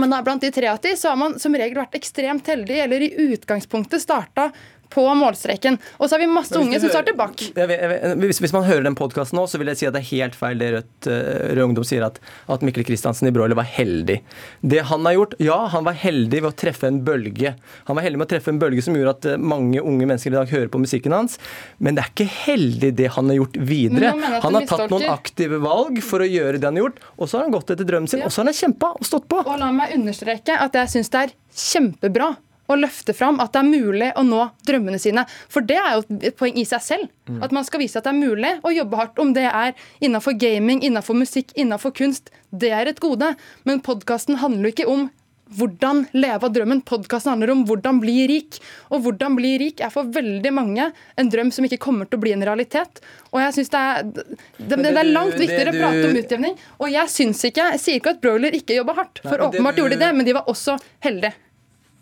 men 0.00 0.12
da 0.12 0.22
blant 0.24 0.40
de 0.40 0.50
tre 0.52 0.70
av 0.70 0.78
ti 0.80 0.94
så 0.96 1.12
har 1.12 1.18
man 1.20 1.34
som 1.40 1.54
regel 1.56 1.82
vært 1.82 1.96
ekstremt 1.98 2.46
heldig, 2.48 2.78
eller 2.86 3.04
i 3.04 3.10
utgangspunktet 3.32 4.00
starta 4.00 4.48
på 4.92 5.04
målstreken. 5.16 5.78
Og 5.98 6.08
så 6.08 6.16
har 6.16 6.22
vi 6.22 6.28
masse 6.30 6.56
unge 6.58 6.80
som 6.80 6.92
starter 6.92 7.16
bak. 7.16 7.40
Hvis, 7.52 8.40
hvis, 8.42 8.54
man 8.54 8.66
hører 8.66 8.84
den 8.86 8.96
podkasten 8.98 9.38
nå, 9.38 9.46
så 9.48 9.60
vil 9.60 9.72
jeg 9.72 9.80
si 9.80 9.88
at 9.88 9.96
det 9.96 10.02
er 10.02 10.10
helt 10.10 10.36
feil 10.38 10.60
det 10.60 10.70
Rødt 10.76 11.08
eh, 11.10 11.54
Rød 11.56 11.64
Ungdom 11.70 11.86
sier, 11.86 12.04
at, 12.06 12.20
at 12.52 12.64
Mikkel 12.66 12.84
Kristiansen 12.86 13.30
i 13.30 13.34
Broiler 13.34 13.58
var 13.58 13.68
heldig. 13.68 14.18
Det 14.60 14.84
han 14.90 15.08
har 15.08 15.16
gjort, 15.16 15.36
ja, 15.42 15.58
han 15.72 15.86
var 15.88 15.96
heldig 15.98 16.42
ved 16.42 16.50
å 16.50 16.56
treffe 16.64 16.90
en 16.90 17.00
bølge. 17.06 17.54
Han 17.88 17.98
var 17.98 18.06
heldig 18.06 18.20
med 18.20 18.28
å 18.28 18.32
treffe 18.34 18.52
en 18.52 18.60
bølge 18.62 18.84
som 18.84 18.98
gjorde 18.98 19.16
at 19.16 19.30
eh, 19.32 19.40
mange 19.40 19.80
unge 19.80 20.08
mennesker 20.08 20.32
i 20.32 20.38
dag 20.38 20.52
hører 20.52 20.70
på 20.72 20.82
musikken 20.82 21.16
hans. 21.16 21.38
Men 21.78 21.96
det 21.96 22.04
er 22.04 22.12
ikke 22.12 22.28
heldig 22.32 22.92
det 23.00 23.10
han 23.16 23.32
har 23.32 23.40
gjort 23.40 23.58
videre. 23.72 24.14
Han 24.44 24.58
har 24.58 24.68
tatt 24.68 24.92
noen 24.92 25.08
aktive 25.12 25.62
valg 25.62 26.02
for 26.04 26.24
å 26.24 26.28
gjøre 26.28 26.60
det 26.60 26.68
han 26.68 26.78
har 26.78 26.88
gjort, 26.88 27.02
og 27.16 27.28
så 27.28 27.38
har 27.38 27.48
han 27.48 27.56
gått 27.56 27.74
etter 27.74 27.88
drømmen 27.88 28.10
sin, 28.10 28.22
ja. 28.22 28.28
og 28.28 28.34
så 28.34 28.42
har 28.42 28.50
han 28.52 28.58
kjempa 28.58 28.94
og 28.98 29.08
stått 29.08 29.28
på. 29.30 29.42
Og 29.42 29.60
la 29.60 29.72
meg 29.74 29.96
understreke 29.96 30.56
at 30.60 30.76
jeg 30.78 30.96
syns 30.96 31.12
det 31.12 31.26
er 31.26 31.36
kjempebra 31.52 32.32
å 32.72 32.80
løfte 32.80 33.14
fram 33.16 33.40
at 33.42 33.54
det 33.54 33.62
er 33.62 33.70
mulig 33.70 34.10
å 34.18 34.24
nå 34.26 34.42
drømmene 34.68 35.00
sine. 35.02 35.24
For 35.52 35.64
det 35.66 35.78
er 35.80 35.96
jo 35.96 36.18
et 36.20 36.36
poeng 36.38 36.58
i 36.58 36.66
seg 36.68 36.84
selv. 36.84 37.08
Mm. 37.30 37.40
At 37.46 37.54
man 37.54 37.66
skal 37.68 37.82
vise 37.82 38.00
at 38.00 38.08
det 38.08 38.12
er 38.14 38.20
mulig 38.20 38.52
å 38.64 38.74
jobbe 38.74 39.00
hardt. 39.00 39.18
Om 39.22 39.34
det 39.36 39.48
er 39.48 39.74
innenfor 40.02 40.36
gaming, 40.40 40.82
innenfor 40.82 41.18
musikk, 41.18 41.54
innenfor 41.54 41.94
kunst. 41.96 42.32
Det 42.50 42.72
er 42.74 42.90
et 42.90 43.02
gode. 43.02 43.34
Men 43.68 43.84
podkasten 43.84 44.40
handler 44.42 44.70
jo 44.70 44.76
ikke 44.76 44.90
om 44.90 45.10
hvordan 45.56 46.06
leve 46.16 46.46
av 46.46 46.52
drømmen. 46.54 46.82
Podkasten 46.88 47.34
handler 47.34 47.52
om 47.54 47.64
hvordan 47.68 48.00
bli 48.02 48.26
rik. 48.30 48.58
Og 48.92 49.04
hvordan 49.06 49.36
bli 49.38 49.54
rik 49.62 49.82
er 49.84 49.92
for 49.94 50.08
veldig 50.12 50.52
mange 50.54 50.88
en 51.20 51.32
drøm 51.32 51.52
som 51.54 51.66
ikke 51.68 51.80
kommer 51.82 52.08
til 52.08 52.20
å 52.20 52.24
bli 52.24 52.34
en 52.36 52.44
realitet. 52.46 53.02
Og 53.32 53.40
jeg 53.42 53.58
synes 53.58 53.72
det 53.72 53.82
er, 53.82 54.10
det, 54.58 54.80
det, 54.80 54.92
er 54.92 55.12
langt 55.12 55.38
viktigere 55.38 55.74
å 55.74 55.78
prate 55.78 56.08
om 56.08 56.20
utjevning. 56.22 56.58
Og 56.80 56.92
jeg 56.92 57.14
syns 57.14 57.44
ikke, 57.48 57.72
jeg 57.76 57.84
sier 57.84 58.00
ikke 58.00 58.16
at 58.16 58.22
broiler 58.24 58.58
ikke 58.58 58.76
jobber 58.78 59.02
hardt, 59.02 59.22
for 59.24 59.48
åpenbart 59.48 59.80
gjorde 59.80 59.98
de 59.98 60.04
det, 60.04 60.12
men 60.16 60.28
de 60.28 60.36
var 60.36 60.48
også 60.52 60.78
heldige. 61.04 61.34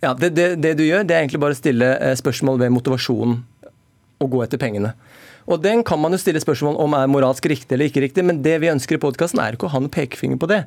Ja, 0.01 0.15
det, 0.17 0.33
det, 0.37 0.55
det, 0.65 0.75
du 0.79 0.85
gjør, 0.87 1.05
det 1.05 1.17
er 1.17 1.25
egentlig 1.25 1.43
bare 1.43 1.57
å 1.57 1.59
stille 1.59 1.91
eh, 2.01 2.17
spørsmål 2.17 2.61
ved 2.63 2.73
motivasjonen 2.73 3.43
å 4.21 4.29
gå 4.29 4.41
etter 4.45 4.61
pengene. 4.61 4.95
Og 5.51 5.61
Den 5.65 5.83
kan 5.87 6.01
man 6.01 6.15
jo 6.15 6.21
stille 6.21 6.41
spørsmål 6.41 6.79
om 6.81 6.95
er 6.97 7.11
moralsk 7.11 7.47
riktig 7.51 7.75
eller 7.75 7.91
ikke 7.91 8.05
riktig, 8.05 8.25
men 8.25 8.41
det 8.45 8.59
vi 8.63 8.71
ønsker 8.73 8.97
i 8.97 9.03
podkasten 9.03 9.41
er 9.43 9.57
ikke 9.57 9.69
å 9.69 9.73
ha 9.75 9.81
noen 9.83 9.93
pekefinger 9.93 10.41
på 10.41 10.49
det. 10.51 10.63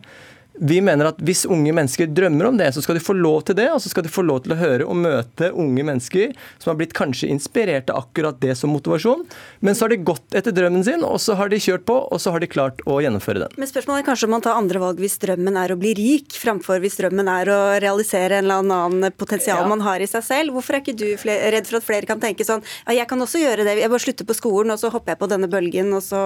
Vi 0.61 0.77
mener 0.85 1.09
at 1.09 1.21
hvis 1.25 1.45
unge 1.49 1.73
mennesker 1.73 2.09
drømmer 2.13 2.45
om 2.51 2.57
det, 2.59 2.67
så 2.75 2.81
skal 2.83 2.97
de 2.99 3.01
få 3.03 3.15
lov 3.17 3.41
til 3.47 3.57
det. 3.57 3.69
Og 3.73 3.81
så 3.81 3.89
skal 3.89 4.05
de 4.05 4.11
få 4.13 4.21
lov 4.25 4.43
til 4.45 4.53
å 4.53 4.59
høre 4.59 4.85
og 4.85 4.99
møte 5.01 5.49
unge 5.51 5.85
mennesker 5.85 6.33
som 6.61 6.71
har 6.71 6.77
blitt 6.79 6.93
kanskje 6.93 7.29
inspirert 7.33 7.89
av 7.89 8.03
akkurat 8.03 8.37
det 8.43 8.53
som 8.59 8.69
motivasjon. 8.73 9.25
Men 9.65 9.75
så 9.75 9.87
har 9.87 9.93
de 9.95 9.99
gått 10.05 10.37
etter 10.37 10.53
drømmen 10.55 10.85
sin, 10.85 11.03
og 11.03 11.17
så 11.23 11.35
har 11.39 11.49
de 11.49 11.57
kjørt 11.63 11.87
på, 11.89 11.95
og 12.05 12.21
så 12.21 12.35
har 12.35 12.43
de 12.43 12.51
klart 12.51 12.83
å 12.85 12.99
gjennomføre 13.03 13.45
den. 13.45 13.57
Men 13.57 13.71
spørsmålet 13.71 14.03
er 14.03 14.09
kanskje 14.11 14.29
om 14.29 14.35
man 14.37 14.45
tar 14.45 14.59
andre 14.59 14.83
valg 14.83 15.01
hvis 15.01 15.17
drømmen 15.23 15.57
er 15.63 15.73
å 15.73 15.79
bli 15.79 15.95
rik, 15.97 16.37
framfor 16.37 16.83
hvis 16.83 16.99
drømmen 17.01 17.33
er 17.33 17.49
å 17.53 17.59
realisere 17.83 18.37
en 18.39 18.45
eller 18.47 18.61
annen 18.85 19.17
potensial 19.17 19.63
Ja. 19.63 19.67
man 19.67 19.81
har 19.81 19.99
i 20.01 20.07
seg 20.09 20.23
selv. 20.23 20.53
Hvorfor 20.53 20.77
er 20.77 20.81
ikke 20.85 20.97
du 20.97 21.09
redd 21.17 21.67
for 21.67 21.77
at 21.81 21.83
flere 21.87 22.05
kan 22.09 22.21
tenke 22.21 22.45
sånn 22.45 22.61
ja, 22.87 22.93
jeg 23.01 23.07
kan 23.09 23.21
også 23.21 23.41
gjøre 23.41 23.65
det, 23.65 23.79
jeg 23.81 23.89
bare 23.89 24.05
slutter 24.05 24.25
på 24.29 24.37
skolen, 24.37 24.71
og 24.73 24.79
så 24.79 24.91
hopper 24.93 25.13
jeg 25.13 25.19
på 25.19 25.29
denne 25.29 25.49
bølgen, 25.49 25.93
og 25.93 26.01
så 26.05 26.23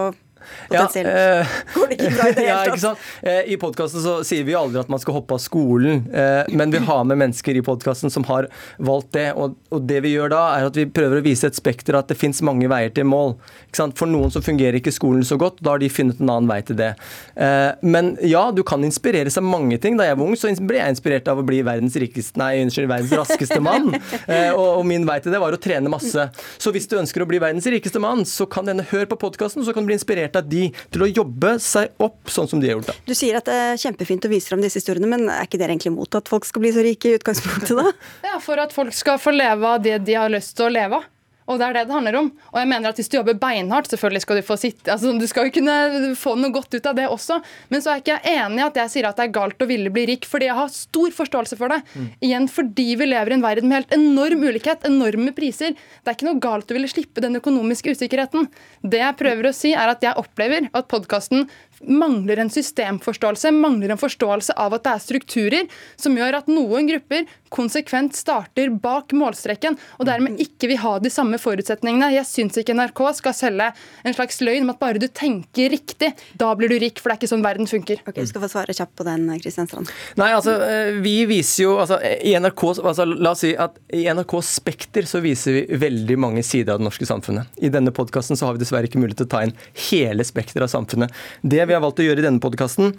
potensielt 0.69 1.09
eh, 1.11 1.55
går 1.75 1.87
det 1.91 1.97
ikke 1.99 2.11
bra 2.17 2.27
i 2.29 2.35
det 2.37 2.45
hele 2.49 2.77
tatt. 2.77 2.83
Ja, 2.83 2.95
Eh, 3.27 3.49
I 3.53 3.57
podkasten 3.59 4.01
så 4.03 4.13
sier 4.27 4.43
vi 4.47 4.53
aldri 4.55 4.79
at 4.79 4.89
man 4.91 4.99
skal 5.01 5.15
hoppe 5.17 5.35
av 5.35 5.41
skolen, 5.41 6.03
eh, 6.13 6.47
men 6.55 6.71
vi 6.71 6.79
har 6.85 7.03
med 7.07 7.17
mennesker 7.19 7.57
i 7.57 7.63
podkasten 7.65 8.11
som 8.13 8.23
har 8.29 8.47
valgt 8.77 9.11
det. 9.17 9.31
Og, 9.35 9.55
og 9.73 9.85
det 9.89 10.01
vi 10.05 10.11
gjør 10.13 10.31
da, 10.31 10.41
er 10.59 10.67
at 10.69 10.77
vi 10.77 10.85
prøver 10.85 11.19
å 11.21 11.25
vise 11.25 11.47
et 11.49 11.57
spekter 11.57 11.97
at 11.97 12.07
det 12.11 12.17
fins 12.19 12.41
mange 12.45 12.69
veier 12.71 12.93
til 12.95 13.07
mål. 13.09 13.35
Ikke 13.67 13.81
sant? 13.81 13.97
For 13.99 14.09
noen 14.09 14.31
så 14.33 14.41
fungerer 14.45 14.77
ikke 14.79 14.93
skolen 14.95 15.25
så 15.27 15.37
godt, 15.41 15.59
da 15.65 15.73
har 15.75 15.81
de 15.83 15.89
funnet 15.91 16.21
en 16.21 16.29
annen 16.33 16.49
vei 16.51 16.59
til 16.67 16.77
det. 16.79 16.91
Eh, 17.35 17.71
Men 17.81 18.13
ja, 18.25 18.45
du 18.55 18.63
kan 18.67 18.83
inspireres 18.87 19.37
av 19.41 19.45
mange 19.47 19.77
ting. 19.83 19.97
Da 19.99 20.05
jeg 20.07 20.17
var 20.19 20.27
ung, 20.29 20.35
så 20.39 20.51
ble 20.67 20.79
jeg 20.79 20.95
inspirert 20.95 21.27
av 21.31 21.41
å 21.41 21.45
bli 21.47 21.61
verdens 21.65 21.97
rikeste, 21.99 22.37
nei, 22.39 22.53
unnskyld, 22.63 22.87
verdens 22.93 23.15
raskeste 23.17 23.59
mann. 23.63 23.91
Eh, 24.27 24.49
Og, 24.53 24.79
og 24.79 24.85
min 24.87 25.05
vei 25.07 25.17
til 25.23 25.31
det 25.33 25.39
var 25.39 25.53
å 25.55 25.59
trene 25.61 25.89
masse. 25.91 26.23
Så 26.59 26.71
hvis 26.75 26.87
du 26.89 26.95
ønsker 26.99 27.23
å 27.23 27.27
bli 27.29 27.39
verdens 27.41 27.65
rikeste 27.69 27.99
mann, 28.03 28.23
så 28.27 28.47
kan 28.49 28.67
denne 28.67 28.83
høre 28.89 29.07
på 29.09 29.17
podkasten, 29.19 29.63
så 29.65 29.73
kan 29.75 29.85
du 29.85 29.89
bli 29.91 29.95
inspirert 29.97 30.35
av 30.39 30.47
de 30.49 30.67
til 30.93 31.03
å 31.05 31.09
jobbe 31.09 31.55
seg 31.63 31.97
opp 32.03 32.31
sånn 32.33 32.47
som 32.51 32.61
de 32.61 32.69
har 32.69 32.77
gjort. 32.77 32.91
da. 32.91 32.97
Du 33.07 33.13
sier 33.17 33.39
at 33.39 33.49
det 33.49 33.57
er 33.57 33.81
kjempefint 33.81 34.25
å 34.27 34.31
vise 34.31 34.51
fram 34.51 34.63
disse 34.63 34.79
historiene, 34.81 35.09
men 35.09 35.27
er 35.33 35.45
ikke 35.47 35.59
dere 35.61 35.75
egentlig 35.75 35.93
imot 35.93 36.17
at 36.19 36.29
folk 36.31 36.47
skal 36.47 36.63
bli 36.63 36.71
så 36.75 36.85
rike 36.85 37.11
i 37.11 37.17
utgangspunktet, 37.19 37.75
da? 37.77 37.91
Ja, 38.27 38.39
For 38.43 38.59
at 38.61 38.73
folk 38.75 38.93
skal 38.95 39.19
få 39.21 39.33
leve 39.35 39.67
av 39.75 39.81
det 39.83 39.99
de 40.07 40.17
har 40.17 40.31
lyst 40.31 40.55
til 40.57 40.67
å 40.69 40.73
leve 40.73 41.01
av. 41.01 41.07
Og 41.47 41.59
det 41.59 41.67
er 41.67 41.77
det 41.77 41.85
det 41.87 41.95
handler 41.95 42.17
om. 42.19 42.29
Og 42.51 42.59
jeg 42.59 42.69
mener 42.69 42.89
at 42.89 42.97
Hvis 42.99 43.09
du 43.11 43.17
jobber 43.17 43.37
beinhardt, 43.39 43.89
selvfølgelig 43.91 44.23
skal 44.23 44.39
du 44.39 44.45
få 44.45 44.57
sitte 44.59 44.91
altså 44.91 45.13
Du 45.17 45.27
skal 45.29 45.47
jo 45.47 45.53
kunne 45.57 46.15
få 46.19 46.35
noe 46.39 46.51
godt 46.51 46.75
ut 46.75 46.89
av 46.89 46.97
det 46.97 47.07
også. 47.07 47.39
Men 47.71 47.83
så 47.83 47.91
er 47.91 47.99
jeg 47.99 48.05
ikke 48.05 48.33
enig 48.33 48.61
i 48.61 48.65
at 48.67 48.79
jeg 48.81 48.93
sier 48.93 49.07
at 49.09 49.19
det 49.19 49.27
er 49.27 49.35
galt 49.37 49.63
å 49.63 49.69
ville 49.69 49.91
bli 49.93 50.05
rik, 50.09 50.27
fordi 50.27 50.49
jeg 50.49 50.57
har 50.57 50.73
stor 50.73 51.13
forståelse 51.15 51.59
for 51.59 51.73
det. 51.73 51.79
Igjen 52.23 52.49
fordi 52.51 52.89
vi 52.99 53.09
lever 53.09 53.33
i 53.33 53.37
en 53.37 53.45
verden 53.45 53.69
med 53.69 53.79
helt 53.79 53.95
enorm 53.95 54.43
ulikhet, 54.47 54.85
enorme 54.87 55.33
priser. 55.37 55.75
Det 55.75 56.11
er 56.11 56.17
ikke 56.17 56.29
noe 56.29 56.43
galt 56.43 56.71
å 56.71 56.77
ville 56.77 56.91
slippe 56.91 57.23
den 57.23 57.39
økonomiske 57.39 57.95
usikkerheten. 57.95 58.49
Det 58.83 59.01
jeg 59.01 59.19
prøver 59.19 59.49
å 59.49 59.55
si, 59.55 59.73
er 59.77 59.93
at 59.93 60.03
jeg 60.03 60.17
opplever 60.19 60.69
at 60.73 60.89
podkasten 60.91 61.47
mangler 61.85 62.41
en 62.41 62.49
systemforståelse, 62.49 63.51
mangler 63.51 63.93
en 63.93 64.01
forståelse 64.01 64.55
av 64.57 64.77
at 64.77 64.85
det 64.85 64.93
er 64.93 65.03
strukturer 65.03 65.81
som 65.99 66.17
gjør 66.17 66.39
at 66.41 66.49
noen 66.51 66.89
grupper 66.89 67.27
konsekvent 67.53 68.15
starter 68.17 68.71
bak 68.83 69.13
målstreken, 69.15 69.77
og 69.99 70.07
dermed 70.09 70.39
ikke 70.43 70.71
vil 70.71 70.81
ha 70.81 70.97
de 70.99 71.11
samme 71.13 71.39
forutsetningene. 71.39 72.09
Jeg 72.17 72.27
syns 72.27 72.59
ikke 72.59 72.75
NRK 72.75 73.01
skal 73.19 73.35
selge 73.37 73.69
en 74.03 74.17
slags 74.17 74.41
løgn 74.43 74.65
om 74.65 74.73
at 74.73 74.81
bare 74.81 75.01
du 75.01 75.07
tenker 75.07 75.71
riktig, 75.71 76.13
da 76.39 76.51
blir 76.59 76.71
du 76.71 76.77
rik, 76.81 76.99
for 76.99 77.09
det 77.09 77.17
er 77.17 77.21
ikke 77.21 77.31
sånn 77.31 77.45
verden 77.45 77.69
funker. 77.69 78.01
Ok, 78.07 78.19
Du 78.19 78.27
skal 78.27 78.43
få 78.43 78.51
svare 78.51 78.75
kjapt 78.75 78.95
på 78.97 79.05
den, 79.07 79.29
Kristian 79.39 79.69
Strand. 79.69 79.91
Nei, 80.19 80.31
altså, 80.35 80.57
eh, 80.65 80.97
vi 81.03 81.15
viser 81.29 81.63
jo 81.63 81.77
altså, 81.79 82.01
i 82.01 82.35
NRK, 82.35 82.63
altså, 82.83 83.07
La 83.07 83.31
oss 83.31 83.45
si 83.45 83.53
at 83.55 83.77
i 83.93 84.03
NRK 84.11 84.33
Spekter 84.43 85.07
så 85.07 85.21
viser 85.23 85.55
vi 85.55 85.79
veldig 85.79 86.17
mange 86.19 86.43
sider 86.43 86.75
av 86.75 86.81
det 86.81 86.87
norske 86.89 87.07
samfunnet. 87.07 87.47
I 87.63 87.71
denne 87.73 87.93
podkasten 87.95 88.39
har 88.43 88.55
vi 88.55 88.63
dessverre 88.63 88.89
ikke 88.89 88.99
mulighet 88.99 89.23
til 89.23 89.29
å 89.29 89.33
ta 89.35 89.43
inn 89.45 89.55
hele 89.87 90.25
spekteret 90.27 90.67
av 90.67 90.73
samfunnet. 90.73 91.13
Det 91.41 91.63
vi 91.67 91.75
har 91.75 91.83
valgt 91.83 91.99
å 92.01 92.07
gjøre 92.07 92.23
i 92.23 92.25
denne 92.25 92.43
podkasten, 92.43 92.95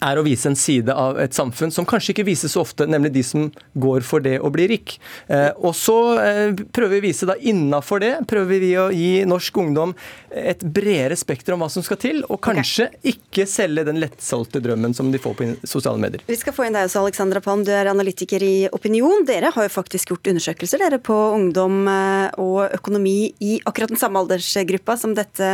er 0.00 0.18
å 0.18 0.24
vise 0.26 0.48
en 0.50 0.58
side 0.58 0.94
av 0.94 1.18
et 1.20 1.34
samfunn 1.36 1.72
som 1.74 1.86
kanskje 1.88 2.14
ikke 2.14 2.26
vises 2.30 2.54
så 2.54 2.64
ofte, 2.64 2.86
nemlig 2.88 3.12
de 3.14 3.24
som 3.26 3.48
går 3.80 4.04
for 4.06 4.24
det 4.24 4.38
å 4.40 4.50
bli 4.52 4.68
rik. 4.70 4.96
Eh, 5.28 5.50
og 5.58 5.74
så 5.76 5.96
eh, 6.22 6.56
prøver 6.72 6.96
vi 6.96 7.02
å 7.02 7.06
vise 7.08 7.28
da 7.28 7.36
innafor 7.36 8.02
det, 8.04 8.12
prøver 8.30 8.62
vi 8.62 8.72
å 8.80 8.88
gi 8.94 9.12
norsk 9.28 9.60
ungdom 9.62 9.94
et 10.30 10.62
bredere 10.62 11.16
spekter 11.18 11.54
om 11.54 11.64
hva 11.64 11.68
som 11.72 11.84
skal 11.84 11.98
til, 12.00 12.22
og 12.30 12.40
kanskje 12.44 12.88
ikke 13.06 13.46
selge 13.50 13.84
den 13.88 13.98
lettsolgte 14.02 14.62
drømmen 14.62 14.94
som 14.96 15.10
de 15.12 15.20
får 15.20 15.36
på 15.38 15.48
sosiale 15.68 16.00
medier. 16.00 16.22
Vi 16.28 16.38
skal 16.38 16.54
få 16.54 16.66
inn 16.66 16.76
deg 16.76 16.86
også, 16.86 17.02
Alexandra 17.02 17.42
Palm. 17.44 17.64
Du 17.66 17.72
er 17.74 17.90
analytiker 17.90 18.42
i 18.44 18.68
Opinion. 18.74 19.24
Dere 19.28 19.52
har 19.54 19.66
jo 19.66 19.72
faktisk 19.74 20.14
gjort 20.14 20.30
undersøkelser 20.32 20.82
dere 20.82 21.00
på 21.02 21.16
ungdom 21.34 21.82
eh, 21.90 22.40
og 22.40 22.76
økonomi 22.78 23.32
i 23.42 23.58
akkurat 23.66 23.92
den 23.92 24.00
samme 24.00 24.22
aldersgruppa 24.22 24.96
som 25.00 25.16
dette, 25.18 25.50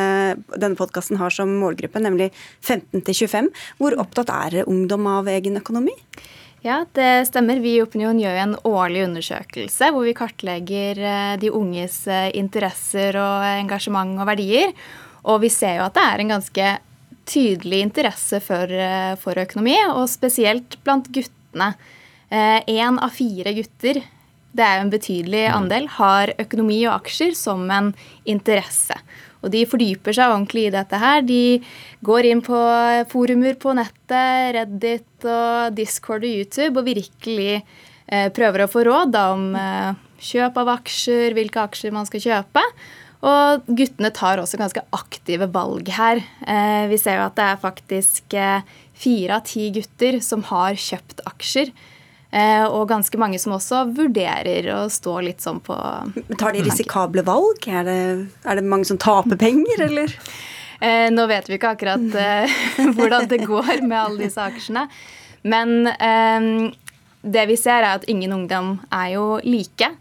denne 0.55 0.79
podkasten 0.79 1.21
har 1.21 1.35
som 1.35 1.51
målgruppe, 1.63 2.03
nemlig 2.03 2.31
15 2.61 3.05
til 3.07 3.21
25. 3.27 3.51
Hvor 3.81 3.97
opptatt 4.03 4.26
er 4.33 4.65
ungdom 4.67 5.07
av 5.11 5.29
egen 5.31 5.59
økonomi? 5.61 5.95
Ja, 6.67 6.81
det 6.97 7.29
stemmer. 7.29 7.61
Vi 7.63 7.77
i 7.77 7.83
Opinion 7.85 8.19
gjør 8.19 8.39
en 8.43 8.55
årlig 8.67 9.05
undersøkelse 9.07 9.91
hvor 9.95 10.07
vi 10.07 10.17
kartlegger 10.19 10.99
eh, 10.99 11.35
de 11.39 11.53
unges 11.55 12.01
eh, 12.11 12.33
interesser 12.35 13.19
og 13.21 13.45
engasjement 13.47 14.17
og 14.19 14.27
verdier. 14.33 14.73
Og 15.31 15.45
vi 15.45 15.51
ser 15.53 15.79
jo 15.79 15.85
at 15.87 15.95
det 15.95 16.07
er 16.07 16.23
en 16.23 16.33
ganske 16.35 16.73
tydelig 17.27 17.85
interesse 17.85 18.41
for, 18.43 18.67
eh, 18.71 19.15
for 19.21 19.39
økonomi, 19.39 19.77
og 19.93 20.09
spesielt 20.11 20.79
blant 20.83 21.11
guttene. 21.15 21.75
Én 22.27 22.97
av 22.99 23.13
fire 23.15 23.53
gutter, 23.55 24.01
det 24.57 24.65
er 24.65 24.81
jo 24.81 24.83
en 24.83 24.91
betydelig 24.91 25.45
andel, 25.47 25.87
har 25.95 26.33
økonomi 26.43 26.81
og 26.89 26.97
aksjer 26.97 27.37
som 27.39 27.63
en 27.71 27.93
interesse. 28.27 28.97
Og 29.45 29.53
de 29.53 29.65
fordyper 29.69 30.17
seg 30.17 30.33
ordentlig 30.33 30.67
i 30.69 30.75
dette 30.75 31.01
her. 31.01 31.25
De 31.27 31.59
går 32.07 32.31
inn 32.31 32.43
på 32.45 32.61
forumer 33.11 33.59
på 33.61 33.75
nettet, 33.77 34.55
Reddit 34.57 35.29
og 35.29 35.77
Discord 35.77 36.25
og 36.27 36.41
YouTube 36.41 36.81
og 36.81 36.89
virkelig 36.89 37.55
eh, 37.57 38.29
prøver 38.35 38.65
å 38.65 38.71
få 38.71 38.87
råd 38.89 39.15
da, 39.15 39.27
om 39.37 39.51
eh, 39.59 39.91
kjøp 40.23 40.63
av 40.63 40.73
aksjer, 40.79 41.37
hvilke 41.37 41.67
aksjer 41.69 41.95
man 41.95 42.09
skal 42.09 42.25
kjøpe. 42.25 42.65
Og 43.27 43.69
guttene 43.79 44.13
tar 44.15 44.41
også 44.41 44.59
ganske 44.61 44.83
aktive 44.95 45.49
valg 45.53 45.89
her. 45.97 46.21
Eh, 46.47 46.85
vi 46.91 46.99
ser 47.01 47.21
jo 47.21 47.27
at 47.27 47.37
det 47.39 47.47
er 47.49 47.63
faktisk 47.63 48.37
eh, 48.37 48.77
fire 48.97 49.39
av 49.39 49.47
ti 49.49 49.71
gutter 49.75 50.21
som 50.25 50.45
har 50.51 50.77
kjøpt 50.79 51.25
aksjer. 51.29 51.73
Eh, 52.37 52.65
og 52.67 52.89
ganske 52.91 53.17
mange 53.21 53.39
som 53.41 53.55
også 53.57 53.87
vurderer 53.97 54.67
å 54.75 54.81
stå 54.93 55.15
litt 55.25 55.41
sånn 55.45 55.63
på 55.65 55.77
Tar 56.37 56.53
de 56.53 56.65
risikable 56.67 57.25
valg? 57.25 57.65
Er 57.71 57.87
det, 57.87 58.01
er 58.45 58.59
det 58.59 58.67
mange 58.67 58.89
som 58.89 59.01
taper 59.01 59.39
penger, 59.41 59.87
eller? 59.87 60.13
Eh, 60.81 61.09
nå 61.13 61.25
vet 61.31 61.49
vi 61.49 61.57
ikke 61.57 61.73
akkurat 61.77 62.19
eh, 62.21 62.57
hvordan 62.97 63.31
det 63.31 63.47
går 63.47 63.87
med 63.87 63.97
alle 63.97 64.27
disse 64.27 64.43
aksjene. 64.43 64.85
Men 65.49 65.89
eh, 65.95 66.51
det 67.25 67.47
vi 67.49 67.57
ser, 67.57 67.81
er 67.81 67.97
at 67.97 68.09
ingen 68.11 68.35
ungdom 68.37 68.77
er 68.93 69.15
jo 69.15 69.27
like. 69.47 69.95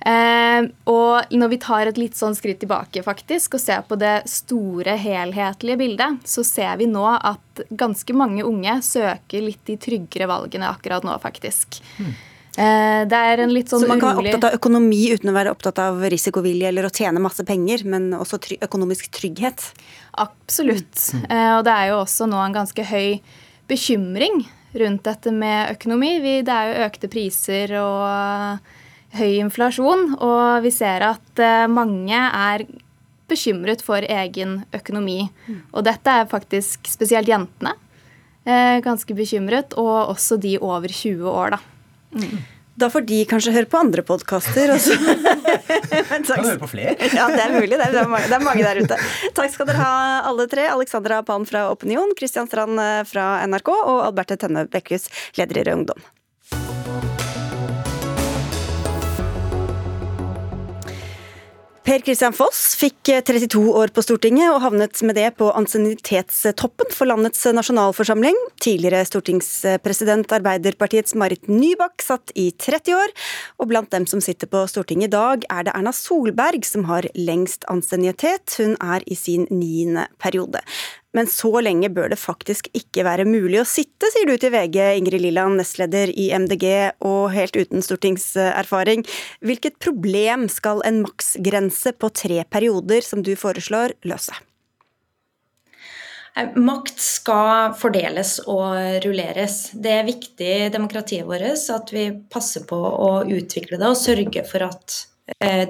Eh, 0.00 0.62
og 0.88 1.34
når 1.36 1.50
vi 1.52 1.58
tar 1.60 1.90
et 1.90 1.98
litt 2.00 2.16
sånn 2.16 2.36
skritt 2.36 2.62
tilbake 2.62 3.02
faktisk, 3.04 3.58
og 3.58 3.62
ser 3.62 3.84
på 3.88 3.98
det 4.00 4.22
store, 4.30 4.96
helhetlige 5.00 5.80
bildet, 5.80 6.24
så 6.24 6.44
ser 6.46 6.78
vi 6.80 6.88
nå 6.88 7.04
at 7.04 7.64
ganske 7.68 8.16
mange 8.16 8.46
unge 8.46 8.78
søker 8.86 9.44
litt 9.44 9.62
de 9.68 9.76
tryggere 9.80 10.30
valgene 10.30 10.70
akkurat 10.72 11.04
nå, 11.04 11.18
faktisk. 11.20 11.82
Eh, 12.56 13.02
det 13.08 13.20
er 13.32 13.44
en 13.44 13.52
litt 13.54 13.70
sånn 13.70 13.84
Så 13.84 13.90
man 13.90 14.00
kan 14.00 14.16
være 14.16 14.32
opptatt 14.32 14.48
av 14.48 14.56
økonomi 14.56 15.02
uten 15.12 15.30
å 15.30 15.36
være 15.36 15.52
opptatt 15.54 15.78
av 15.84 16.00
risikovilje 16.12 16.72
eller 16.72 16.88
å 16.88 16.94
tjene 16.94 17.22
masse 17.22 17.44
penger, 17.46 17.84
men 17.84 18.10
også 18.16 18.40
try 18.42 18.58
økonomisk 18.64 19.12
trygghet? 19.20 19.68
Absolutt. 20.20 21.10
Eh, 21.28 21.52
og 21.58 21.64
det 21.68 21.76
er 21.76 21.92
jo 21.92 22.00
også 22.00 22.26
nå 22.30 22.40
en 22.40 22.56
ganske 22.56 22.88
høy 22.88 23.20
bekymring 23.70 24.42
rundt 24.80 25.04
dette 25.04 25.32
med 25.34 25.76
økonomi. 25.76 26.16
Vi, 26.24 26.34
det 26.46 26.56
er 26.56 26.70
jo 26.70 26.86
økte 26.88 27.10
priser 27.12 27.76
og 27.82 28.70
høy 29.16 29.40
inflasjon, 29.40 30.14
og 30.22 30.62
vi 30.64 30.72
ser 30.74 31.04
at 31.06 31.42
eh, 31.42 31.66
mange 31.70 32.16
er 32.16 32.66
bekymret 33.30 33.82
for 33.86 34.02
egen 34.02 34.60
økonomi. 34.74 35.24
Og 35.70 35.84
dette 35.86 36.20
er 36.22 36.30
faktisk 36.30 36.90
spesielt 36.90 37.30
jentene 37.30 37.74
eh, 38.44 38.78
ganske 38.84 39.14
bekymret, 39.16 39.76
og 39.78 40.14
også 40.14 40.38
de 40.40 40.56
over 40.58 40.88
20 40.88 41.28
år, 41.30 41.56
da. 41.56 42.26
Da 42.80 42.88
får 42.88 43.04
de 43.04 43.18
kanskje 43.28 43.52
høre 43.52 43.68
på 43.68 43.76
andre 43.76 44.02
podkaster. 44.06 44.70
Kan 46.10 46.24
høre 46.30 46.60
på 46.62 46.70
flere. 46.70 46.94
Ja, 47.12 47.26
det 47.28 47.42
er 47.42 47.52
mulig. 47.52 47.76
Det 47.76 47.82
er, 47.84 47.92
det 47.92 48.00
er, 48.00 48.08
mange, 48.08 48.30
det 48.30 48.36
er 48.38 48.46
mange 48.46 48.64
der 48.64 48.80
ute. 48.80 48.96
Takk 49.36 49.52
skal 49.52 49.68
dere 49.68 49.82
ha, 49.82 49.90
alle 50.30 50.46
tre. 50.48 50.64
Alexandra 50.72 51.20
Pan 51.26 51.44
fra 51.48 51.66
Opinion, 51.74 52.14
Kristian 52.16 52.48
Strand 52.48 52.80
eh, 52.80 53.02
fra 53.10 53.34
NRK 53.50 53.74
og 53.74 54.00
Alberte 54.06 54.38
Tønne 54.40 54.64
Bekkhus, 54.70 55.10
leder 55.36 55.60
i 55.60 55.68
Rød 55.68 55.82
Ungdom. 55.82 56.08
Per 61.80 62.02
Christian 62.04 62.34
Foss 62.36 62.74
fikk 62.76 63.08
32 63.24 63.60
år 63.80 63.88
på 63.96 64.02
Stortinget 64.04 64.52
og 64.52 64.60
havnet 64.60 64.98
med 65.08 65.16
det 65.16 65.30
på 65.38 65.46
ansiennitetstoppen 65.56 66.92
for 66.92 67.08
landets 67.08 67.40
nasjonalforsamling. 67.56 68.36
Tidligere 68.60 69.00
stortingspresident 69.08 70.34
Arbeiderpartiets 70.36 71.16
Marit 71.16 71.48
Nybakk 71.48 72.04
satt 72.04 72.34
i 72.36 72.50
30 72.52 72.98
år, 72.98 73.14
og 73.64 73.72
blant 73.72 73.88
dem 73.96 74.04
som 74.10 74.20
sitter 74.20 74.50
på 74.52 74.66
Stortinget 74.68 75.08
i 75.08 75.14
dag, 75.16 75.48
er 75.48 75.64
det 75.66 75.74
Erna 75.78 75.94
Solberg 75.96 76.68
som 76.68 76.84
har 76.90 77.08
lengst 77.16 77.64
ansiennitet. 77.72 78.60
Hun 78.60 78.76
er 78.76 79.06
i 79.08 79.16
sin 79.16 79.48
niende 79.48 80.04
periode. 80.20 80.60
Men 81.16 81.26
så 81.26 81.50
lenge 81.64 81.90
bør 81.90 82.12
det 82.12 82.20
faktisk 82.22 82.68
ikke 82.76 83.02
være 83.06 83.26
mulig 83.26 83.58
å 83.62 83.66
sitte, 83.66 84.10
sier 84.14 84.28
du 84.30 84.36
til 84.38 84.52
VG, 84.54 84.78
Ingrid 85.00 85.24
Lilland, 85.24 85.58
nestleder 85.58 86.12
i 86.14 86.28
MDG 86.30 86.66
og 87.06 87.32
helt 87.34 87.58
uten 87.58 87.82
stortingserfaring. 87.82 89.02
Hvilket 89.42 89.80
problem 89.82 90.46
skal 90.52 90.84
en 90.86 91.02
maksgrense 91.02 91.96
på 91.98 92.12
tre 92.14 92.44
perioder, 92.46 93.02
som 93.02 93.26
du 93.26 93.34
foreslår, 93.38 93.98
løse? 94.06 94.38
Makt 96.54 97.00
skal 97.02 97.74
fordeles 97.76 98.36
og 98.46 99.02
rulleres. 99.04 99.72
Det 99.74 99.96
er 99.98 100.06
viktig 100.06 100.50
i 100.66 100.72
demokratiet 100.72 101.26
vårt 101.26 101.42
at 101.74 101.90
vi 101.92 102.06
passer 102.30 102.62
på 102.70 102.78
å 102.78 103.10
utvikle 103.26 103.80
det 103.80 103.90
og 103.90 103.98
sørge 103.98 104.44
for 104.46 104.70
at 104.70 105.00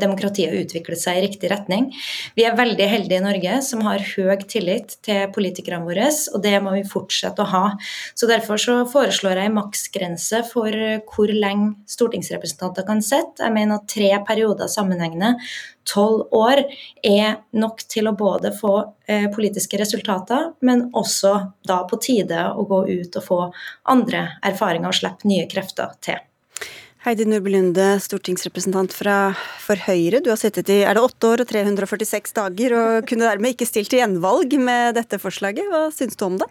demokratiet 0.00 0.54
utvikle 0.56 0.96
seg 0.98 1.18
i 1.18 1.24
riktig 1.26 1.50
retning. 1.52 1.90
Vi 2.34 2.46
er 2.46 2.56
veldig 2.58 2.86
heldige 2.88 3.20
i 3.20 3.24
Norge 3.24 3.58
som 3.66 3.84
har 3.86 4.02
høy 4.02 4.44
tillit 4.48 4.96
til 5.04 5.28
politikerne 5.34 5.84
våre, 5.86 6.08
og 6.34 6.42
det 6.44 6.54
må 6.64 6.74
vi 6.76 6.84
fortsette 6.88 7.44
å 7.44 7.50
ha. 7.50 7.64
Så 8.14 8.30
Derfor 8.30 8.60
så 8.60 8.76
foreslår 8.88 9.40
jeg 9.40 9.50
en 9.50 9.58
maksgrense 9.58 10.42
for 10.50 10.76
hvor 11.10 11.32
lenge 11.34 11.74
stortingsrepresentanter 11.90 12.86
kan 12.86 13.02
sitte. 13.04 13.42
Jeg 13.42 13.54
mener 13.54 13.80
at 13.80 13.90
tre 13.90 14.10
perioder 14.26 14.70
sammenhengende, 14.70 15.34
tolv 15.88 16.28
år, 16.36 16.62
er 17.06 17.40
nok 17.56 17.82
til 17.90 18.10
å 18.10 18.16
både 18.16 18.52
få 18.56 18.74
eh, 19.10 19.26
politiske 19.34 19.80
resultater, 19.80 20.52
men 20.66 20.88
også 20.96 21.34
da 21.66 21.82
på 21.90 21.98
tide 22.02 22.50
å 22.52 22.66
gå 22.68 22.84
ut 22.90 23.20
og 23.20 23.26
få 23.26 23.40
andre 23.90 24.26
erfaringer 24.46 24.92
og 24.92 25.00
slippe 25.00 25.30
nye 25.30 25.48
krefter 25.50 25.96
til. 26.04 26.20
Heidi 27.00 27.24
Nordby 27.24 27.54
Lunde, 27.54 27.84
stortingsrepresentant 28.04 28.92
fra, 28.92 29.30
for 29.64 29.80
Høyre. 29.86 30.18
Du 30.20 30.26
har 30.28 30.36
sittet 30.36 30.68
i 30.68 30.82
er 30.84 30.98
det 30.98 31.00
åtte 31.00 31.30
år 31.30 31.40
og 31.40 31.48
346 31.48 32.34
dager, 32.36 32.74
og 32.76 33.06
kunne 33.08 33.24
dermed 33.24 33.54
ikke 33.54 33.64
stilt 33.64 33.88
til 33.88 34.02
gjenvalg 34.02 34.52
med 34.60 34.98
dette 34.98 35.16
forslaget. 35.22 35.64
Hva 35.72 35.86
syns 35.96 36.20
du 36.20 36.26
om 36.26 36.36
det? 36.42 36.50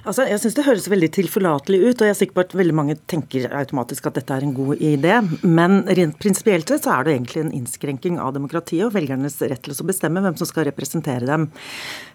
Altså, 0.00 0.24
jeg 0.24 0.40
syns 0.40 0.54
det 0.56 0.64
høres 0.64 0.86
veldig 0.88 1.08
tilforlatelig 1.12 1.78
ut, 1.82 2.00
og 2.00 2.06
jeg 2.06 2.14
er 2.14 2.16
sikker 2.16 2.36
på 2.38 2.44
at 2.46 2.54
veldig 2.56 2.76
mange 2.76 2.94
tenker 3.10 3.50
automatisk 3.52 4.06
at 4.08 4.16
dette 4.16 4.32
er 4.32 4.46
en 4.46 4.54
god 4.56 4.80
idé. 4.80 5.18
Men 5.44 5.82
rent 5.84 6.16
prinsipielt 6.22 6.72
så 6.72 6.94
er 6.94 7.04
det 7.04 7.16
egentlig 7.16 7.42
en 7.42 7.52
innskrenking 7.58 8.16
av 8.22 8.32
demokratiet 8.36 8.86
og 8.86 8.94
velgernes 8.94 9.36
rett 9.42 9.60
til 9.66 9.74
å 9.76 9.88
bestemme 9.90 10.22
hvem 10.24 10.38
som 10.40 10.48
skal 10.48 10.64
representere 10.70 11.28
dem. 11.28 11.50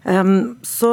Um, 0.05 0.57
så, 0.65 0.89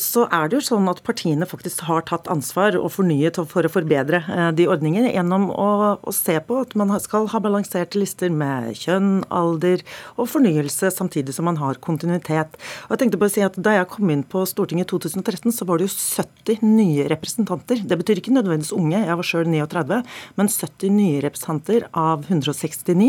så, 0.00 0.26
er 0.32 0.48
det 0.48 0.58
jo 0.58 0.66
sånn 0.68 0.88
at 0.92 1.00
partiene 1.04 1.48
faktisk 1.48 1.84
har 1.88 2.04
tatt 2.08 2.28
ansvar 2.32 2.76
og 2.76 2.92
fornyet 2.92 3.40
for 3.48 3.64
å 3.64 3.72
forbedre 3.72 4.22
uh, 4.28 4.50
de 4.56 4.68
ordninger 4.72 5.08
gjennom 5.10 5.48
å, 5.52 5.70
å, 5.96 6.14
se 6.14 6.36
på 6.44 6.60
at 6.60 6.76
man 6.76 6.92
skal 7.00 7.28
ha 7.32 7.40
balanserte 7.44 8.00
lister 8.00 8.32
med 8.32 8.72
kjønn, 8.80 9.24
alder 9.32 9.84
og 10.16 10.28
fornyelse, 10.32 10.92
samtidig 10.92 11.36
som 11.36 11.48
man 11.48 11.60
har 11.60 11.80
kontinuitet. 11.84 12.60
Og 12.86 12.94
jeg 12.94 13.04
tenkte 13.04 13.20
på 13.20 13.28
å 13.28 13.32
si 13.32 13.44
at 13.44 13.56
Da 13.64 13.78
jeg 13.78 13.88
kom 13.92 14.10
inn 14.12 14.24
på 14.28 14.44
Stortinget 14.48 14.88
i 14.88 14.92
2013, 14.92 15.52
så 15.56 15.68
var 15.68 15.80
det 15.80 15.88
jo 15.88 15.93
70 15.94 16.62
nye 16.66 17.06
representanter. 17.08 17.80
Det 17.86 17.96
betyr 18.00 18.20
ikke 18.20 18.34
nødvendigvis 18.34 18.74
unge, 18.76 19.00
jeg 19.00 19.16
var 19.18 19.26
sjøl 19.26 19.48
39, 19.48 20.00
men 20.38 20.50
70 20.50 20.92
nye 20.94 21.22
representanter 21.24 21.86
av 21.96 22.26
169. 22.28 23.08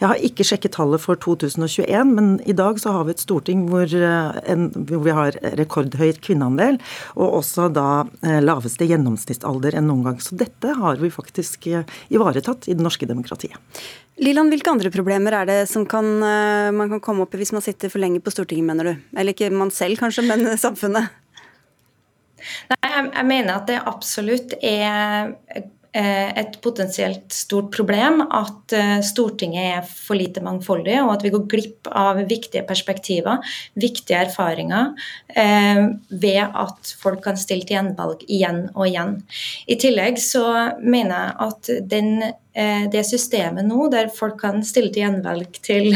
Jeg 0.00 0.08
har 0.08 0.24
ikke 0.26 0.46
sjekket 0.46 0.74
tallet 0.78 1.02
for 1.02 1.20
2021, 1.20 2.14
men 2.16 2.32
i 2.48 2.56
dag 2.56 2.80
så 2.80 2.94
har 2.96 3.06
vi 3.08 3.14
et 3.16 3.22
storting 3.22 3.66
hvor, 3.70 3.84
eh, 3.84 4.40
en, 4.52 4.68
hvor 4.88 5.04
vi 5.04 5.16
har 5.16 5.38
rekordhøyt 5.60 6.22
kvinneandel, 6.24 6.80
og 7.16 7.40
også 7.42 7.68
da 7.74 7.88
eh, 8.24 8.40
laveste 8.44 8.88
gjennomsnittsalder 8.88 9.76
enn 9.78 9.90
noen 9.90 10.06
gang. 10.08 10.20
Så 10.22 10.38
dette 10.40 10.76
har 10.80 11.00
vi 11.02 11.12
faktisk 11.12 11.68
eh, 11.70 11.98
ivaretatt 12.12 12.70
i 12.70 12.76
det 12.76 12.86
norske 12.86 13.08
demokratiet. 13.10 13.58
Liland, 14.20 14.52
hvilke 14.52 14.72
andre 14.72 14.90
problemer 14.92 15.32
er 15.32 15.46
det 15.48 15.60
som 15.70 15.86
kan, 15.88 16.04
man 16.76 16.90
kan 16.90 17.00
komme 17.00 17.24
opp 17.24 17.32
i 17.32 17.38
hvis 17.40 17.54
man 17.56 17.64
sitter 17.64 17.88
for 17.88 18.02
lenge 18.02 18.20
på 18.20 18.32
Stortinget, 18.34 18.66
mener 18.68 18.90
du? 18.90 19.06
Eller 19.16 19.32
ikke 19.32 19.48
man 19.48 19.72
selv 19.72 19.96
kanskje, 19.96 20.26
men 20.28 20.44
samfunnet? 20.60 21.08
Nei, 22.70 22.80
jeg, 22.86 23.10
jeg 23.14 23.28
mener 23.28 23.58
at 23.58 23.68
det 23.70 23.78
absolutt 23.88 24.54
er 24.60 25.30
eh, 25.56 26.30
et 26.40 26.58
potensielt 26.64 27.32
stort 27.34 27.70
problem 27.74 28.22
at 28.26 28.74
eh, 28.76 28.98
Stortinget 29.04 29.78
er 29.78 29.88
for 29.88 30.18
lite 30.18 30.42
mangfoldig, 30.44 30.98
og 31.04 31.14
at 31.16 31.24
vi 31.26 31.32
går 31.34 31.46
glipp 31.50 31.90
av 31.90 32.22
viktige 32.30 32.64
perspektiver, 32.68 33.42
viktige 33.80 34.22
erfaringer, 34.26 34.92
eh, 35.34 35.82
ved 36.10 36.42
at 36.44 36.94
folk 37.02 37.24
kan 37.26 37.40
stille 37.40 37.66
til 37.66 37.78
gjenvalg 37.78 38.24
igjen 38.28 38.64
og 38.74 38.86
igjen. 38.88 39.18
I 39.70 39.78
tillegg 39.80 40.22
så 40.22 40.46
mener 40.80 41.16
jeg 41.16 41.36
at 41.48 41.74
den, 41.90 42.14
det 42.90 43.04
systemet 43.06 43.68
nå, 43.68 43.84
der 43.92 44.10
folk 44.14 44.40
kan 44.42 44.64
stille 44.66 44.90
til 44.94 45.06
gjenvalg 45.06 45.60
til 45.64 45.92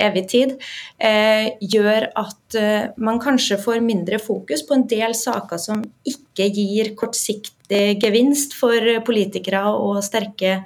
evig 0.00 0.28
tid, 0.30 0.54
eh, 0.98 1.54
gjør 1.60 2.08
at 2.18 2.56
eh, 2.58 2.86
man 2.96 3.20
kanskje 3.22 3.60
får 3.62 3.82
mindre 3.84 4.18
fokus 4.22 4.64
på 4.66 4.76
en 4.76 4.86
del 4.90 5.14
saker 5.14 5.60
som 5.60 5.84
ikke 6.06 6.48
gir 6.54 6.94
kortsiktig 6.98 7.52
gevinst 8.02 8.52
for 8.58 8.76
politikere 9.06 9.62
og 9.72 10.02
sterke 10.04 10.58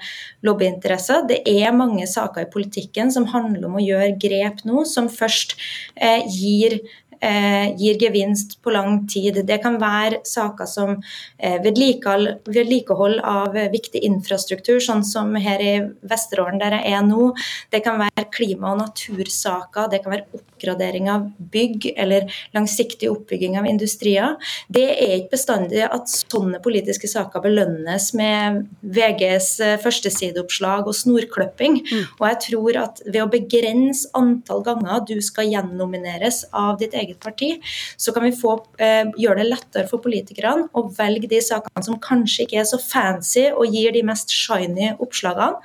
lobbyinteresser. 0.47 1.26
Det 1.29 1.43
er 1.47 1.76
mange 1.76 2.07
saker 2.11 2.47
i 2.47 2.53
politikken 2.53 3.12
som 3.14 3.29
handler 3.31 3.68
om 3.68 3.79
å 3.79 3.85
gjøre 3.85 4.16
grep 4.20 4.64
nå 4.68 4.85
som 4.89 5.11
først 5.12 5.55
eh, 5.95 6.24
gir 6.26 6.81
gir 7.21 7.99
gevinst 8.01 8.59
på 8.62 8.71
lang 8.71 9.07
tid. 9.11 9.41
Det 9.47 9.59
kan 9.62 9.79
være 9.81 10.21
saker 10.29 10.69
som 10.71 10.95
eh, 11.39 11.59
vedlikehold, 11.64 13.21
av 13.25 13.57
viktig 13.73 14.03
infrastruktur, 14.07 14.79
sånn 14.83 15.05
som 15.07 15.35
her 15.39 15.62
i 15.62 15.75
Vesterålen 16.09 16.61
der 16.62 16.79
jeg 16.79 16.95
er 16.99 17.03
nå. 17.07 17.33
Det 17.71 17.83
kan 17.85 17.99
være 18.01 18.29
klima- 18.35 18.73
og 18.75 18.83
natursaker, 18.85 19.91
det 19.91 20.03
kan 20.05 20.16
være 20.16 20.43
oppgradering 20.59 21.11
av 21.11 21.29
bygg 21.53 21.93
eller 21.97 22.29
langsiktig 22.57 23.11
oppbygging 23.13 23.59
av 23.59 23.69
industrier. 23.71 24.37
Det 24.69 24.87
er 24.95 25.17
ikke 25.17 25.37
bestandig 25.37 25.85
at 25.87 26.11
sånne 26.13 26.63
politiske 26.65 27.11
saker 27.11 27.43
belønnes 27.45 28.11
med 28.19 28.65
VGs 28.83 29.51
eh, 29.65 29.77
førstesideoppslag 29.83 30.87
og 30.87 30.97
snorkløpping. 30.97 31.81
Mm. 31.83 32.07
Og 32.21 32.25
jeg 32.31 32.41
tror 32.49 32.81
at 32.85 33.05
ved 33.07 33.23
å 33.25 33.31
begrense 33.33 34.09
antall 34.19 34.65
ganger 34.67 35.05
du 35.09 35.17
skal 35.25 35.51
gjennomineres 35.51 36.45
av 36.57 36.79
ditt 36.81 36.95
eget 36.95 37.09
eget 37.09 37.21
parti, 37.21 37.61
så 37.97 38.13
kan 38.13 38.25
vi 38.25 38.33
få, 38.33 38.67
eh, 38.79 39.05
gjøre 39.19 39.37
det 39.37 39.51
lettere 39.51 39.89
for 39.89 39.99
politikerne 39.99 40.69
å 40.75 40.95
velge 40.97 41.29
de 41.29 41.41
sakene 41.41 41.85
som 41.85 41.99
kanskje 41.99 42.47
ikke 42.47 42.61
er 42.61 42.65
så 42.65 42.79
fancy 42.79 43.51
og 43.51 43.67
gir 43.73 43.93
de 43.93 44.03
mest 44.03 44.29
shiny 44.29 44.97
oppslagene, 44.99 45.57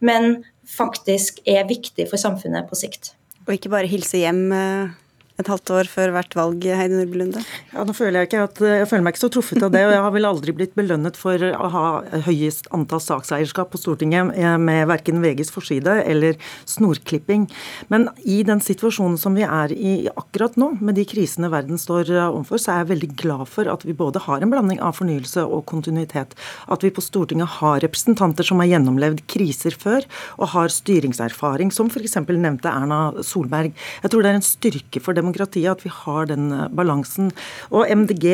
men 0.00 0.44
faktisk 0.64 1.40
er 1.46 1.64
viktig 1.64 2.08
for 2.08 2.16
samfunnet 2.16 2.68
på 2.68 2.76
sikt. 2.76 3.14
Og 3.48 3.56
ikke 3.56 3.70
bare 3.72 3.88
hilse 3.88 4.20
hjem 4.20 4.52
eh, 4.52 4.90
et 5.38 5.46
halvt 5.46 5.70
år 5.70 5.86
før 5.86 6.10
hvert 6.16 6.34
valg, 6.34 6.64
Heidi 6.66 6.96
Nordby 6.98 7.18
Lunde? 7.20 7.40
Ja, 7.70 7.84
nå 7.86 7.94
føler 7.94 8.24
jeg, 8.24 8.40
at, 8.42 8.58
jeg 8.58 8.86
føler 8.90 9.04
meg 9.06 9.14
ikke 9.14 9.22
så 9.22 9.30
truffet 9.30 9.62
av 9.62 9.70
det. 9.70 9.84
og 9.86 9.92
Jeg 9.94 10.02
har 10.02 10.14
vel 10.16 10.26
aldri 10.26 10.54
blitt 10.56 10.72
belønnet 10.74 11.18
for 11.18 11.44
å 11.46 11.68
ha 11.70 11.82
høyest 12.26 12.66
antall 12.74 13.02
sakseierskap 13.04 13.70
på 13.70 13.78
Stortinget 13.78 14.32
med 14.58 14.88
verken 14.90 15.22
VGs 15.22 15.52
forside 15.54 15.94
eller 16.10 16.34
snorklipping. 16.66 17.44
Men 17.92 18.08
i 18.26 18.40
den 18.48 18.58
situasjonen 18.64 19.14
som 19.22 19.38
vi 19.38 19.44
er 19.46 19.74
i 19.76 19.92
akkurat 20.10 20.58
nå, 20.58 20.72
med 20.82 20.98
de 20.98 21.04
krisene 21.06 21.52
verden 21.52 21.78
står 21.78 22.10
overfor, 22.16 22.58
så 22.58 22.74
er 22.74 22.82
jeg 22.82 22.90
veldig 22.96 23.10
glad 23.22 23.46
for 23.52 23.70
at 23.70 23.86
vi 23.86 23.94
både 23.94 24.24
har 24.26 24.42
en 24.42 24.50
blanding 24.50 24.82
av 24.82 24.98
fornyelse 24.98 25.46
og 25.46 25.62
kontinuitet. 25.70 26.34
At 26.66 26.82
vi 26.82 26.90
på 26.90 27.04
Stortinget 27.04 27.60
har 27.60 27.78
representanter 27.86 28.48
som 28.50 28.58
har 28.64 28.72
gjennomlevd 28.72 29.22
kriser 29.30 29.78
før, 29.78 30.02
og 30.42 30.50
har 30.56 30.74
styringserfaring, 30.74 31.70
som 31.70 31.86
f.eks. 31.94 32.18
nevnte 32.26 32.74
Erna 32.74 33.22
Solberg. 33.22 33.70
Jeg 34.02 34.10
tror 34.10 34.26
det 34.26 34.34
er 34.34 34.42
en 34.42 34.48
styrke 34.50 34.98
for 35.04 35.14
dem 35.14 35.27
demokratiet 35.28 35.70
at 35.70 35.84
vi 35.84 35.92
har 35.92 36.28
den 36.30 36.50
eh, 36.52 36.66
balansen. 36.74 37.30
Og 37.70 37.86
MDG, 37.86 38.26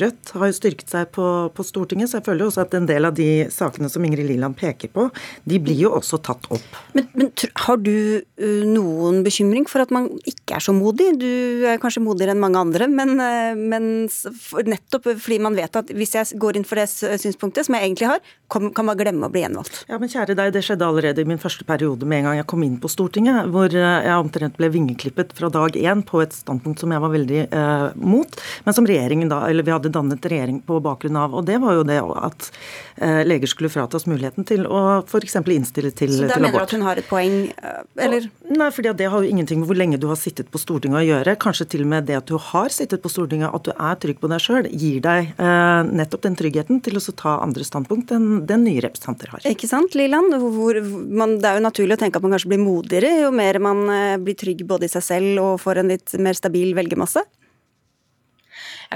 Rødt, 0.00 0.32
har 0.34 0.50
jo 0.50 0.56
styrket 0.56 0.90
seg 0.90 1.10
på, 1.14 1.26
på, 1.54 1.66
Stortinget, 1.70 2.10
så 2.10 2.18
jeg 2.18 2.26
føler 2.26 2.44
jo 2.44 2.50
også 2.50 2.64
at 2.64 2.74
en 2.74 2.88
del 2.88 3.06
av 3.06 3.14
de 3.14 3.28
sakene 3.52 3.90
som 3.92 4.04
Ingrid 4.06 4.28
Liland 4.28 4.56
peker 4.58 4.90
på, 4.92 5.08
de 5.48 5.60
blir 5.62 5.78
jo 5.84 5.92
også 5.98 6.20
tatt 6.24 6.48
opp. 6.50 6.78
Men, 6.96 7.06
men 7.14 7.30
har 7.66 7.78
du 7.80 8.20
uh, 8.20 8.64
noen 8.66 9.20
bekymring 9.26 9.68
for 9.70 9.84
at 9.84 9.92
man 9.94 10.08
ikke 10.28 10.56
er 10.58 10.64
så 10.64 10.74
modig? 10.74 11.12
Du 11.20 11.66
er 11.68 11.80
kanskje 11.82 12.02
modigere 12.02 12.34
enn 12.34 12.42
mange 12.42 12.60
andre, 12.60 12.88
men, 12.90 13.14
uh, 13.20 13.52
men 13.54 14.08
nettopp 14.66 15.10
fordi 15.20 15.40
man 15.42 15.58
vet 15.58 15.78
at 15.78 15.92
hvis 15.94 16.16
jeg 16.16 16.40
går 16.40 16.58
inn 16.58 16.66
for 16.66 16.80
det 16.80 16.88
synspunktet, 16.90 17.68
som 17.68 17.76
jeg 17.76 17.86
egentlig 17.86 18.10
har, 18.10 18.24
kan, 18.50 18.70
kan 18.74 18.88
man 18.88 18.98
glemme 18.98 19.28
å 19.28 19.32
bli 19.32 19.44
gjenvalgt. 19.44 19.84
Ja, 19.90 20.00
men 20.02 20.10
kjære 20.10 20.36
deg, 20.38 20.54
det 20.56 20.64
skjedde 20.66 20.88
allerede 20.88 21.22
i 21.22 21.28
min 21.28 21.40
første 21.40 21.66
periode 21.68 22.08
med 22.08 22.22
en 22.22 22.30
gang 22.30 22.40
jeg 22.40 22.48
kom 22.50 22.64
inn 22.66 22.80
på 22.82 22.90
Stortinget, 22.90 23.50
hvor 23.52 23.70
jeg 23.70 24.16
omtrent 24.16 24.58
ble 24.58 24.70
vingeklippet 24.74 25.34
fra 25.36 25.50
dag 25.52 25.76
én 25.78 26.02
på 26.06 26.22
et 26.24 26.29
et 26.30 26.38
standpunkt 26.38 26.82
som 26.82 26.94
jeg 26.94 27.02
var 27.02 27.12
veldig 27.12 27.40
eh, 27.46 27.86
mot, 28.00 28.40
men 28.64 28.76
som 28.76 28.88
regjeringen 28.88 29.30
da, 29.32 29.42
eller 29.50 29.66
vi 29.66 29.74
hadde 29.74 29.92
dannet 29.92 30.30
regjering 30.32 30.62
på 30.66 30.80
bakgrunn 30.84 31.18
av. 31.20 31.36
Og 31.36 31.46
det 31.48 31.58
var 31.62 31.76
jo 31.78 31.86
det 31.86 31.98
at 32.00 32.50
eh, 32.96 33.22
leger 33.26 33.50
skulle 33.50 33.72
fratas 33.72 34.06
muligheten 34.10 34.46
til 34.48 34.66
å 34.66 35.00
f.eks. 35.02 35.40
innstille 35.40 35.92
til, 35.92 36.14
til 36.14 36.20
abort. 36.20 36.30
Så 36.30 36.38
da 36.38 36.44
mener 36.46 36.58
du 36.58 36.64
at 36.64 36.76
hun 36.76 36.86
har 36.86 37.00
et 37.02 37.10
poeng, 37.10 37.38
eller? 38.00 38.30
Og, 38.30 38.56
Nei, 38.60 38.70
for 38.74 38.86
det 38.86 39.06
har 39.12 39.22
jo 39.22 39.30
ingenting 39.30 39.60
med 39.60 39.70
hvor 39.70 39.78
lenge 39.78 39.98
du 40.00 40.08
har 40.10 40.18
sittet 40.18 40.50
på 40.50 40.60
Stortinget 40.60 41.02
å 41.02 41.06
gjøre. 41.06 41.36
Kanskje 41.40 41.68
til 41.74 41.84
og 41.84 41.92
med 41.92 42.08
det 42.08 42.18
at 42.18 42.30
du 42.30 42.36
har 42.40 42.72
sittet 42.74 43.02
på 43.02 43.12
Stortinget, 43.12 43.52
at 43.54 43.66
du 43.66 43.72
er 43.74 43.98
trygg 44.02 44.20
på 44.22 44.30
deg 44.30 44.42
sjøl, 44.42 44.68
gir 44.70 45.00
deg 45.04 45.32
eh, 45.34 45.80
nettopp 46.00 46.26
den 46.26 46.38
tryggheten 46.38 46.82
til 46.84 46.98
å 46.98 47.04
ta 47.16 47.36
andre 47.44 47.66
standpunkt 47.66 48.14
enn 48.16 48.28
den 48.48 48.64
nye 48.66 48.82
representanter 48.84 49.34
har. 49.34 49.44
Ikke 49.48 49.70
sant, 49.70 49.94
Liland? 49.98 50.34
Hvor 50.40 50.80
man, 50.82 51.38
det 51.40 51.50
er 51.50 51.60
jo 51.60 51.66
naturlig 51.66 51.96
å 51.96 52.02
tenke 52.02 52.20
at 52.20 52.26
man 52.26 52.34
kanskje 52.36 52.52
blir 52.52 52.62
modigere 52.62 53.12
jo 53.24 53.30
mer 53.34 53.60
man 53.62 53.84
eh, 53.92 54.18
blir 54.20 54.38
trygg 54.38 54.64
både 54.68 54.88
i 54.88 54.92
seg 54.92 55.06
selv 55.06 55.42
og 55.44 55.60
får 55.62 55.82
en 55.82 55.92
litt 55.94 56.14
mer 56.24 56.38
stabil 56.38 56.74
velgermasse? 56.76 57.24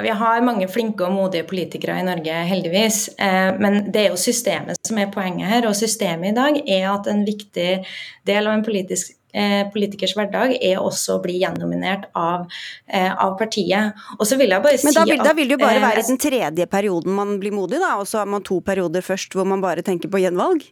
Vi 0.02 0.10
har 0.10 0.42
mange 0.42 0.66
flinke 0.66 1.06
og 1.06 1.14
modige 1.14 1.46
politikere 1.46 2.00
i 2.00 2.06
Norge, 2.06 2.38
heldigvis. 2.48 3.04
Eh, 3.14 3.50
men 3.62 3.92
det 3.94 4.00
er 4.00 4.08
jo 4.10 4.18
systemet 4.18 4.80
som 4.88 4.98
er 4.98 5.12
poenget 5.14 5.46
her. 5.46 5.68
Og 5.68 5.76
systemet 5.78 6.32
i 6.32 6.34
dag 6.34 6.58
er 6.64 6.88
at 6.90 7.06
en 7.10 7.22
viktig 7.26 7.68
del 8.26 8.48
av 8.48 8.56
en 8.56 8.64
politisk 8.66 9.14
eh, 9.34 9.62
politikers 9.70 10.14
hverdag 10.18 10.56
er 10.58 10.80
også 10.82 11.18
å 11.18 11.22
bli 11.22 11.36
gjennominert 11.42 12.08
av, 12.18 12.46
eh, 12.86 13.10
av 13.10 13.36
partiet. 13.38 13.94
Og 14.18 14.26
så 14.26 14.38
vil 14.40 14.54
jeg 14.54 14.62
bare 14.62 14.78
Men 14.82 14.94
da 14.98 15.04
vil, 15.04 15.20
at 15.20 15.26
da 15.30 15.34
vil 15.38 15.48
det 15.48 15.58
jo 15.58 15.62
bare 15.62 15.82
være 15.82 16.06
den 16.08 16.18
tredje 16.22 16.66
perioden 16.70 17.14
man 17.14 17.38
blir 17.42 17.54
modig, 17.54 17.78
da, 17.82 17.96
og 18.00 18.06
så 18.10 18.22
har 18.22 18.30
man 18.30 18.42
to 18.42 18.60
perioder 18.60 19.02
først 19.02 19.34
hvor 19.34 19.46
man 19.46 19.62
bare 19.62 19.82
tenker 19.82 20.10
på 20.10 20.22
gjenvalg? 20.22 20.66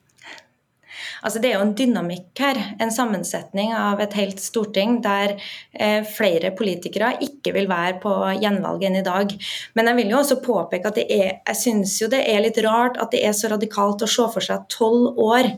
Altså 1.22 1.42
Det 1.42 1.50
er 1.50 1.58
jo 1.58 1.66
en 1.66 1.74
dynamikk 1.78 2.42
her, 2.42 2.60
en 2.80 2.92
sammensetning 2.94 3.74
av 3.76 4.00
et 4.04 4.16
helt 4.18 4.40
storting 4.42 5.00
der 5.04 5.36
eh, 5.72 6.02
flere 6.06 6.52
politikere 6.58 7.14
ikke 7.24 7.54
vil 7.56 7.70
være 7.70 7.98
på 8.02 8.14
gjenvalg 8.42 8.86
enn 8.88 9.00
i 9.00 9.06
dag. 9.06 9.34
Men 9.76 9.90
jeg 9.90 10.00
vil 10.00 10.14
jo 10.14 10.20
også 10.22 10.40
påpeke 10.44 10.90
at 10.90 11.00
det 11.00 11.06
er, 11.10 11.30
jeg 11.40 11.60
synes 11.60 11.96
jo 12.02 12.10
det 12.12 12.24
er 12.28 12.42
litt 12.44 12.60
rart 12.64 12.98
at 13.02 13.14
det 13.14 13.22
er 13.26 13.36
så 13.36 13.52
radikalt 13.52 14.04
å 14.04 14.10
se 14.10 14.28
for 14.34 14.44
seg 14.44 14.68
tolv 14.72 15.18
år 15.22 15.52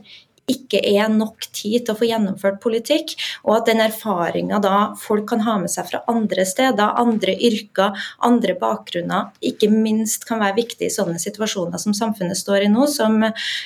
ikke 0.51 0.81
er 0.85 1.09
nok 1.09 1.47
tid 1.49 1.85
til 1.85 1.93
å 1.93 1.97
få 1.97 2.07
gjennomført 2.09 2.59
politikk, 2.63 3.15
og 3.47 3.57
at 3.57 3.69
den 3.71 3.81
erfaringa 3.85 4.59
da 4.61 4.75
folk 5.01 5.27
kan 5.31 5.43
ha 5.45 5.57
med 5.61 5.73
seg 5.73 5.89
fra 5.89 6.03
andre 6.11 6.45
steder, 6.47 6.95
andre 7.01 7.33
yrker, 7.49 7.97
andre 8.25 8.57
bakgrunner, 8.61 9.31
ikke 9.41 9.71
minst 9.73 10.27
kan 10.29 10.43
være 10.43 10.59
viktig 10.61 10.89
i 10.89 10.93
sånne 10.93 11.21
situasjoner 11.21 11.81
som 11.81 11.97
samfunnet 11.97 12.37
står 12.39 12.67
i 12.67 12.71
nå, 12.71 12.87
som 12.91 13.21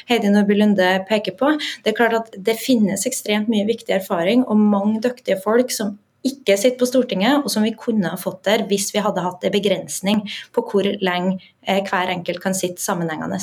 Heidi 0.10 0.32
Nordby 0.32 0.60
Lunde 0.60 0.92
peker 1.10 1.36
på. 1.40 1.56
Det 1.84 1.94
er 1.94 2.00
klart 2.00 2.20
at 2.22 2.38
det 2.38 2.60
finnes 2.62 3.08
ekstremt 3.10 3.52
mye 3.52 3.68
viktig 3.68 4.00
erfaring 4.00 4.48
og 4.48 4.62
mange 4.62 5.04
dyktige 5.04 5.40
folk 5.44 5.76
som 5.76 5.98
ikke 6.26 6.58
sitter 6.60 6.80
på 6.82 6.88
Stortinget, 6.90 7.44
og 7.44 7.52
som 7.52 7.64
vi 7.64 7.72
kunne 7.80 8.12
ha 8.12 8.20
fått 8.20 8.44
der 8.48 8.66
hvis 8.68 8.90
vi 8.92 9.04
hadde 9.04 9.24
hatt 9.24 9.46
en 9.46 9.54
begrensning 9.54 10.26
på 10.56 10.64
hvor 10.68 10.88
lenge 11.00 11.38
hver 11.68 12.14
enkelt 12.16 12.42
kan 12.42 12.56
sitte 12.56 12.82
sammenhengende. 12.82 13.40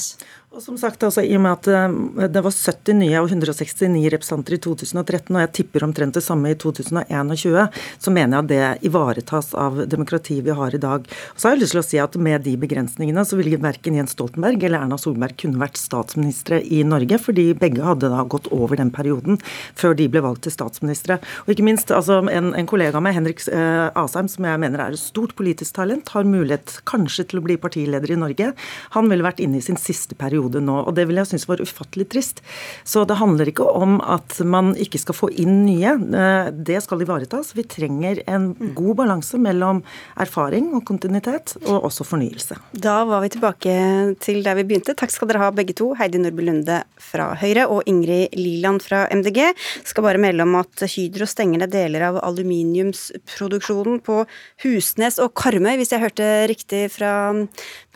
Og 0.57 0.63
som 0.65 0.77
sagt, 0.81 1.03
altså, 1.05 1.21
I 1.21 1.35
og 1.37 1.43
med 1.45 1.53
at 1.53 1.67
eh, 1.69 2.29
det 2.33 2.41
var 2.41 2.55
70 2.55 2.97
nye 2.97 3.21
og 3.21 3.29
169 3.29 4.07
representanter 4.15 4.57
i 4.57 4.61
2013, 4.65 5.35
og 5.35 5.43
jeg 5.43 5.51
tipper 5.59 5.85
omtrent 5.85 6.17
det 6.17 6.23
samme 6.25 6.55
i 6.55 6.57
2021, 6.57 7.67
så 8.01 8.13
mener 8.15 8.39
jeg 8.39 8.45
at 8.47 8.49
det 8.53 8.89
ivaretas 8.89 9.51
av 9.59 9.83
demokratiet 9.91 10.47
vi 10.47 10.55
har 10.57 10.73
i 10.73 10.81
dag. 10.81 11.05
Og 11.05 11.37
så 11.37 11.49
har 11.49 11.57
jeg 11.57 11.65
lyst 11.65 11.77
til 11.77 11.83
å 11.83 11.87
si 11.87 12.01
at 12.01 12.17
Med 12.27 12.47
de 12.47 12.55
begrensningene 12.59 13.23
så 13.29 13.37
ville 13.37 13.59
verken 13.61 13.99
Jens 13.99 14.15
Stoltenberg 14.17 14.63
eller 14.65 14.81
Erna 14.81 14.97
Solberg 14.99 15.37
kunne 15.39 15.61
vært 15.61 15.77
statsministre 15.79 16.63
i 16.65 16.81
Norge, 16.87 17.19
fordi 17.21 17.51
begge 17.59 17.85
hadde 17.85 18.09
da 18.11 18.25
gått 18.25 18.49
over 18.55 18.81
den 18.81 18.89
perioden 18.95 19.37
før 19.77 19.95
de 19.99 20.09
ble 20.11 20.23
valgt 20.25 20.47
til 20.47 20.55
statsministre. 20.55 21.19
Og 21.45 21.53
ikke 21.53 21.67
minst 21.69 21.93
altså, 21.95 22.23
en, 22.33 22.55
en 22.57 22.71
kollega 22.71 23.03
med 23.05 23.15
Henrik 23.19 23.45
eh, 23.53 23.91
Asheim, 23.93 24.31
som 24.33 24.49
jeg 24.49 24.63
mener 24.65 24.83
er 24.83 24.97
et 24.97 25.03
stort 25.03 25.37
politisk 25.37 25.77
talent, 25.77 26.15
har 26.17 26.27
mulighet 26.27 26.79
kanskje 26.89 27.29
til 27.31 27.43
å 27.43 27.47
bli 27.47 27.59
partileder 27.61 28.06
i 28.15 28.21
Norge. 28.21 28.53
Han 28.97 29.11
ville 29.11 29.27
vært 29.27 29.43
inne 29.45 29.59
i 29.59 29.65
sin 29.65 29.81
siste 29.81 30.15
periode 30.15 30.27
periode 30.37 30.63
nå. 30.65 30.77
og 30.87 30.95
Det 30.95 31.07
ville 31.07 31.23
jeg 31.23 31.33
synes 31.35 31.49
var 31.49 31.63
ufattelig 31.63 32.09
trist. 32.13 32.43
Så 32.85 33.05
det 33.07 33.19
handler 33.21 33.51
ikke 33.51 33.67
om 33.67 33.99
at 34.01 34.39
man 34.45 34.75
ikke 34.77 35.01
skal 35.01 35.17
få 35.17 35.31
inn 35.31 35.65
nye. 35.67 35.97
Eh, 35.97 36.51
det 36.53 36.83
skal 36.85 37.03
ivaretas. 37.03 37.55
Vi 37.57 37.65
trenger 37.65 38.23
en 38.27 38.53
god 38.77 38.97
balanse 39.03 39.39
mellom 39.39 39.83
erfaring 40.17 40.73
og 40.75 40.85
kontinuitet, 40.87 41.57
og 41.67 41.87
også 41.89 42.07
fornyelse. 42.07 42.59
Da 42.73 43.05
var 43.09 43.23
vi 43.25 43.33
tilbake 43.35 43.77
til 44.23 44.43
der 44.45 44.59
vi 44.59 44.67
begynte. 44.67 44.97
Takk 44.97 45.13
skal 45.15 45.31
dere 45.31 45.45
ha 45.45 45.51
begge 45.55 45.77
to. 45.77 45.93
Heidi 45.99 46.21
Nordby 46.21 46.47
Lunde 46.47 46.83
fra 47.01 47.33
Høyre 47.41 47.67
og 47.73 47.87
Ingrid 47.87 48.37
Liland 48.37 48.85
fra 48.85 49.07
MDG. 49.13 49.53
Skal 49.87 50.07
bare 50.07 50.21
melde 50.23 50.45
om 50.47 50.57
at 50.61 50.87
Hydro 50.87 51.27
stenger 51.29 51.63
ned 51.63 51.75
deler 51.75 52.09
av 52.11 52.21
aluminiumsproduksjonen 52.25 54.01
på 54.07 54.23
Husnes 54.65 55.21
og 55.23 55.35
Karmøy, 55.39 55.77
hvis 55.81 55.93
jeg 55.95 56.03
hørte 56.03 56.29
riktig 56.51 56.87
fra 56.95 57.13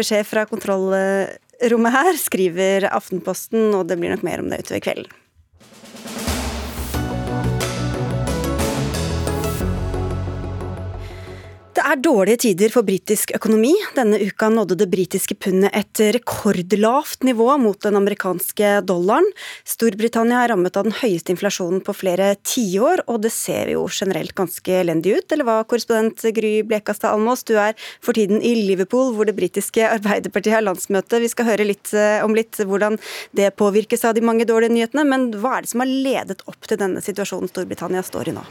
beskjed 0.00 0.26
fra 0.28 0.46
kontrollrommet 0.48 1.96
her, 1.96 2.20
skriver 2.20 2.88
Aftenposten, 2.90 3.70
og 3.76 3.86
det 3.90 4.00
blir 4.00 4.14
nok 4.14 4.26
mer 4.26 4.42
om 4.42 4.50
det 4.52 4.64
utover 4.64 4.84
kvelden. 4.88 5.19
Det 11.80 11.86
er 11.88 12.00
dårlige 12.04 12.40
tider 12.42 12.72
for 12.74 12.84
britisk 12.84 13.30
økonomi. 13.32 13.70
Denne 13.96 14.18
uka 14.20 14.50
nådde 14.52 14.76
det 14.82 14.86
britiske 14.92 15.32
pundet 15.40 15.72
et 15.72 16.00
rekordlavt 16.12 17.22
nivå 17.24 17.46
mot 17.56 17.78
den 17.80 17.96
amerikanske 17.96 18.72
dollaren. 18.84 19.24
Storbritannia 19.64 20.42
er 20.42 20.50
rammet 20.52 20.76
av 20.76 20.84
den 20.84 20.96
høyeste 20.98 21.32
inflasjonen 21.32 21.80
på 21.80 21.94
flere 21.96 22.34
tiår, 22.44 23.00
og 23.08 23.22
det 23.24 23.30
ser 23.32 23.70
jo 23.72 23.86
generelt 23.88 24.34
ganske 24.36 24.74
elendig 24.76 25.14
ut. 25.16 25.32
Eller 25.32 25.48
hva, 25.48 25.54
korrespondent 25.64 26.20
Gry 26.36 26.50
Blekastad 26.68 27.14
Almås, 27.14 27.46
du 27.48 27.54
er 27.56 27.72
for 28.04 28.12
tiden 28.18 28.44
i 28.44 28.52
Liverpool, 28.58 29.14
hvor 29.16 29.30
det 29.30 29.38
britiske 29.38 29.86
Arbeiderpartiet 29.88 30.58
har 30.58 30.66
landsmøte. 30.66 31.22
Vi 31.24 31.30
skal 31.32 31.48
høre 31.48 31.64
litt 31.70 31.94
eh, 31.96 32.18
om 32.20 32.36
litt 32.36 32.60
hvordan 32.60 33.00
det 33.32 33.54
påvirkes 33.56 34.04
av 34.04 34.20
de 34.20 34.26
mange 34.28 34.44
dårlige 34.44 34.76
nyhetene, 34.76 35.06
men 35.08 35.30
hva 35.40 35.56
er 35.56 35.64
det 35.64 35.72
som 35.72 35.80
har 35.80 35.88
ledet 35.88 36.44
opp 36.44 36.60
til 36.68 36.82
denne 36.84 37.00
situasjonen 37.00 37.48
Storbritannia 37.48 38.04
står 38.04 38.34
i 38.34 38.36
nå? 38.36 38.44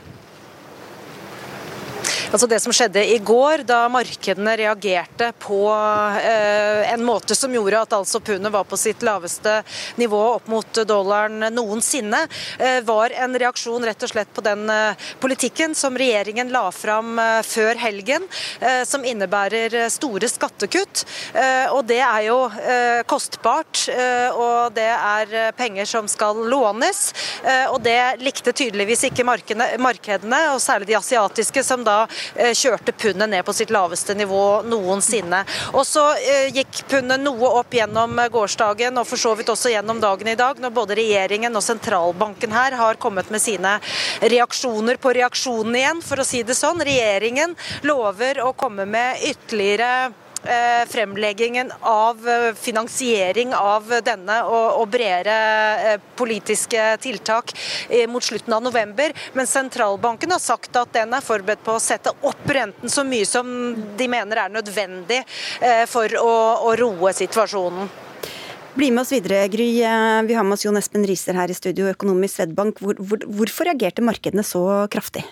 Altså 2.30 2.46
det 2.46 2.60
som 2.62 2.74
skjedde 2.76 3.02
i 3.10 3.16
går, 3.26 3.64
da 3.66 3.88
markedene 3.90 4.52
reagerte 4.60 5.32
på 5.42 5.64
eh, 6.22 6.92
en 6.94 7.02
måte 7.02 7.34
som 7.34 7.50
gjorde 7.50 7.80
at 7.82 7.96
altså 7.98 8.20
pundet 8.22 8.54
var 8.54 8.68
på 8.70 8.78
sitt 8.78 9.02
laveste 9.02 9.56
nivå 9.98 10.20
opp 10.36 10.52
mot 10.52 10.80
dollaren 10.86 11.48
noensinne, 11.56 12.20
eh, 12.62 12.84
var 12.86 13.16
en 13.18 13.34
reaksjon 13.34 13.88
rett 13.90 14.06
og 14.06 14.12
slett 14.12 14.30
på 14.36 14.44
den 14.46 14.70
eh, 14.70 15.08
politikken 15.18 15.74
som 15.74 15.98
regjeringen 15.98 16.52
la 16.54 16.68
fram 16.70 17.18
eh, 17.18 17.40
før 17.50 17.82
helgen, 17.82 18.30
eh, 18.62 18.84
som 18.86 19.02
innebærer 19.02 19.90
store 19.90 20.30
skattekutt. 20.30 21.08
Eh, 21.34 21.66
og 21.74 21.82
det 21.90 21.98
er 21.98 22.28
jo 22.28 22.38
kostbart, 23.10 23.88
og 24.38 24.74
det 24.76 24.86
er 24.86 25.52
penger 25.58 25.88
som 25.90 26.08
skal 26.10 26.38
lånes. 26.52 27.00
og 27.72 27.80
det 27.84 28.22
likte 28.22 28.52
tydeligvis 28.54 29.06
ikke 29.08 29.26
markedene, 29.26 30.40
og 30.54 30.62
særlig 30.62 30.90
de 30.92 30.98
asiatiske, 31.00 31.64
som 31.66 31.84
da 31.88 32.04
kjørte 32.56 32.94
pundet 32.94 33.30
ned 33.30 33.46
på 33.46 33.54
sitt 33.56 33.74
laveste 33.74 34.16
nivå 34.18 34.62
noensinne. 34.70 35.44
Og 35.74 35.86
så 35.88 36.06
eh, 36.18 36.50
gikk 36.56 36.84
pundet 36.92 37.22
noe 37.24 37.54
opp 37.60 37.74
gjennom 37.76 38.20
gårsdagen 38.32 38.98
og 39.00 39.08
for 39.10 39.22
så 39.22 39.34
vidt 39.40 39.52
også 39.54 39.74
gjennom 39.74 40.02
dagen 40.04 40.32
i 40.32 40.38
dag, 40.40 40.60
når 40.62 40.76
både 40.76 41.00
regjeringen 41.00 41.56
og 41.56 41.66
sentralbanken 41.66 42.56
her 42.56 42.78
har 42.80 43.02
kommet 43.02 43.30
med 43.34 43.44
sine 43.44 43.78
reaksjoner 44.22 45.00
på 45.02 45.14
reaksjonen 45.20 45.78
igjen, 45.80 46.02
for 46.06 46.22
å 46.22 46.28
si 46.28 46.44
det 46.44 46.58
sånn. 46.58 46.84
Regjeringen 46.86 47.56
lover 47.88 48.42
å 48.46 48.54
komme 48.58 48.88
med 48.90 49.22
ytterligere 49.30 49.90
Eh, 49.90 50.29
fremleggingen 50.90 51.72
av 51.82 52.28
eh, 52.30 52.54
finansiering 52.56 53.54
av 53.56 53.90
denne 54.06 54.40
og, 54.48 54.86
bredere 54.90 55.36
eh, 55.94 56.02
politiske 56.16 56.98
tiltak 57.04 57.54
mot 58.10 58.24
slutten 58.24 58.54
av 58.54 58.64
november. 58.64 59.14
Men 59.34 59.48
sentralbanken 59.48 60.32
har 60.32 60.42
sagt 60.42 60.76
at 60.80 60.94
den 60.96 61.14
er 61.16 61.26
forberedt 61.26 61.64
på 61.66 61.76
å 61.76 61.84
sette 61.84 62.14
opp 62.22 62.50
renten 62.50 62.92
så 62.92 63.04
mye 63.08 63.28
som 63.28 63.50
de 63.98 64.08
mener 64.12 64.44
er 64.44 64.54
nødvendig 64.54 65.22
for 65.90 66.14
å, 66.22 66.74
roe 66.80 67.14
situasjonen. 67.16 67.90
Bli 68.76 68.92
med 68.94 69.04
oss 69.04 69.14
videre, 69.14 69.42
Gry. 69.52 69.70
Vi 70.30 70.38
har 70.38 70.46
med 70.46 70.56
oss 70.56 70.66
Jon 70.66 70.78
Espen 70.80 71.08
Riiser 71.08 71.38
her 71.40 71.52
i 71.52 71.58
studio, 71.58 71.90
økonom 71.92 72.22
i 72.24 72.32
Svedbank. 72.32 72.82
Hvor, 72.84 73.00
hvor, 73.02 73.26
hvorfor 73.26 73.72
reagerte 73.72 74.06
markedene 74.06 74.46
så 74.46 74.64
kraftig? 74.92 75.26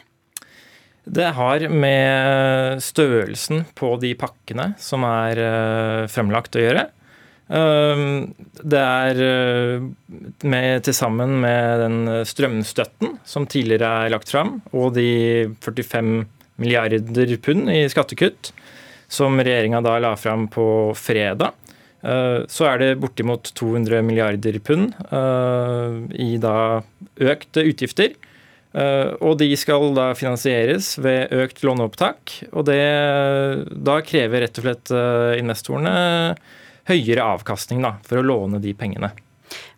Det 1.08 1.30
har 1.38 1.64
med 1.72 2.84
størrelsen 2.84 3.64
på 3.78 3.94
de 4.02 4.12
pakkene 4.20 4.74
som 4.82 5.06
er 5.08 5.40
eh, 5.40 6.04
fremlagt 6.12 6.58
å 6.60 6.64
gjøre. 6.64 6.84
Ehm, 7.48 8.34
det 8.60 8.82
er 8.82 9.22
eh, 9.24 9.86
med, 10.44 10.84
til 10.84 10.98
sammen 10.98 11.38
med 11.46 11.84
den 11.86 12.00
strømstøtten 12.28 13.16
som 13.28 13.48
tidligere 13.48 13.94
er 14.04 14.16
lagt 14.18 14.34
fram, 14.34 14.58
og 14.76 14.98
de 14.98 15.48
45 15.64 16.12
milliarder 16.60 17.38
pund 17.40 17.72
i 17.72 17.86
skattekutt 17.92 18.52
som 19.08 19.40
regjeringa 19.40 19.80
da 19.86 19.96
la 20.04 20.12
fram 20.20 20.50
på 20.52 20.68
fredag. 21.00 21.56
Eh, 22.04 22.44
så 22.52 22.68
er 22.74 22.84
det 22.84 22.94
bortimot 23.00 23.54
200 23.56 24.04
milliarder 24.04 24.60
pund 24.60 24.92
i 26.20 26.34
da 26.44 26.58
økte 27.16 27.64
utgifter. 27.72 28.18
Eh, 28.76 29.14
og 29.24 29.38
de 29.40 29.50
skal 29.60 29.94
da 29.96 30.10
finansieres 30.18 30.96
ved 31.00 31.34
økt 31.36 31.64
låneopptak. 31.66 32.34
Og 32.52 32.68
det 32.68 32.82
da 33.72 34.00
krever 34.06 34.46
rett 34.46 34.60
og 34.60 34.68
slett 34.68 34.92
eh, 34.94 35.38
investorene 35.42 35.94
høyere 36.88 37.24
avkastning 37.36 37.82
da, 37.84 37.98
for 38.08 38.20
å 38.20 38.26
låne 38.26 38.62
de 38.64 38.74
pengene. 38.78 39.12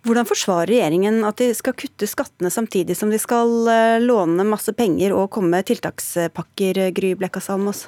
Hvordan 0.06 0.26
forsvarer 0.26 0.72
regjeringen 0.72 1.22
at 1.28 1.42
de 1.42 1.52
skal 1.54 1.76
kutte 1.78 2.08
skattene 2.10 2.50
samtidig 2.54 2.96
som 2.98 3.12
de 3.14 3.20
skal 3.22 3.70
eh, 3.70 4.02
låne 4.02 4.46
masse 4.48 4.74
penger 4.78 5.14
og 5.18 5.30
komme 5.36 5.58
med 5.58 5.70
tiltakspakker, 5.70 6.88
Gry 6.96 7.16
Blekkas 7.20 7.52
Almås? 7.54 7.88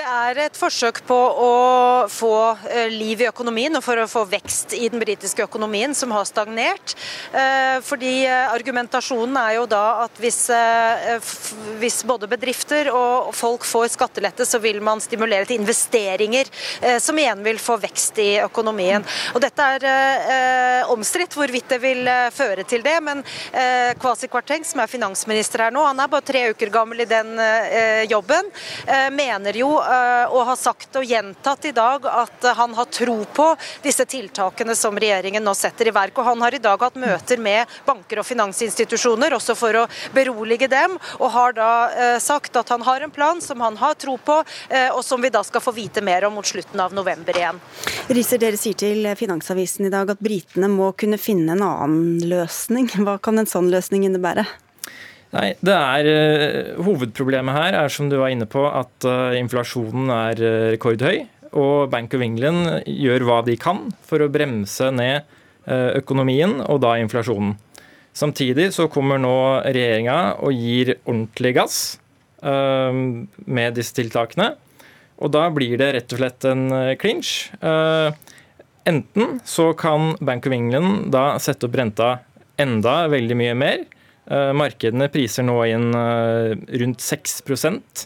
Det 0.00 0.06
er 0.08 0.38
et 0.46 0.56
forsøk 0.56 1.02
på 1.04 1.16
å 1.44 1.48
få 2.08 2.32
eh, 2.70 2.86
liv 2.88 3.20
i 3.20 3.26
økonomien 3.28 3.74
og 3.76 3.82
for 3.84 4.00
å 4.00 4.06
få 4.08 4.22
vekst 4.30 4.72
i 4.72 4.86
den 4.88 5.02
britiske 5.02 5.44
økonomien, 5.44 5.92
som 5.92 6.14
har 6.14 6.24
stagnert. 6.24 6.94
Eh, 7.36 7.82
fordi 7.84 8.22
eh, 8.24 8.46
Argumentasjonen 8.48 9.36
er 9.36 9.58
jo 9.58 9.66
da 9.68 10.06
at 10.06 10.20
hvis, 10.22 10.38
hvis 11.82 11.98
både 12.08 12.30
bedrifter 12.30 12.88
og 12.94 13.28
folk 13.36 13.66
får 13.68 13.90
skattelette, 13.92 14.46
så 14.48 14.62
vil 14.62 14.80
man 14.84 15.02
stimulere 15.04 15.44
til 15.48 15.60
investeringer, 15.60 16.48
som 17.02 17.18
igjen 17.20 17.42
vil 17.44 17.60
få 17.60 17.76
vekst 17.82 18.18
i 18.22 18.28
økonomien. 18.40 19.04
Og 19.34 19.42
Dette 19.42 19.66
er 19.66 20.88
omstridt 20.92 21.36
hvorvidt 21.36 21.74
det 21.74 21.80
vil 21.82 22.08
føre 22.34 22.64
til 22.68 22.84
det, 22.84 22.96
men 23.04 23.22
Kwasi 24.00 24.30
Kwarteng, 24.32 24.64
som 24.66 24.82
er 24.82 24.92
finansminister 24.92 25.66
her 25.66 25.74
nå, 25.74 25.84
han 25.86 26.00
er 26.00 26.10
bare 26.12 26.26
tre 26.26 26.44
uker 26.54 26.72
gammel 26.72 27.04
i 27.04 27.08
den 27.10 27.34
jobben, 28.10 28.50
mener 29.16 29.60
jo 29.60 29.72
og 29.90 30.44
har 30.46 30.58
sagt 30.58 30.96
og 30.98 31.06
gjentatt 31.06 31.64
i 31.68 31.72
dag 31.76 32.06
at 32.10 32.46
han 32.56 32.74
har 32.76 32.88
tro 32.92 33.16
på 33.34 33.46
disse 33.82 34.04
tiltakene 34.08 34.76
som 34.78 34.98
regjeringen 34.98 35.44
nå 35.44 35.54
setter 35.56 35.90
i 35.90 35.94
verk. 35.94 36.18
Og 36.18 36.24
Han 36.30 36.42
har 36.44 36.54
i 36.54 36.62
dag 36.62 36.80
hatt 36.80 36.98
møter 37.00 37.40
med 37.42 37.66
banker 37.86 38.22
og 38.22 38.26
finansinstitusjoner, 38.26 39.34
også 39.36 39.56
for 39.58 39.82
å 39.82 39.86
berolige 40.14 40.68
dem, 40.70 40.96
og 41.18 41.32
har 41.34 41.56
da 41.56 41.72
eh, 41.90 42.18
sagt 42.22 42.56
at 42.60 42.70
han 42.72 42.84
har 42.86 43.04
en 43.04 43.14
plan 43.14 43.40
som 43.42 43.60
han 43.64 43.78
har 43.80 43.98
tro 44.00 44.16
på, 44.18 44.40
eh, 44.68 44.88
og 44.94 45.04
som 45.04 45.22
vi 45.22 45.32
da 45.32 45.42
skal 45.46 45.64
få 45.64 45.74
vite 45.76 46.04
mer 46.04 46.26
om 46.28 46.38
mot 46.38 46.46
slutten 46.46 46.80
av 46.80 46.94
november 46.96 47.36
igjen. 47.36 47.60
Riser, 48.10 48.40
dere 48.42 48.60
sier 48.60 48.78
til 48.78 49.06
Finansavisen 49.18 49.88
i 49.88 49.92
dag 49.92 50.10
at 50.14 50.22
britene 50.22 50.70
må 50.70 50.92
kunne 50.98 51.20
finne 51.20 51.56
en 51.56 51.66
annen 51.66 52.24
løsning. 52.30 52.90
Hva 53.04 53.18
kan 53.22 53.40
en 53.40 53.50
sånn 53.50 53.70
løsning 53.72 54.06
innebære? 54.08 54.46
Nei, 55.30 55.52
det 55.62 55.74
er 55.74 56.08
uh, 56.10 56.80
Hovedproblemet 56.82 57.54
her 57.54 57.76
er 57.84 57.92
som 57.92 58.08
du 58.10 58.16
var 58.18 58.32
inne 58.34 58.48
på, 58.50 58.64
at 58.66 59.06
uh, 59.06 59.30
inflasjonen 59.38 60.10
er 60.10 60.42
uh, 60.42 60.70
rekordhøy. 60.74 61.22
Og 61.58 61.90
Bank 61.90 62.14
of 62.18 62.24
England 62.24 62.66
gjør 62.86 63.26
hva 63.28 63.40
de 63.46 63.54
kan 63.58 63.88
for 64.06 64.22
å 64.22 64.30
bremse 64.30 64.90
ned 64.94 65.36
økonomien, 65.70 66.54
og 66.72 66.78
da 66.82 66.94
inflasjonen. 66.98 67.52
Samtidig 68.16 68.68
så 68.74 68.86
kommer 68.90 69.18
nå 69.20 69.34
regjeringa 69.66 70.38
og 70.42 70.54
gir 70.56 70.94
ordentlig 71.04 71.52
gass 71.58 71.76
med 72.40 73.76
disse 73.76 73.94
tiltakene. 73.98 74.48
Og 75.20 75.34
da 75.34 75.44
blir 75.52 75.76
det 75.78 75.90
rett 75.98 76.14
og 76.16 76.22
slett 76.22 76.48
en 76.48 76.64
clinch. 77.02 77.34
Enten 78.88 79.38
så 79.44 79.68
kan 79.78 80.14
Bank 80.22 80.48
of 80.48 80.56
England 80.56 81.10
da 81.14 81.34
sette 81.42 81.68
opp 81.68 81.76
renta 81.82 82.12
enda 82.62 82.96
veldig 83.12 83.38
mye 83.42 83.58
mer 83.58 83.84
Eh, 83.84 83.99
markedene 84.30 85.08
priser 85.10 85.46
nå 85.46 85.56
inn 85.66 85.90
eh, 85.96 86.52
rundt 86.82 87.02
6% 87.02 88.04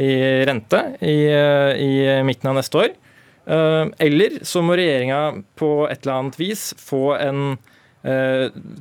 i 0.00 0.10
rente 0.46 0.80
i, 1.00 1.18
eh, 1.30 1.72
i 1.78 1.92
midten 2.26 2.50
av 2.50 2.58
neste 2.60 2.84
år. 2.86 2.96
Eller 3.50 4.34
så 4.46 4.60
må 4.62 4.76
regjeringa 4.78 5.40
på 5.58 5.88
et 5.90 6.04
eller 6.04 6.18
annet 6.20 6.36
vis 6.38 6.68
få 6.78 7.16
en 7.16 7.56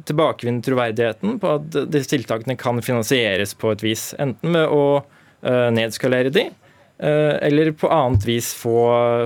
tilbakevinne 0.06 0.62
troverdigheten 0.62 1.40
på 1.42 1.54
at 1.56 1.78
disse 1.90 2.12
tiltakene 2.12 2.54
kan 2.60 2.78
finansieres 2.84 3.56
på 3.58 3.72
et 3.74 3.82
vis. 3.82 4.04
Enten 4.22 4.54
med 4.54 4.70
å 4.70 5.00
nedskalere 5.74 6.30
de, 6.36 6.44
eller 7.00 7.72
på 7.82 7.90
annet 7.90 8.28
vis 8.30 8.52
få, 8.60 8.76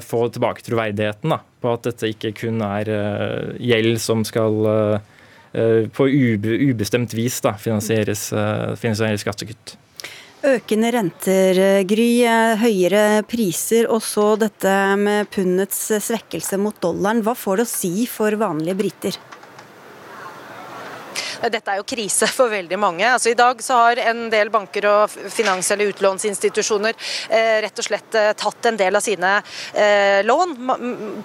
få 0.06 0.22
tilbake 0.38 0.64
troverdigheten 0.64 1.36
da, 1.36 1.42
på 1.60 1.76
at 1.76 1.90
dette 1.90 2.14
ikke 2.14 2.32
kun 2.46 2.64
er 2.64 2.94
gjeld 3.60 4.00
som 4.06 4.24
skal 4.24 4.62
Eh, 4.64 5.13
på 5.94 6.08
ubestemt 6.10 7.14
vis 7.14 7.40
da, 7.46 7.54
finansieres, 7.54 8.32
eh, 8.34 8.74
finansieres 8.80 9.22
skattekutt. 9.22 9.76
Økende 10.44 10.90
renter, 10.92 11.60
eh, 11.60 11.84
Gry, 11.88 12.26
høyere 12.60 13.24
priser 13.24 13.88
og 13.88 14.02
så 14.04 14.34
dette 14.36 14.74
med 15.00 15.30
pundets 15.32 15.88
svekkelse 16.04 16.60
mot 16.60 16.76
dollaren. 16.82 17.24
Hva 17.24 17.36
får 17.38 17.62
det 17.62 17.68
å 17.68 17.72
si 17.72 18.06
for 18.06 18.32
vanlige 18.32 18.76
briter? 18.82 19.20
Dette 21.52 21.74
er 21.74 21.82
jo 21.82 21.88
krise 21.88 22.28
for 22.32 22.52
veldig 22.54 22.78
mange. 22.80 23.04
Altså, 23.04 23.34
I 23.34 23.38
dag 23.38 23.60
så 23.64 23.76
har 23.76 24.00
en 24.06 24.30
del 24.32 24.50
banker 24.54 24.86
og 24.88 25.16
finans- 25.34 25.72
eller 25.74 25.92
utlånsinstitusjoner 25.92 26.94
eh, 27.30 27.58
rett 27.66 27.80
og 27.82 27.88
slett 27.88 28.16
eh, 28.16 28.30
tatt 28.40 28.70
en 28.70 28.80
del 28.80 28.96
av 28.96 29.04
sine 29.04 29.32
eh, 29.74 30.22
lån, 30.24 30.56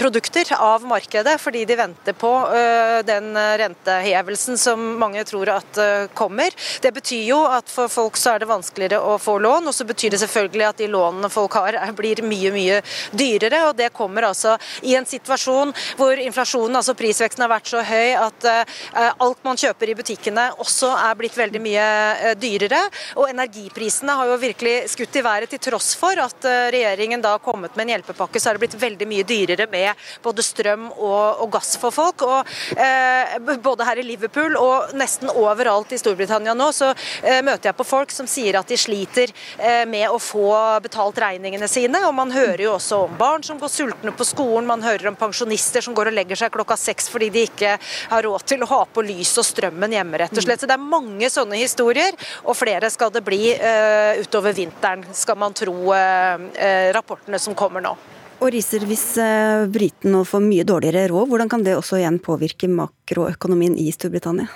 produkter, 0.01 0.51
av 0.59 0.83
markedet, 0.89 1.37
fordi 1.41 1.63
de 1.69 1.77
venter 1.79 2.17
på 2.19 2.33
eh, 2.51 2.99
den 3.07 3.31
rentehevelsen 3.63 4.59
som 4.59 4.83
mange 4.99 5.23
tror 5.29 5.53
at 5.55 5.79
eh, 5.83 6.09
kommer. 6.19 6.55
Det 6.83 6.93
betyr 6.97 7.23
jo 7.29 7.39
at 7.47 7.71
for 7.71 7.91
folk 7.93 8.19
så 8.19 8.35
er 8.35 8.43
det 8.43 8.51
vanskeligere 8.51 8.99
å 8.99 9.15
få 9.23 9.39
lån, 9.45 9.71
og 9.71 9.77
så 9.77 9.87
betyr 9.87 10.17
det 10.17 10.23
selvfølgelig 10.25 10.69
at 10.73 10.83
de 10.83 10.91
lånene 10.91 11.31
folk 11.31 11.61
har 11.61 11.79
blir 11.99 12.25
mye, 12.27 12.51
mye 12.55 12.83
dyrere. 13.15 13.63
og 13.69 13.79
Det 13.79 13.93
kommer 13.95 14.27
altså 14.33 14.57
i 14.83 14.97
en 14.99 15.07
situasjon 15.07 15.73
hvor 15.99 16.19
inflasjonen, 16.19 16.81
altså 16.81 16.97
prisveksten, 16.99 17.47
har 17.47 17.55
vært 17.55 17.71
så 17.71 17.87
høy 17.87 18.19
at 18.19 18.51
eh, 18.51 18.77
alt 19.15 19.47
man 19.47 19.59
kjøper 19.59 19.93
i 19.93 19.95
butikken 19.95 20.08
butikkene 20.09 20.49
også 20.63 20.89
er 20.97 21.17
blitt 21.19 21.37
veldig 21.37 21.61
mye 21.61 21.87
eh, 22.17 22.35
dyrere. 22.39 22.81
Og 23.21 23.29
energiprisene 23.29 24.15
har 24.17 24.31
jo 24.31 24.39
virkelig 24.41 24.89
skutt 24.95 25.17
i 25.19 25.25
været 25.25 25.51
til 25.53 25.61
tross 25.69 25.95
for 25.99 26.17
at 26.23 26.45
eh, 26.49 26.71
regjeringen 26.73 27.21
da 27.21 27.35
har 27.37 27.45
kommet 27.45 27.77
med 27.77 27.87
en 27.87 27.95
hjelpepakke, 27.97 28.41
så 28.41 28.51
er 28.51 28.57
det 28.57 28.65
blitt 28.65 28.79
veldig 28.81 29.09
mye 29.09 29.27
dyrere 29.29 29.69
med 29.71 30.09
både 30.25 30.45
strøm 30.45 30.89
og, 30.97 31.43
og 31.45 31.51
gass 31.59 31.77
for 31.81 31.95
folk. 31.95 32.25
Og 32.25 32.49
eh, 32.77 33.37
både 33.61 33.89
her 33.89 34.01
i 34.01 34.07
Liverpool 34.07 34.57
og 34.57 34.95
nesten 34.97 35.29
overalt 35.35 35.93
i 35.93 36.01
Storbritannia 36.01 36.57
nå, 36.57 36.71
så 36.73 36.93
eh, 36.95 37.43
møter 37.45 37.71
jeg 37.71 37.79
på 37.79 37.89
folk 37.89 38.15
som 38.15 38.29
sier 38.31 38.59
at 38.61 38.71
de 38.71 38.81
sliter 38.81 39.33
eh, 39.59 39.85
med 39.89 40.09
å 40.09 40.21
få 40.23 40.49
betalt 40.85 41.21
regningene 41.21 41.69
sine. 41.69 42.01
Og 42.09 42.17
man 42.17 42.33
hører 42.33 42.65
jo 42.65 42.75
også 42.79 43.05
om 43.05 43.21
barn 43.21 43.45
som 43.45 43.61
går 43.61 43.73
sultne 43.73 44.15
på 44.17 44.29
skolen, 44.29 44.69
man 44.69 44.85
hører 44.85 45.11
om 45.11 45.19
pensjonister 45.19 45.85
som 45.85 45.97
går 45.97 46.11
og 46.11 46.17
legger 46.17 46.39
seg 46.39 46.53
klokka 46.55 46.79
seks 46.79 47.09
fordi 47.13 47.29
de 47.35 47.45
ikke 47.49 47.77
har 48.11 48.25
råd 48.25 48.45
til 48.49 48.65
å 48.65 48.71
ha 48.71 48.81
på 48.93 49.05
lys 49.05 49.35
og 49.41 49.47
strømmen 49.47 49.98
hjemme, 49.99 50.19
rett 50.21 50.37
og 50.37 50.45
slett. 50.45 50.63
Så 50.63 50.69
Det 50.71 50.77
er 50.77 50.85
mange 50.85 51.29
sånne 51.33 51.59
historier, 51.61 52.15
og 52.45 52.57
flere 52.59 52.91
skal 52.93 53.13
det 53.15 53.25
bli 53.27 53.53
uh, 53.59 54.19
utover 54.23 54.55
vinteren, 54.57 55.05
skal 55.17 55.39
man 55.41 55.57
tro 55.57 55.75
uh, 55.91 56.39
uh, 56.39 56.89
rapportene 56.97 57.41
som 57.43 57.57
kommer 57.59 57.85
nå. 57.85 57.95
Og 58.39 58.53
Riser, 58.55 58.87
Hvis 58.87 59.11
uh, 59.19 59.67
britene 59.73 60.23
får 60.29 60.45
mye 60.45 60.67
dårligere 60.69 61.09
råd, 61.11 61.29
hvordan 61.31 61.51
kan 61.51 61.67
det 61.67 61.77
også 61.79 61.99
igjen 62.01 62.21
påvirke 62.23 62.71
makroøkonomien 62.71 63.77
i 63.79 63.91
Storbritannia? 63.95 64.49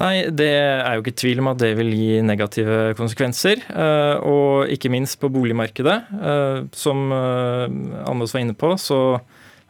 Nei, 0.00 0.28
det 0.30 0.52
er 0.54 0.94
jo 0.94 1.02
ikke 1.02 1.16
tvil 1.18 1.40
om 1.42 1.48
at 1.50 1.58
det 1.58 1.72
vil 1.74 1.88
gi 1.90 2.20
negative 2.22 2.92
konsekvenser. 2.94 3.64
Og 4.22 4.70
ikke 4.70 4.86
minst 4.94 5.16
på 5.18 5.26
boligmarkedet. 5.34 5.96
Som 6.78 7.10
Anders 7.10 8.36
var 8.36 8.44
inne 8.44 8.54
på, 8.54 8.70
så 8.78 9.18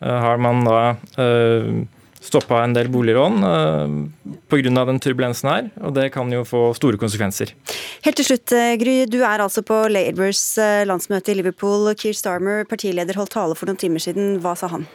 har 0.04 0.42
man 0.44 0.60
da 0.68 0.82
stoppa 2.20 2.60
en 2.64 2.74
del 2.76 2.90
boliglån 2.92 3.44
uh, 3.44 4.36
pga. 4.52 4.84
den 4.84 5.00
turbulensen 5.00 5.50
her, 5.50 5.70
og 5.80 5.94
det 5.96 6.10
kan 6.12 6.30
jo 6.32 6.44
få 6.44 6.70
store 6.76 7.00
konsekvenser. 7.00 7.54
Helt 8.04 8.16
til 8.20 8.28
slutt, 8.30 8.52
eh, 8.52 8.76
Gry. 8.80 9.04
Du 9.08 9.20
er 9.22 9.40
altså 9.40 9.64
på 9.66 9.82
Labours 9.88 10.58
eh, 10.58 10.84
landsmøte 10.88 11.32
i 11.32 11.38
Liverpool. 11.40 11.88
Keir 11.94 12.16
Starmer, 12.16 12.64
partileder, 12.68 13.16
holdt 13.16 13.34
tale 13.36 13.56
for 13.56 13.70
noen 13.70 13.80
timer 13.80 14.02
siden. 14.02 14.38
Hva 14.44 14.56
sa 14.58 14.70
han? 14.72 14.86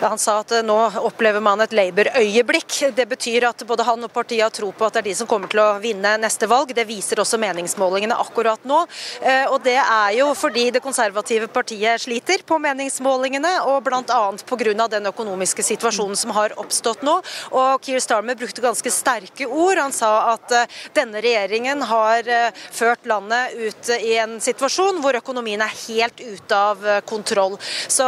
Han 0.00 0.18
sa 0.18 0.38
at 0.40 0.52
eh, 0.54 0.62
nå 0.62 0.76
opplever 1.02 1.42
man 1.42 1.60
et 1.60 1.72
Labour-øyeblikk. 1.74 2.76
Det 2.94 3.06
betyr 3.10 3.48
at 3.48 3.64
både 3.66 3.86
han 3.86 4.04
og 4.06 4.12
partiet 4.14 4.44
har 4.44 4.52
tro 4.54 4.70
på 4.70 4.86
at 4.86 4.94
det 4.94 5.00
er 5.02 5.08
de 5.08 5.14
som 5.18 5.28
kommer 5.30 5.50
til 5.50 5.58
å 5.62 5.78
vinne 5.82 6.12
neste 6.22 6.46
valg. 6.50 6.70
Det 6.74 6.84
viser 6.86 7.18
også 7.18 7.40
meningsmålingene 7.42 8.18
akkurat 8.22 8.62
nå. 8.68 8.84
Eh, 9.20 9.46
og 9.50 9.58
det 9.66 9.74
er 9.80 10.12
jo 10.20 10.28
fordi 10.38 10.68
det 10.74 10.82
konservative 10.84 11.48
partiet 11.50 12.04
sliter 12.04 12.44
på 12.46 12.60
meningsmålingene, 12.62 13.54
og 13.66 13.88
bl.a. 13.88 14.20
pga. 14.46 14.86
den 14.92 15.10
økonomiske 15.10 15.64
situasjonen 15.66 16.18
som 16.18 16.34
har 16.36 16.54
oppstått 16.62 17.02
nå. 17.06 17.18
Og 17.58 17.82
Keir 17.82 18.02
Starmer 18.04 18.38
brukte 18.38 18.62
ganske 18.62 18.92
sterke 18.94 19.50
ord. 19.50 19.82
Han 19.82 19.96
sa 19.96 20.12
at 20.34 20.54
eh, 20.54 20.78
denne 20.94 21.22
regjeringen 21.24 21.82
har 21.88 22.26
ført 22.54 23.06
landet 23.08 23.54
ut 23.58 23.90
i 23.98 24.14
en 24.20 24.38
situasjon 24.42 25.00
hvor 25.02 25.16
økonomien 25.18 25.62
er 25.64 25.74
helt 25.88 26.20
ute 26.20 26.54
av 26.54 26.84
kontroll. 27.08 27.56
Så 27.90 28.06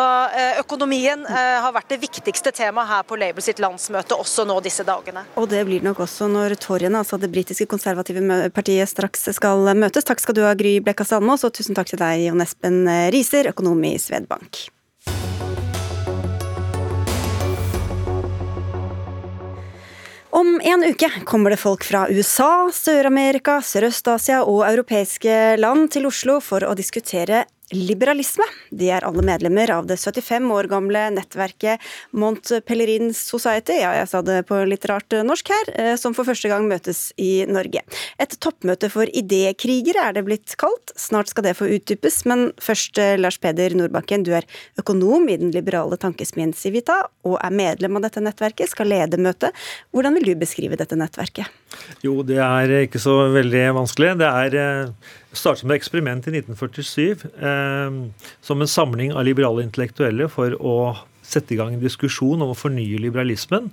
økonomien 0.61 1.25
har 1.27 1.73
vært 1.75 1.80
vært 1.81 1.95
det 1.95 2.01
viktigste 2.03 2.53
temaet 2.53 2.91
her 2.91 3.05
på 3.09 3.17
Labour 3.21 3.45
sitt 3.45 3.61
landsmøte 3.63 4.19
også 4.19 4.45
nå 4.49 4.59
disse 4.65 4.85
dagene. 4.87 5.25
Og 5.41 5.49
det 5.51 5.63
blir 5.69 5.85
nok 5.85 6.03
også 6.05 6.29
når 6.31 6.57
Torjene, 6.61 7.01
altså 7.01 7.19
det 7.21 7.31
britiske 7.33 7.69
konservative 7.71 8.51
partiet, 8.55 8.89
straks 8.91 9.31
skal 9.37 9.73
møtes. 9.79 10.05
Takk 10.05 10.21
skal 10.21 10.37
du 10.37 10.45
ha, 10.45 10.53
Gry 10.59 10.79
Blekka 10.85 11.07
Salmås, 11.09 11.47
og 11.47 11.55
tusen 11.57 11.79
takk 11.79 11.93
til 11.93 12.01
deg, 12.03 12.27
Jon 12.29 12.45
Espen 12.45 12.85
Riser, 13.15 13.51
økonom 13.55 13.81
i 13.89 13.97
Svedbank. 14.01 14.67
Om 20.31 20.61
en 20.63 20.85
uke 20.87 21.09
kommer 21.27 21.51
det 21.51 21.59
folk 21.59 21.83
fra 21.85 22.05
USA, 22.07 22.69
Sør-Amerika, 22.71 23.59
Sørøst-Asia 23.67 24.45
og 24.47 24.63
europeiske 24.69 25.57
land 25.59 25.89
til 25.97 26.07
Oslo 26.07 26.39
for 26.45 26.63
å 26.69 26.77
diskutere 26.79 27.43
liberalisme. 27.75 28.45
De 28.75 28.89
er 28.91 29.05
alle 29.07 29.23
medlemmer 29.27 29.71
av 29.75 29.87
det 29.89 29.97
75 30.01 30.51
år 30.55 30.69
gamle 30.71 31.05
nettverket 31.15 31.83
Mont 32.17 32.53
Pelerin 32.67 33.13
Society, 33.15 33.79
ja, 33.81 33.93
jeg 33.99 34.09
sa 34.11 34.23
det 34.27 34.41
på 34.49 34.59
litt 34.69 34.87
rart 34.91 35.15
norsk 35.27 35.53
her, 35.53 35.71
eh, 35.75 35.95
som 36.01 36.17
for 36.17 36.29
første 36.29 36.51
gang 36.51 36.67
møtes 36.71 37.11
i 37.21 37.47
Norge. 37.51 37.85
Et 38.19 38.37
toppmøte 38.43 38.91
for 38.93 39.07
idékrigere 39.07 40.09
er 40.09 40.19
det 40.19 40.27
blitt 40.27 40.57
kalt. 40.61 40.95
Snart 40.99 41.31
skal 41.31 41.47
det 41.47 41.57
få 41.59 41.71
utdypes, 41.71 42.23
men 42.31 42.51
først 42.63 42.99
eh, 42.99 43.17
Lars 43.21 43.39
Peder 43.41 43.77
Nordbakken, 43.79 44.27
du 44.27 44.35
er 44.37 44.49
økonom 44.81 45.29
i 45.31 45.39
den 45.41 45.55
liberale 45.55 45.99
tankesmien 46.01 46.55
Civita, 46.57 47.05
og 47.27 47.39
er 47.41 47.55
medlem 47.55 47.99
av 47.99 48.09
dette 48.09 48.25
nettverket, 48.25 48.73
skal 48.75 48.91
lede 48.91 49.21
møtet. 49.21 49.57
Hvordan 49.95 50.19
vil 50.19 50.33
du 50.33 50.39
beskrive 50.41 50.79
dette 50.81 50.99
nettverket? 50.99 51.60
Jo, 52.05 52.21
det 52.27 52.39
er 52.43 52.73
ikke 52.83 53.01
så 53.03 53.17
veldig 53.35 53.65
vanskelig. 53.77 54.15
Det 54.21 54.29
er 54.29 54.57
eh, 54.59 55.13
startet 55.37 55.69
med 55.69 55.79
eksperiment 55.79 56.27
i 56.27 56.35
1947 56.41 57.27
eh, 57.29 57.99
som 58.45 58.61
en 58.63 58.71
samling 58.71 59.15
av 59.15 59.27
liberale 59.29 59.65
intellektuelle 59.67 60.31
for 60.33 60.57
å 60.59 60.77
sette 61.31 61.55
i 61.55 61.61
gang 61.61 61.77
en 61.77 61.83
diskusjon 61.83 62.43
om 62.43 62.53
å 62.53 62.59
fornye 62.59 62.99
liberalismen. 63.03 63.71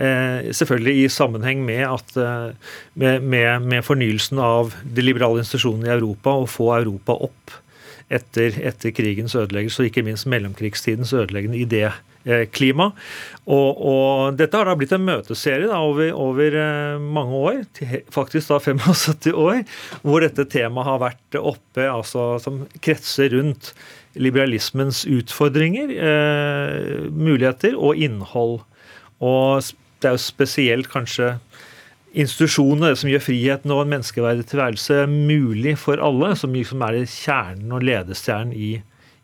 Eh, 0.00 0.50
selvfølgelig 0.56 1.04
i 1.04 1.08
sammenheng 1.12 1.64
med, 1.64 1.84
at, 1.88 2.14
eh, 2.16 2.76
med, 2.94 3.22
med, 3.22 3.66
med, 3.68 3.84
fornyelsen 3.84 4.40
av 4.40 4.74
de 4.84 5.04
liberale 5.04 5.42
institusjonene 5.42 5.90
i 5.90 5.96
Europa 5.96 6.36
og 6.40 6.48
få 6.48 6.70
Europa 6.78 7.18
opp 7.28 7.56
etter, 8.10 8.56
etter 8.66 8.94
krigens 8.96 9.36
ødeleggelse, 9.36 9.82
og 9.82 9.90
ikke 9.90 10.04
minst 10.06 10.28
mellomkrigstidens 10.30 11.12
ødeleggende 11.12 11.60
idé 11.60 11.90
klima. 12.52 12.90
Og, 13.50 13.80
og, 13.80 14.36
dette 14.38 14.58
har 14.58 14.68
da 14.68 14.76
blitt 14.78 14.92
en 14.94 15.06
møteserie 15.06 15.66
da, 15.70 15.80
over, 15.82 16.12
over, 16.14 16.56
eh, 16.60 17.00
mange 17.00 17.40
år, 17.40 17.62
faktisk 18.12 18.52
da 18.52 18.60
75 18.68 19.32
år, 19.34 19.62
hvor 20.04 20.22
dette 20.24 20.46
temaet 20.52 20.86
har 20.90 21.00
vært 21.02 21.40
oppe, 21.40 21.86
altså 21.88 22.34
som 22.42 22.64
kretser 22.84 23.32
rundt 23.34 23.72
liberalismens 24.20 25.04
utfordringer, 25.08 25.92
eh, 25.96 27.06
muligheter 27.10 27.78
og 27.78 27.98
innhold. 27.98 28.60
Og 29.20 29.72
det 30.00 30.10
er 30.10 30.16
jo 30.16 30.22
spesielt 30.22 30.90
kanskje 30.90 31.34
institusjonene 32.10 32.96
som 32.98 33.10
gjør 33.10 33.22
friheten 33.22 33.70
og 33.74 33.84
en 33.84 33.92
menneskeverdig 33.94 34.48
tilværelse 34.50 35.04
mulig 35.10 35.76
for 35.78 36.02
alle, 36.02 36.32
som 36.38 36.54
liksom 36.54 36.82
er 36.86 37.02
kjernen 37.06 37.74
og 37.76 37.84
ledestjernen 37.86 38.54
i, 38.54 38.70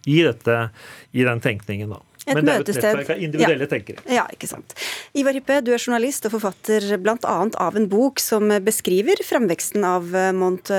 i, 0.06 0.20
dette, 0.22 0.68
i 1.12 1.26
den 1.26 1.42
tenkningen. 1.42 1.96
da. 1.96 2.15
Et 2.26 2.34
Men 2.34 2.46
det 2.46 2.52
er 2.52 2.58
jo 2.58 2.64
et 2.66 2.70
nettverk 2.74 3.10
av 3.14 3.20
individuelle 3.22 3.66
ja. 3.66 3.70
tenkere. 3.70 4.04
Ja, 4.10 4.24
ikke 4.34 4.48
sant. 4.50 4.74
Ivar 5.14 5.36
Hippe, 5.36 5.60
du 5.62 5.70
er 5.74 5.78
journalist 5.82 6.26
og 6.26 6.34
forfatter 6.34 6.88
bl.a. 6.98 7.36
av 7.62 7.78
en 7.78 7.86
bok 7.90 8.18
som 8.22 8.50
beskriver 8.66 9.22
framveksten 9.22 9.86
av 9.86 10.10
eh, 10.10 10.32
Mont 10.34 10.72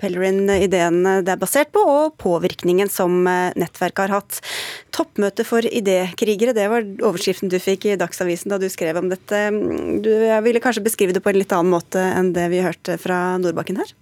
Pellerin-ideen 0.00 0.98
det 1.22 1.34
er 1.34 1.40
basert 1.40 1.70
på, 1.74 1.82
og 1.86 2.16
påvirkningen 2.20 2.90
som 2.90 3.22
eh, 3.30 3.54
nettverket 3.58 4.04
har 4.06 4.16
hatt. 4.18 4.40
Toppmøte 4.94 5.46
for 5.46 5.62
idékrigere, 5.62 6.56
det 6.56 6.66
var 6.72 6.86
overskriften 6.98 7.52
du 7.52 7.58
fikk 7.62 7.86
i 7.88 7.96
Dagsavisen 8.00 8.50
da 8.52 8.58
du 8.58 8.68
skrev 8.72 8.98
om 8.98 9.10
dette. 9.12 9.46
Du 10.02 10.12
ville 10.44 10.62
kanskje 10.64 10.84
beskrive 10.86 11.14
det 11.14 11.22
på 11.24 11.32
en 11.32 11.40
litt 11.40 11.54
annen 11.54 11.72
måte 11.74 12.02
enn 12.02 12.34
det 12.36 12.50
vi 12.52 12.64
hørte 12.64 12.98
fra 13.00 13.38
Nordbakken 13.38 13.78
her? 13.82 13.94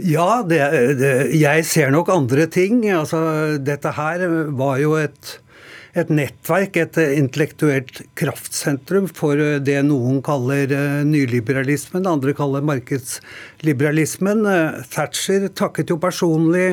Ja, 0.00 0.40
det, 0.46 0.60
det, 1.00 1.12
jeg 1.36 1.66
ser 1.68 1.90
nok 1.92 2.12
andre 2.12 2.46
ting. 2.50 2.84
Altså, 2.94 3.20
dette 3.60 3.92
her 3.96 4.24
var 4.56 4.78
jo 4.80 4.94
et 5.00 5.36
et 5.98 6.10
nettverk, 6.12 6.76
et 6.78 6.98
intellektuelt 7.18 8.02
kraftsentrum 8.18 9.08
for 9.10 9.40
det 9.64 9.78
noen 9.88 10.20
kaller 10.22 10.70
eh, 10.70 11.00
nyliberalismen, 11.06 12.06
andre 12.06 12.34
kaller 12.36 12.62
markedsliberalismen. 12.66 14.44
Eh, 14.46 14.82
Thatcher 14.92 15.48
takket 15.58 15.90
jo 15.90 15.98
personlig 16.02 16.68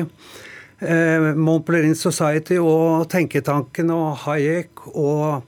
eh, 0.80 1.32
Montpellerin 1.34 1.98
Society 1.98 2.60
og 2.62 3.08
tenketanken 3.10 3.90
og 3.94 4.22
Hayek 4.26 4.86
og 4.94 5.42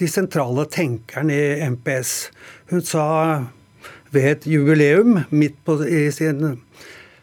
de 0.00 0.08
sentrale 0.10 0.66
tenkerne 0.70 1.34
i 1.34 1.68
MPS. 1.72 2.14
Hun 2.72 2.84
sa 2.84 3.06
ved 4.14 4.30
et 4.30 4.46
jubileum 4.46 5.18
midt 5.34 5.56
på, 5.66 5.80
i 5.86 6.06
sin 6.14 6.44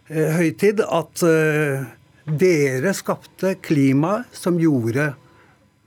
eh, 0.09 0.31
høytid 0.35 0.83
at 0.83 1.23
eh, 1.27 1.89
dere 2.25 2.93
skapte 2.95 3.55
klimaet 3.63 4.29
som 4.37 4.59
gjorde 4.61 5.11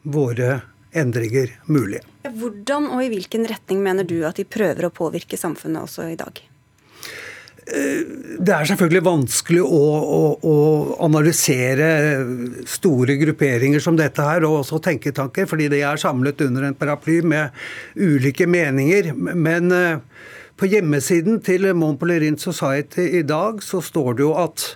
våre 0.05 0.61
endringer 0.95 1.51
mulig. 1.67 2.01
Hvordan 2.25 2.89
og 2.95 3.05
i 3.05 3.11
hvilken 3.13 3.49
retning 3.51 3.83
mener 3.85 4.07
du 4.09 4.21
at 4.25 4.39
de 4.39 4.47
prøver 4.49 4.87
å 4.87 4.95
påvirke 4.95 5.39
samfunnet 5.41 5.85
også 5.85 6.07
i 6.13 6.19
dag? 6.19 6.39
Eh, 7.65 8.05
det 8.45 8.53
er 8.53 8.69
selvfølgelig 8.69 9.05
vanskelig 9.07 9.63
å, 9.65 9.83
å, 10.05 10.23
å, 10.45 10.57
analysere 11.07 11.89
store 12.69 13.17
grupperinger 13.21 13.81
som 13.81 13.97
dette 13.97 14.25
her, 14.25 14.45
og 14.45 14.61
også 14.61 14.83
tenketanker, 14.85 15.49
fordi 15.49 15.71
de 15.73 15.81
er 15.87 16.01
samlet 16.01 16.45
under 16.45 16.69
en 16.69 16.77
paraply 16.77 17.23
med 17.25 17.57
ulike 17.97 18.49
meninger. 18.51 19.15
Men 19.17 19.73
eh, 19.73 20.03
på 20.61 20.69
hjemmesiden 20.71 21.41
til 21.45 21.67
Montpellerin 21.75 22.37
Society 22.39 23.09
i 23.19 23.25
dag 23.27 23.65
så 23.65 23.81
står 23.83 24.21
det 24.21 24.27
jo 24.27 24.35
at 24.39 24.69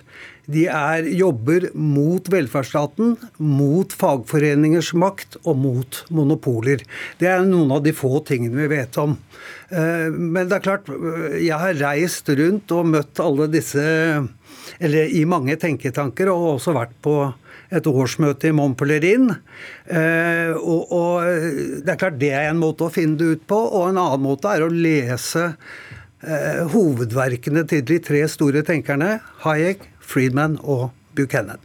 de 0.49 0.65
er, 0.65 1.05
jobber 1.13 1.67
mot 1.77 2.25
velferdsstaten, 2.31 3.15
mot 3.37 3.93
fagforeningers 3.93 4.91
makt 4.97 5.37
og 5.43 5.59
mot 5.61 5.99
monopoler. 6.13 6.81
Det 7.21 7.29
er 7.29 7.45
noen 7.45 7.75
av 7.75 7.83
de 7.85 7.93
få 7.93 8.23
tingene 8.25 8.57
vi 8.57 8.69
vet 8.71 8.97
om. 9.01 9.13
Eh, 9.69 10.09
men 10.09 10.49
det 10.49 10.57
er 10.57 10.65
klart, 10.65 10.89
jeg 11.37 11.53
har 11.53 11.77
reist 11.83 12.31
rundt 12.39 12.73
og 12.73 12.89
møtt 12.95 13.21
alle 13.23 13.49
disse 13.53 13.85
eller 14.79 15.13
i 15.15 15.21
mange 15.29 15.55
tenketanker, 15.59 16.29
og 16.31 16.55
også 16.55 16.73
vært 16.77 16.97
på 17.03 17.15
et 17.69 17.85
årsmøte 17.89 18.49
i 18.49 18.55
Montpellerin. 18.55 19.29
Eh, 19.85 20.55
og, 20.57 20.89
og 20.89 21.83
det 21.85 21.93
er 21.93 22.01
klart 22.01 22.19
det 22.21 22.33
er 22.33 22.49
en 22.49 22.61
måte 22.61 22.87
å 22.87 22.93
finne 22.93 23.19
det 23.19 23.35
ut 23.35 23.47
på, 23.49 23.59
og 23.59 23.91
en 23.91 24.01
annen 24.01 24.25
måte 24.25 24.49
er 24.49 24.65
å 24.65 24.73
lese 24.73 25.51
eh, 26.25 26.65
hovedverkene 26.73 27.65
til 27.69 27.85
de 27.85 27.99
tre 28.03 28.25
store 28.31 28.65
tenkerne, 28.65 29.17
Hayek, 29.45 29.85
Friedman 30.09 30.57
og 30.61 30.89
Buchanan. 31.17 31.61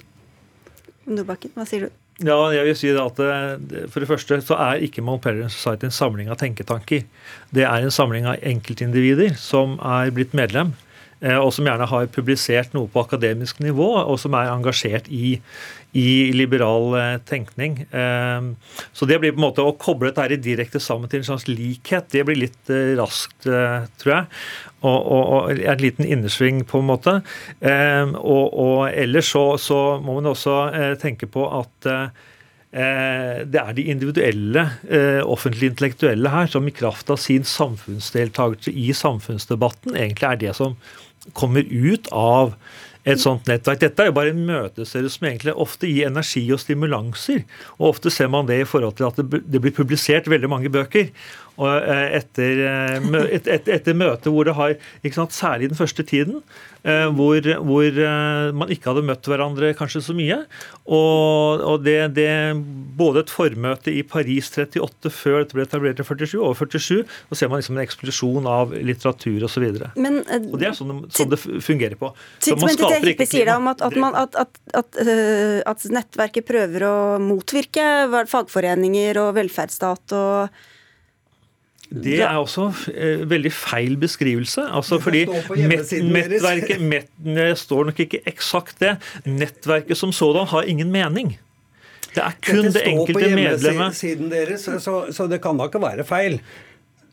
Nordbakken, 1.09 1.53
hva 1.57 1.67
sier 1.69 1.87
du? 1.87 2.01
Ja, 2.23 2.37
jeg 2.55 2.69
vil 2.69 2.77
si 2.79 2.93
at 2.95 3.19
eh, 3.25 3.87
For 3.91 3.99
det 3.99 4.07
første 4.07 4.37
så 4.47 4.55
er 4.69 4.85
ikke 4.87 5.03
Montpellier 5.03 5.51
Society 5.51 5.89
en 5.89 5.95
samling 5.95 6.31
av 6.31 6.39
tenketanker. 6.39 7.03
Det 7.51 7.65
er 7.67 7.83
en 7.83 7.95
samling 7.95 8.29
av 8.31 8.39
enkeltindivider 8.47 9.35
som 9.41 9.81
er 9.83 10.13
blitt 10.15 10.37
medlem 10.37 10.77
Eh, 11.25 11.39
og 11.39 11.53
som 11.57 11.65
gjerne 11.65 11.87
har 11.89 12.11
publisert 12.13 12.75
noe 12.77 12.91
på 12.91 13.01
akademisk 13.05 13.63
nivå, 13.65 13.87
og 14.03 14.19
som 14.21 14.35
er 14.37 14.53
engasjert 14.53 15.09
i, 15.09 15.39
i 15.95 16.33
liberal 16.35 16.95
eh, 16.99 17.17
tenkning. 17.27 17.79
Eh, 17.91 18.43
så 18.93 19.07
det 19.07 19.21
blir 19.23 19.35
på 19.35 19.39
en 19.39 19.47
måte 19.47 19.65
å 19.65 19.77
koble 19.79 20.11
dette 20.11 20.41
direkte 20.43 20.83
sammen 20.83 21.11
til 21.11 21.23
en 21.23 21.29
slags 21.29 21.47
likhet, 21.47 22.11
det 22.11 22.25
blir 22.27 22.41
litt 22.43 22.73
raskt, 22.99 23.47
tror 23.47 24.13
jeg. 24.13 24.27
Og, 24.85 24.99
og, 24.99 25.25
og 25.37 25.63
en 25.65 25.81
liten 25.81 26.07
innersving, 26.07 26.65
på 26.69 26.83
en 26.83 26.89
måte. 26.91 27.15
Og, 27.65 28.45
og 28.51 28.81
ellers 28.91 29.31
så, 29.33 29.45
så, 29.61 29.81
må 30.03 30.19
man 30.19 30.33
også 30.35 30.59
tenke 31.01 31.29
på 31.31 31.47
at 31.57 31.89
det 32.75 33.61
er 33.61 33.77
de 33.77 33.87
individuelle 33.89 34.67
offentlige 35.23 35.73
intellektuelle 35.73 36.33
her 36.35 36.51
som 36.53 36.69
i 36.69 36.75
kraft 36.75 37.13
av 37.15 37.21
sin 37.23 37.47
samfunnsdeltakelse 37.49 38.75
i 38.75 38.91
samfunnsdebatten 38.99 39.97
egentlig 39.97 40.29
er 40.29 40.41
det 40.43 40.57
som 40.59 40.77
kommer 41.33 41.65
ut 41.65 42.11
av 42.13 42.57
et 43.05 43.21
sånt 43.21 43.49
nettverk. 43.49 43.83
Dette 43.83 44.03
er 44.03 44.09
jo 44.09 44.17
bare 44.17 44.33
en 44.33 44.45
møteserie 44.49 45.13
som 45.13 45.27
egentlig 45.29 45.55
ofte 45.61 45.89
gir 45.91 46.09
energi 46.09 46.43
og 46.55 46.63
stimulanser. 46.63 47.43
Og 47.79 47.91
ofte 47.93 48.13
ser 48.13 48.31
man 48.33 48.49
det 48.49 48.63
i 48.63 48.69
forhold 48.69 48.97
til 48.99 49.11
at 49.11 49.21
det 49.21 49.61
blir 49.61 49.75
publisert 49.77 50.31
veldig 50.31 50.51
mange 50.51 50.73
bøker. 50.73 51.11
Og 51.61 51.71
eh, 51.71 52.19
etter, 52.19 52.61
eh, 52.67 53.11
et, 53.37 53.47
et, 53.47 53.69
etter 53.77 53.97
møtet 53.97 54.31
hvor 54.33 54.47
det 54.47 54.57
har 54.59 54.77
sant, 55.15 55.35
Særlig 55.35 55.71
den 55.71 55.79
første 55.79 56.03
tiden, 56.07 56.41
eh, 56.83 57.07
hvor, 57.15 57.47
hvor, 57.67 57.99
man 58.55 58.71
ikke 58.73 58.91
hadde 58.91 59.05
møtt 59.07 59.29
hverandre 59.29 59.73
kanskje 59.79 60.03
så 60.09 60.17
mye. 60.17 60.41
Og, 60.85 61.63
og 61.63 61.85
det, 61.87 61.99
det, 62.19 62.29
Både 62.99 63.25
et 63.25 63.33
formøte 63.33 63.95
i 63.95 64.03
Paris 64.07 64.51
38 64.55 65.13
før 65.15 65.43
dette 65.43 65.55
ble 65.57 65.67
etablert 65.67 66.03
i 66.03 66.07
47, 66.07 66.37
og 66.43 66.57
47, 66.59 67.05
så 67.31 67.39
ser 67.39 67.53
man 67.53 67.63
liksom 67.63 67.79
en 67.79 67.85
eksplosjon 67.85 68.51
av 68.51 68.75
litteratur 68.75 69.47
osv. 69.47 69.69
Og, 69.71 69.89
og 69.95 70.59
det 70.61 70.71
er 70.71 70.77
sånn, 70.77 71.05
sånn, 71.15 71.33
det 71.33 71.41
fungerer 71.43 71.99
på. 72.01 72.13
Så 72.43 72.59
man 72.59 72.75
skaper 72.75 73.15
ikke 73.15 73.31
sier 73.31 73.55
om 73.55 73.71
at, 73.71 73.83
at, 73.85 73.99
man, 74.01 74.19
at, 74.19 74.39
at, 74.75 75.03
at 75.71 75.91
nettverket 75.95 76.47
prøver 76.51 76.87
å 76.89 76.95
motvirke 77.23 77.85
fagforeninger 78.31 79.19
og 79.23 79.35
velferdsstat 79.39 80.15
og 80.19 80.65
det 82.03 82.19
er 82.21 82.37
også 82.41 82.69
eh, 82.91 83.23
veldig 83.31 83.53
feil 83.55 83.97
beskrivelse. 84.01 84.65
Altså 84.67 84.99
fordi 85.03 85.25
nettverket 85.27 86.83
met, 86.83 87.11
Det 87.25 87.53
står 87.59 87.91
nok 87.91 88.01
ikke 88.07 88.21
eksakt 88.27 88.81
det. 88.83 88.97
Nettverket 89.25 89.99
som 89.99 90.13
sådan 90.13 90.47
har 90.51 90.63
ingen 90.63 90.91
mening. 90.93 91.37
Det 92.15 92.23
er 92.23 92.35
kun 92.47 92.71
det 92.71 92.83
enkelte 92.87 93.31
medlemmet 93.35 93.51
Dette 93.51 93.59
står 93.59 93.73
på 93.73 93.79
hjemmesiden 93.79 94.31
deres, 94.31 94.69
så, 94.83 94.95
så, 95.11 95.27
det 95.31 95.41
kan 95.43 95.59
da 95.59 95.67
ikke 95.71 95.83
være 95.83 96.07
feil. 96.07 96.39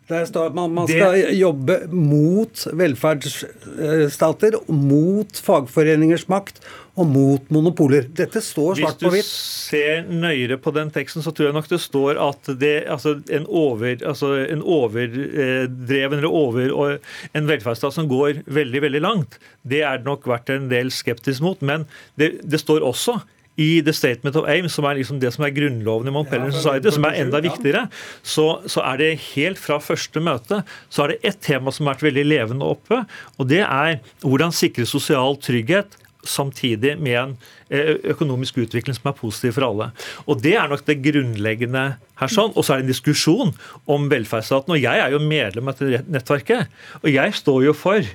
Der 0.10 0.26
står 0.28 0.50
at 0.50 0.56
man, 0.58 0.74
man 0.76 0.88
skal 0.90 1.14
det... 1.16 1.36
jobbe 1.38 1.78
mot 1.94 2.64
velferdsstater, 2.76 4.58
mot 4.68 5.42
fagforeningers 5.46 6.26
makt 6.32 6.60
og 7.00 7.08
mot 7.08 7.52
monopoler. 7.54 8.10
Dette 8.18 8.42
står 8.44 8.82
svart 8.82 9.00
på 9.00 9.12
hvitt. 9.14 9.24
Hvis 9.24 9.32
du 9.32 9.72
ser 9.72 10.10
nøyere 10.12 10.58
på 10.60 10.74
den 10.76 10.92
teksten, 10.92 11.24
så 11.24 11.32
tror 11.32 11.48
jeg 11.48 11.56
nok 11.56 11.70
det 11.72 11.80
står 11.80 12.20
at 12.20 12.52
det, 12.60 12.74
altså 12.92 13.16
en, 13.32 13.46
over, 13.48 13.94
altså 13.96 14.34
en 14.44 14.64
overdreven 14.66 16.20
eller 16.20 16.28
over 16.28 16.98
en 17.38 17.48
velferdsstat 17.48 17.96
som 17.96 18.10
går 18.12 18.44
veldig, 18.52 18.82
veldig 18.88 19.04
langt, 19.06 19.40
det 19.64 19.86
er 19.88 20.02
det 20.02 20.10
nok 20.10 20.28
vært 20.28 20.52
en 20.52 20.68
del 20.72 20.92
skeptisk 20.92 21.46
mot. 21.46 21.62
Men 21.64 21.88
det, 22.20 22.34
det 22.44 22.60
står 22.60 22.84
også 22.84 23.22
i 23.60 23.82
The 23.84 23.94
Statement 23.94 24.38
of 24.40 24.48
Aim, 24.50 24.70
som 24.72 24.86
er 24.88 25.00
liksom 25.00 25.20
det 25.22 25.34
som 25.36 25.46
er 25.46 25.54
grunnloven 25.56 26.08
i 26.08 26.14
Montpellier 26.16 26.54
Society, 26.56 26.94
som 26.96 27.06
er 27.08 27.20
enda 27.22 27.42
viktigere, 27.44 27.88
så, 28.24 28.62
så, 28.66 28.84
er 28.94 29.02
det 29.02 29.10
helt 29.32 29.60
fra 29.60 29.80
første 29.84 30.24
møte 30.24 30.62
så 30.90 31.04
er 31.04 31.14
det 31.14 31.32
ett 31.32 31.42
tema 31.44 31.74
som 31.74 31.88
har 31.88 31.98
vært 31.98 32.08
veldig 32.10 32.28
levende 32.30 32.70
oppe, 32.72 33.04
og 33.38 33.50
det 33.52 33.64
er 33.66 34.00
hvordan 34.24 34.56
sikre 34.56 34.88
sosial 34.90 35.38
trygghet 35.42 35.98
samtidig 36.28 36.96
med 37.02 37.18
en 37.18 37.32
eh, 37.74 37.96
økonomisk 38.14 38.60
utvikling 38.62 38.96
som 38.98 39.10
er 39.10 39.18
positiv 39.18 39.56
for 39.58 39.68
alle. 39.68 39.90
Og 40.30 40.42
Det 40.44 40.54
er 40.56 40.70
nok 40.70 40.86
det 40.86 41.02
grunnleggende 41.02 41.86
her. 41.98 42.30
sånn. 42.30 42.54
Og 42.56 42.64
så 42.64 42.74
er 42.74 42.82
det 42.82 42.86
en 42.86 42.94
diskusjon 42.94 43.54
om 43.90 44.10
velferdsstaten. 44.12 44.76
Og 44.76 44.82
jeg 44.82 45.02
er 45.02 45.16
jo 45.16 45.22
medlem 45.24 45.72
av 45.72 45.80
dette 45.80 46.06
nettverket. 46.06 46.70
Og 47.02 47.10
jeg 47.10 47.34
står 47.34 47.66
jo 47.66 47.74
for 47.74 48.06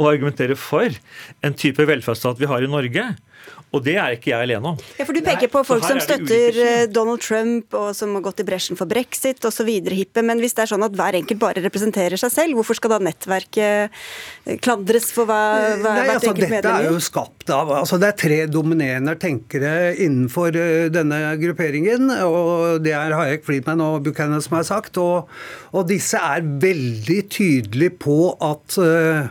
og 0.00 0.08
argumenterer 0.08 0.56
for 0.56 0.88
en 1.44 1.56
type 1.56 1.84
velferdsstat 1.84 2.40
vi 2.40 2.48
har 2.48 2.64
i 2.64 2.70
Norge. 2.70 3.04
Og 3.70 3.82
det 3.86 3.94
er 4.02 4.16
ikke 4.16 4.32
jeg 4.32 4.46
alene 4.48 4.72
om. 4.72 4.78
Ja, 4.98 5.04
for 5.06 5.14
Du 5.14 5.22
peker 5.22 5.50
på 5.52 5.62
folk 5.66 5.84
som 5.86 6.00
støtter 6.02 6.56
eh, 6.58 6.84
Donald 6.90 7.22
Trump 7.22 7.76
og 7.78 7.92
som 7.94 8.16
har 8.16 8.24
gått 8.24 8.42
i 8.42 8.46
bresjen 8.46 8.78
for 8.78 8.90
brexit 8.90 9.44
osv. 9.46 9.68
hippe, 9.94 10.24
men 10.26 10.42
hvis 10.42 10.56
det 10.58 10.64
er 10.64 10.72
sånn 10.72 10.86
at 10.86 10.96
hver 10.98 11.18
enkelt 11.20 11.40
bare 11.42 11.62
representerer 11.62 12.18
seg 12.20 12.34
selv, 12.34 12.58
hvorfor 12.58 12.78
skal 12.78 12.96
da 12.96 13.00
nettverket 13.06 13.94
eh, 13.94 14.58
klandres 14.64 15.10
for 15.14 15.30
hva, 15.30 15.38
hva 15.78 15.94
Nei, 15.94 16.06
hvert 16.08 16.16
altså, 16.16 16.32
enkelt 16.32 16.54
medlem 16.56 16.66
Dette 16.66 16.88
er 16.88 16.90
jo 16.90 17.04
skapt 17.04 17.54
av 17.54 17.72
altså 17.80 17.98
Det 18.00 18.10
er 18.10 18.18
tre 18.24 18.40
dominerende 18.50 19.14
tenkere 19.22 19.74
innenfor 19.94 20.58
eh, 20.58 20.90
denne 20.90 21.20
grupperingen. 21.40 22.10
og 22.26 22.82
Det 22.82 22.94
er 22.96 23.14
Hayek, 23.14 23.46
Friedman 23.46 23.84
og 23.86 24.02
Buchanan 24.06 24.42
som 24.42 24.58
har 24.58 24.66
sagt. 24.66 24.98
Og, 24.98 25.30
og 25.70 25.86
disse 25.90 26.18
er 26.18 26.42
veldig 26.42 27.20
tydelige 27.30 27.94
på 28.02 28.18
at 28.42 28.78
uh, 28.82 29.30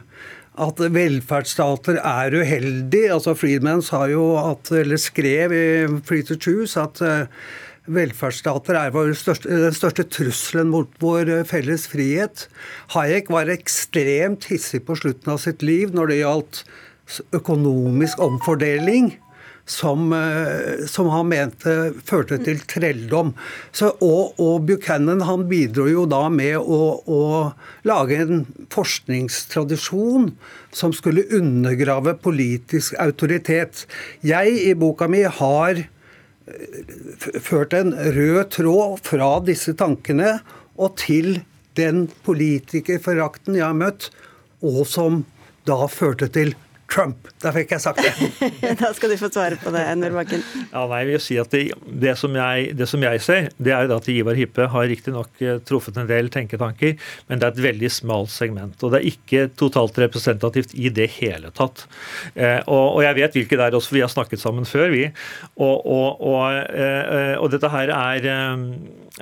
at 0.60 0.82
velferdsstater 0.94 2.02
er 2.04 2.36
uheldig. 2.36 3.06
Altså 3.16 3.36
Friedman 3.38 3.84
sa 3.86 4.06
jo 4.12 4.34
at, 4.42 4.72
eller 4.76 5.00
skrev 5.00 5.56
i 5.56 5.66
Free 6.06 6.26
to 6.28 6.38
Choose 6.40 6.80
at 6.82 7.02
uh, 7.06 7.48
velferdsstater 7.90 8.78
er 8.78 9.14
største, 9.18 9.50
den 9.50 9.76
største 9.76 10.06
trusselen 10.12 10.70
mot 10.74 10.92
vår 11.02 11.32
eh, 11.34 11.48
felles 11.48 11.88
frihet. 11.90 12.46
Hayek 12.94 13.32
var 13.34 13.50
ekstremt 13.50 14.46
hissig 14.52 14.84
på 14.86 14.98
slutten 15.00 15.34
av 15.34 15.42
sitt 15.42 15.66
liv 15.66 15.96
når 15.96 16.12
det 16.12 16.20
gjaldt 16.22 16.62
økonomisk 17.34 18.22
omfordeling 18.22 19.16
som, 19.70 20.14
eh, 20.14 20.86
som, 20.86 21.10
han 21.14 21.30
mente 21.30 21.76
førte 22.06 22.40
til 22.42 22.62
trelldom. 22.70 23.34
Så, 23.72 23.92
og, 24.02 24.40
og, 24.42 24.66
Buchanan 24.66 25.22
han 25.28 25.46
bidro 25.50 25.86
jo 25.90 26.06
da 26.10 26.24
med 26.34 26.58
å, 26.58 26.82
å, 27.06 27.22
lage 27.88 28.18
en 28.24 28.44
forskningstradisjon 28.74 30.32
som 30.76 30.94
skulle 30.96 31.28
undergrave 31.36 32.16
politisk 32.24 32.98
autoritet. 33.02 33.86
Jeg 34.26 34.58
i 34.66 34.74
boka 34.78 35.10
mi 35.12 35.22
har 35.24 35.84
eh, 35.84 36.96
ført 37.38 37.78
en 37.78 37.94
rød 37.94 38.56
tråd 38.58 39.06
fra 39.06 39.36
disse 39.46 39.76
tankene 39.78 40.40
og 40.80 40.98
til 41.00 41.44
den 41.78 42.08
politikerforakten 42.26 43.60
jeg 43.60 43.68
har 43.68 43.78
møtt, 43.78 44.10
og 44.66 44.82
som 44.90 45.24
da 45.70 45.86
førte 45.92 46.28
til 46.34 46.56
Trump. 46.90 47.30
Da 47.44 47.52
fikk 47.56 47.74
jeg 47.76 47.84
sagt 47.84 48.02
det. 48.02 48.14
da 48.82 48.92
skal 48.98 49.14
du 49.14 49.18
få 49.20 49.30
svare 49.32 49.60
på 49.62 49.72
det, 49.74 49.84
Nordbakken. 50.00 50.44
Ja, 50.72 50.86
nei, 50.90 51.02
jeg 51.04 51.10
vil 51.12 51.22
si 51.24 51.38
at 51.42 51.54
det, 51.54 51.62
det, 52.04 52.16
som 52.20 52.36
jeg, 52.36 52.74
det, 52.80 52.88
som 52.90 53.04
jeg, 53.06 53.22
ser, 53.24 53.50
det 53.62 53.74
er 53.76 53.86
jo 53.86 53.98
at 54.00 54.10
Ivar 54.12 54.40
Hippe 54.40 54.68
har 54.74 54.90
riktignok 54.90 55.44
eh, 55.44 55.60
truffet 55.66 56.00
en 56.02 56.10
del 56.10 56.32
tenketanker, 56.34 56.98
men 57.30 57.42
det 57.42 57.48
er 57.48 57.54
et 57.56 57.64
veldig 57.70 57.92
smalt 57.94 58.34
segment. 58.34 58.78
Og 58.84 58.94
det 58.94 59.02
er 59.02 59.12
ikke 59.12 59.46
totalt 59.60 60.00
representativt 60.02 60.74
i 60.74 60.92
det 60.94 61.10
hele 61.20 61.54
tatt. 61.56 61.86
Eh, 62.34 62.60
og, 62.66 62.98
og, 62.98 63.04
jeg 63.06 63.20
vet 63.22 63.38
hvilke 63.40 63.60
det 63.60 63.70
er 63.70 63.80
også, 63.80 63.96
vi 63.96 64.04
har 64.06 64.12
snakket 64.12 64.42
sammen 64.42 64.68
før, 64.70 64.90
vi. 64.94 65.06
Og, 65.62 65.86
og, 65.86 66.58
eh, 66.74 67.36
og 67.38 67.52
dette 67.54 67.72
her 67.74 67.94
er 67.94 68.30
eh, 68.34 68.66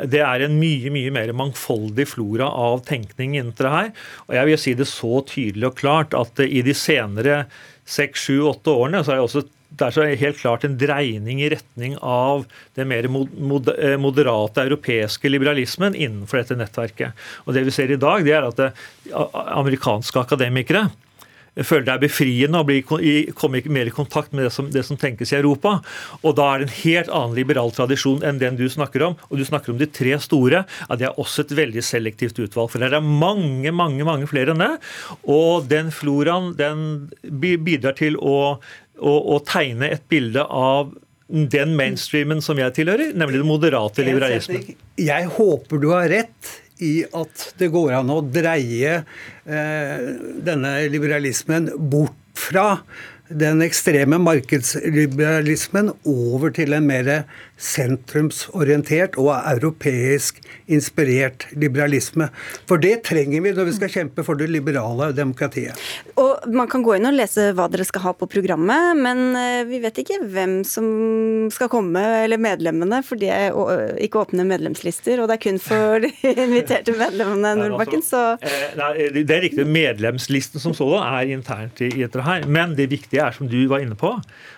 det 0.06 0.22
er 0.22 0.45
en 0.45 0.58
mye 0.60 0.91
mye 0.93 1.12
mer 1.14 1.34
mangfoldig 1.38 2.08
flora 2.12 2.50
av 2.52 2.84
tenkning 2.88 3.38
innenfor 3.38 3.68
det 3.68 3.76
her. 3.76 3.91
Og 4.28 4.38
jeg 4.38 4.50
vil 4.50 4.62
si 4.62 4.74
det 4.78 4.89
så 4.91 5.22
tydelig 5.28 5.72
og 5.72 5.80
klart 5.80 6.18
at 6.18 6.41
i 6.45 6.62
de 6.66 6.76
senere 6.78 7.45
seks, 7.88 8.28
sju, 8.28 8.41
åtte 8.50 8.74
årene 8.74 9.04
så 9.04 9.16
er 9.16 9.22
det 9.22 9.28
også 9.30 9.48
det 9.68 9.84
er 9.84 9.91
så 9.91 10.06
helt 10.08 10.38
klart 10.39 10.64
en 10.64 10.78
dreining 10.80 11.41
i 11.43 11.50
retning 11.52 11.98
av 12.00 12.45
den 12.80 12.88
mer 12.88 13.04
eh, 13.04 13.98
moderate 14.00 14.64
europeiske 14.64 15.28
liberalismen 15.28 15.98
innenfor 15.98 16.39
dette 16.39 16.56
nettverket. 16.56 17.26
Og 17.45 17.58
Det 17.58 17.66
vi 17.68 17.74
ser 17.76 17.91
i 17.91 18.00
dag, 18.00 18.24
det 18.24 18.32
er 18.38 18.48
at 18.48 18.62
det, 18.62 18.70
amerikanske 19.12 20.24
akademikere 20.24 20.88
føler 21.66 21.86
det 21.88 21.93
er 21.95 22.03
befriende 22.03 22.62
å 22.62 22.66
kommer 22.88 23.32
komme 23.38 23.62
mer 23.74 23.89
i 23.89 23.93
kontakt 23.93 24.34
med 24.36 24.47
det 24.47 24.51
som, 24.53 24.70
det 24.74 24.84
som, 24.86 24.99
tenkes 24.99 25.34
i 25.34 25.39
Europa. 25.39 25.78
Og 26.22 26.36
da 26.38 26.49
er 26.51 26.62
det 26.62 26.68
en 26.68 26.76
helt 26.82 27.14
annen 27.14 27.38
liberal 27.38 27.72
tradisjon 27.76 28.24
enn 28.26 28.41
den 28.41 28.60
du 28.60 28.66
snakker 28.70 29.05
om. 29.10 29.18
Og 29.30 29.39
du 29.39 29.45
snakker 29.47 29.74
om 29.74 29.80
de 29.82 29.89
tre 29.89 30.18
store. 30.24 30.66
Ja, 30.89 30.99
det 30.99 31.10
er 31.10 31.22
også 31.22 31.45
et 31.45 31.55
veldig 31.58 31.84
selektivt 31.86 32.39
utvalg. 32.43 32.72
For 32.74 32.84
det 32.84 32.91
er 32.91 33.05
mange, 33.05 33.72
mange 33.72 34.08
mange 34.08 34.30
flere 34.30 34.53
enn 34.53 34.64
det. 34.64 34.74
Og 35.24 35.68
den 35.72 35.91
floraen 35.95 36.53
den 36.60 36.86
bidrar 37.24 37.97
til 37.97 38.20
å, 38.20 38.38
å, 38.97 39.18
å 39.38 39.41
tegne 39.47 39.91
et 39.93 40.05
bilde 40.12 40.45
av 40.45 40.93
den 41.28 41.74
mainstreamen 41.76 42.39
som 42.43 42.60
jeg 42.60 42.74
tilhører, 42.78 43.12
nemlig 43.18 43.41
den 43.41 43.49
moderate 43.49 44.05
liberalismen. 44.05 44.78
Jeg 44.97 45.28
håper 45.36 45.82
du 45.84 45.89
har 45.91 46.08
rett 46.12 46.53
i 46.84 46.94
at 47.16 47.50
det 47.60 47.72
går 47.74 47.96
an 48.00 48.14
å 48.14 48.22
dreie 48.22 49.02
eh, 49.02 50.08
denne 50.46 50.74
liberalismen 50.92 51.72
bort 51.90 52.16
fra 52.38 52.68
den 53.28 53.62
ekstreme 53.66 54.20
markedsliberalismen 54.24 55.92
over 56.08 56.54
til 56.56 56.76
en 56.78 56.88
mer 56.88 57.10
sentrumsorientert 57.58 59.18
og 59.18 59.32
europeisk 59.36 60.39
inspirert 60.70 61.47
liberalisme. 61.58 62.30
For 62.70 62.82
det 62.82 63.01
trenger 63.08 63.41
vi 63.43 63.53
når 63.55 63.70
vi 63.70 63.76
skal 63.80 63.91
kjempe 63.91 64.26
for 64.26 64.38
det 64.39 64.49
liberale 64.53 65.10
demokratiet. 65.18 65.78
Og 66.22 66.45
Man 66.53 66.70
kan 66.70 66.84
gå 66.86 66.95
inn 66.95 67.08
og 67.10 67.16
lese 67.18 67.49
hva 67.58 67.68
dere 67.72 67.86
skal 67.88 68.03
ha 68.05 68.14
på 68.18 68.28
programmet, 68.30 68.97
men 69.01 69.36
eh, 69.38 69.64
vi 69.68 69.82
vet 69.84 69.97
ikke 70.03 70.20
hvem 70.32 70.60
som 70.68 70.88
skal 71.53 71.70
komme, 71.72 72.01
eller 72.24 72.39
medlemmene, 72.41 73.01
for 73.05 73.20
de 73.20 73.30
er 73.34 73.55
ikke 74.03 74.22
åpne 74.22 74.45
medlemslister. 74.47 75.22
Og 75.22 75.30
det 75.30 75.38
er 75.38 75.43
kun 75.47 75.62
for 75.62 76.03
de 76.03 76.12
inviterte 76.47 76.95
medlemmene, 76.97 77.55
Nordbakken. 77.58 78.05
Så 78.05 78.24
Nei, 78.78 78.91
Det 79.18 79.26
er 79.34 79.45
riktig. 79.47 79.66
Medlemslisten 79.68 80.62
som 80.62 80.76
sådan 80.78 81.05
er 81.18 81.34
internt 81.38 81.82
i 81.82 81.91
dette 81.95 82.24
her. 82.24 82.45
Men 82.47 82.76
det 82.78 82.89
viktige 82.93 83.24
er, 83.26 83.36
som 83.36 83.49
du 83.49 83.60
var 83.72 83.84
inne 83.84 83.97
på, 83.97 84.14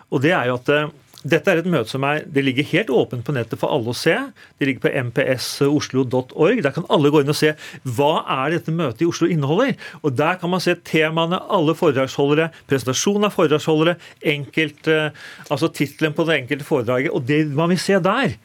og 0.10 0.24
det 0.24 0.34
er 0.36 0.50
jo 0.50 0.58
at 0.60 0.72
eh, 0.74 0.90
dette 1.28 1.52
er 1.52 1.60
et 1.60 1.68
møte 1.68 1.92
som 1.92 2.06
er, 2.08 2.22
det 2.32 2.46
ligger 2.46 2.68
helt 2.70 2.92
åpent 2.96 3.26
på 3.28 3.34
nettet 3.36 3.60
for 3.60 3.74
alle 3.76 3.92
å 3.92 3.98
se. 3.98 4.16
Det 4.56 4.68
ligger 4.70 4.86
på 4.86 4.92
mpsoslo.org. 5.10 6.62
Der 6.64 6.76
kan 6.76 6.88
alle 6.88 7.12
gå 7.12 7.24
inn 7.24 7.34
og 7.34 7.36
se 7.36 7.52
hva 7.84 8.24
er 8.40 8.56
dette 8.56 8.72
møtet 8.72 9.04
i 9.04 9.10
Oslo 9.10 9.28
inneholder. 9.28 9.76
Og 10.00 10.16
Der 10.20 10.40
kan 10.40 10.52
man 10.52 10.64
se 10.64 10.78
temaene, 10.88 11.42
alle 11.52 11.76
foredragsholdere, 11.76 12.50
presentasjon 12.72 13.28
av 13.28 13.36
foredragsholdere, 13.36 13.98
enkelt, 14.24 14.88
eh, 14.88 15.12
altså 15.50 15.68
tittelen 15.68 16.16
på 16.16 16.26
det 16.28 16.40
enkelte 16.40 16.68
foredraget. 16.68 17.12
Og 17.12 17.28
det 17.28 17.46
man 17.56 17.74
vil 17.74 17.80
se 17.80 18.00
der, 18.00 18.38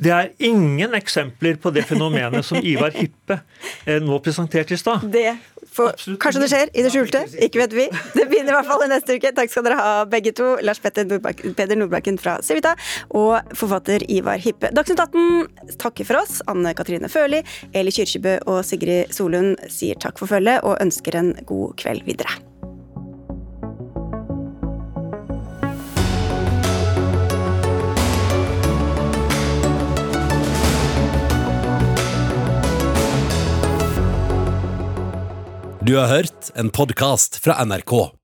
det 0.00 0.12
er 0.12 0.32
ingen 0.38 0.94
eksempler 0.96 1.56
på 1.60 1.72
det 1.72 1.84
fenomenet 1.88 2.44
som 2.44 2.60
Ivar 2.60 2.92
Hippe 2.96 3.40
eh, 3.86 4.00
nå 4.00 4.18
presenterte 4.24 4.76
i 4.76 4.80
stad. 4.80 5.04
For, 5.74 5.90
kanskje 6.22 6.42
det 6.44 6.48
skjer 6.52 6.70
i 6.70 6.82
det 6.86 6.90
skjulte, 6.94 7.20
ikke 7.46 7.64
vet 7.64 7.72
vi. 7.74 7.86
Det 8.14 8.28
begynner 8.30 8.52
i 8.52 8.56
hvert 8.58 8.68
fall 8.68 8.84
i 8.84 8.90
neste 8.92 9.16
uke. 9.16 9.32
Takk 9.34 9.50
skal 9.50 9.64
dere 9.66 9.78
ha 9.80 9.94
begge 10.06 10.30
to. 10.36 10.52
Lars 10.62 10.78
Petter 10.82 11.06
Nordbakken, 11.08 12.13
Nordbakken 12.14 12.18
fra 12.18 12.40
Civita 12.42 12.74
og 13.14 13.54
forfatter 13.54 14.04
Ivar 14.10 14.38
Hippe. 14.38 14.70
Dagsnytt 14.72 15.00
18 15.00 15.76
takker 15.78 16.04
for 16.04 16.22
oss. 16.22 16.42
Anne 16.46 16.74
Katrine 16.74 17.08
Førli, 17.08 17.42
Eli 17.74 17.90
Kyrkjebø 17.90 18.38
og 18.46 18.64
Sigrid 18.64 19.12
Solund 19.12 19.58
sier 19.68 19.96
takk 19.96 20.18
for 20.18 20.28
følget 20.28 20.64
og 20.64 20.80
ønsker 20.80 21.16
en 21.16 21.34
god 21.46 21.76
kveld 21.76 22.04
videre. 22.04 22.30
Du 35.84 35.98
har 35.98 36.08
hørt 36.08 36.48
en 36.56 36.70
podkast 36.72 37.36
fra 37.44 37.60
NRK. 37.60 38.23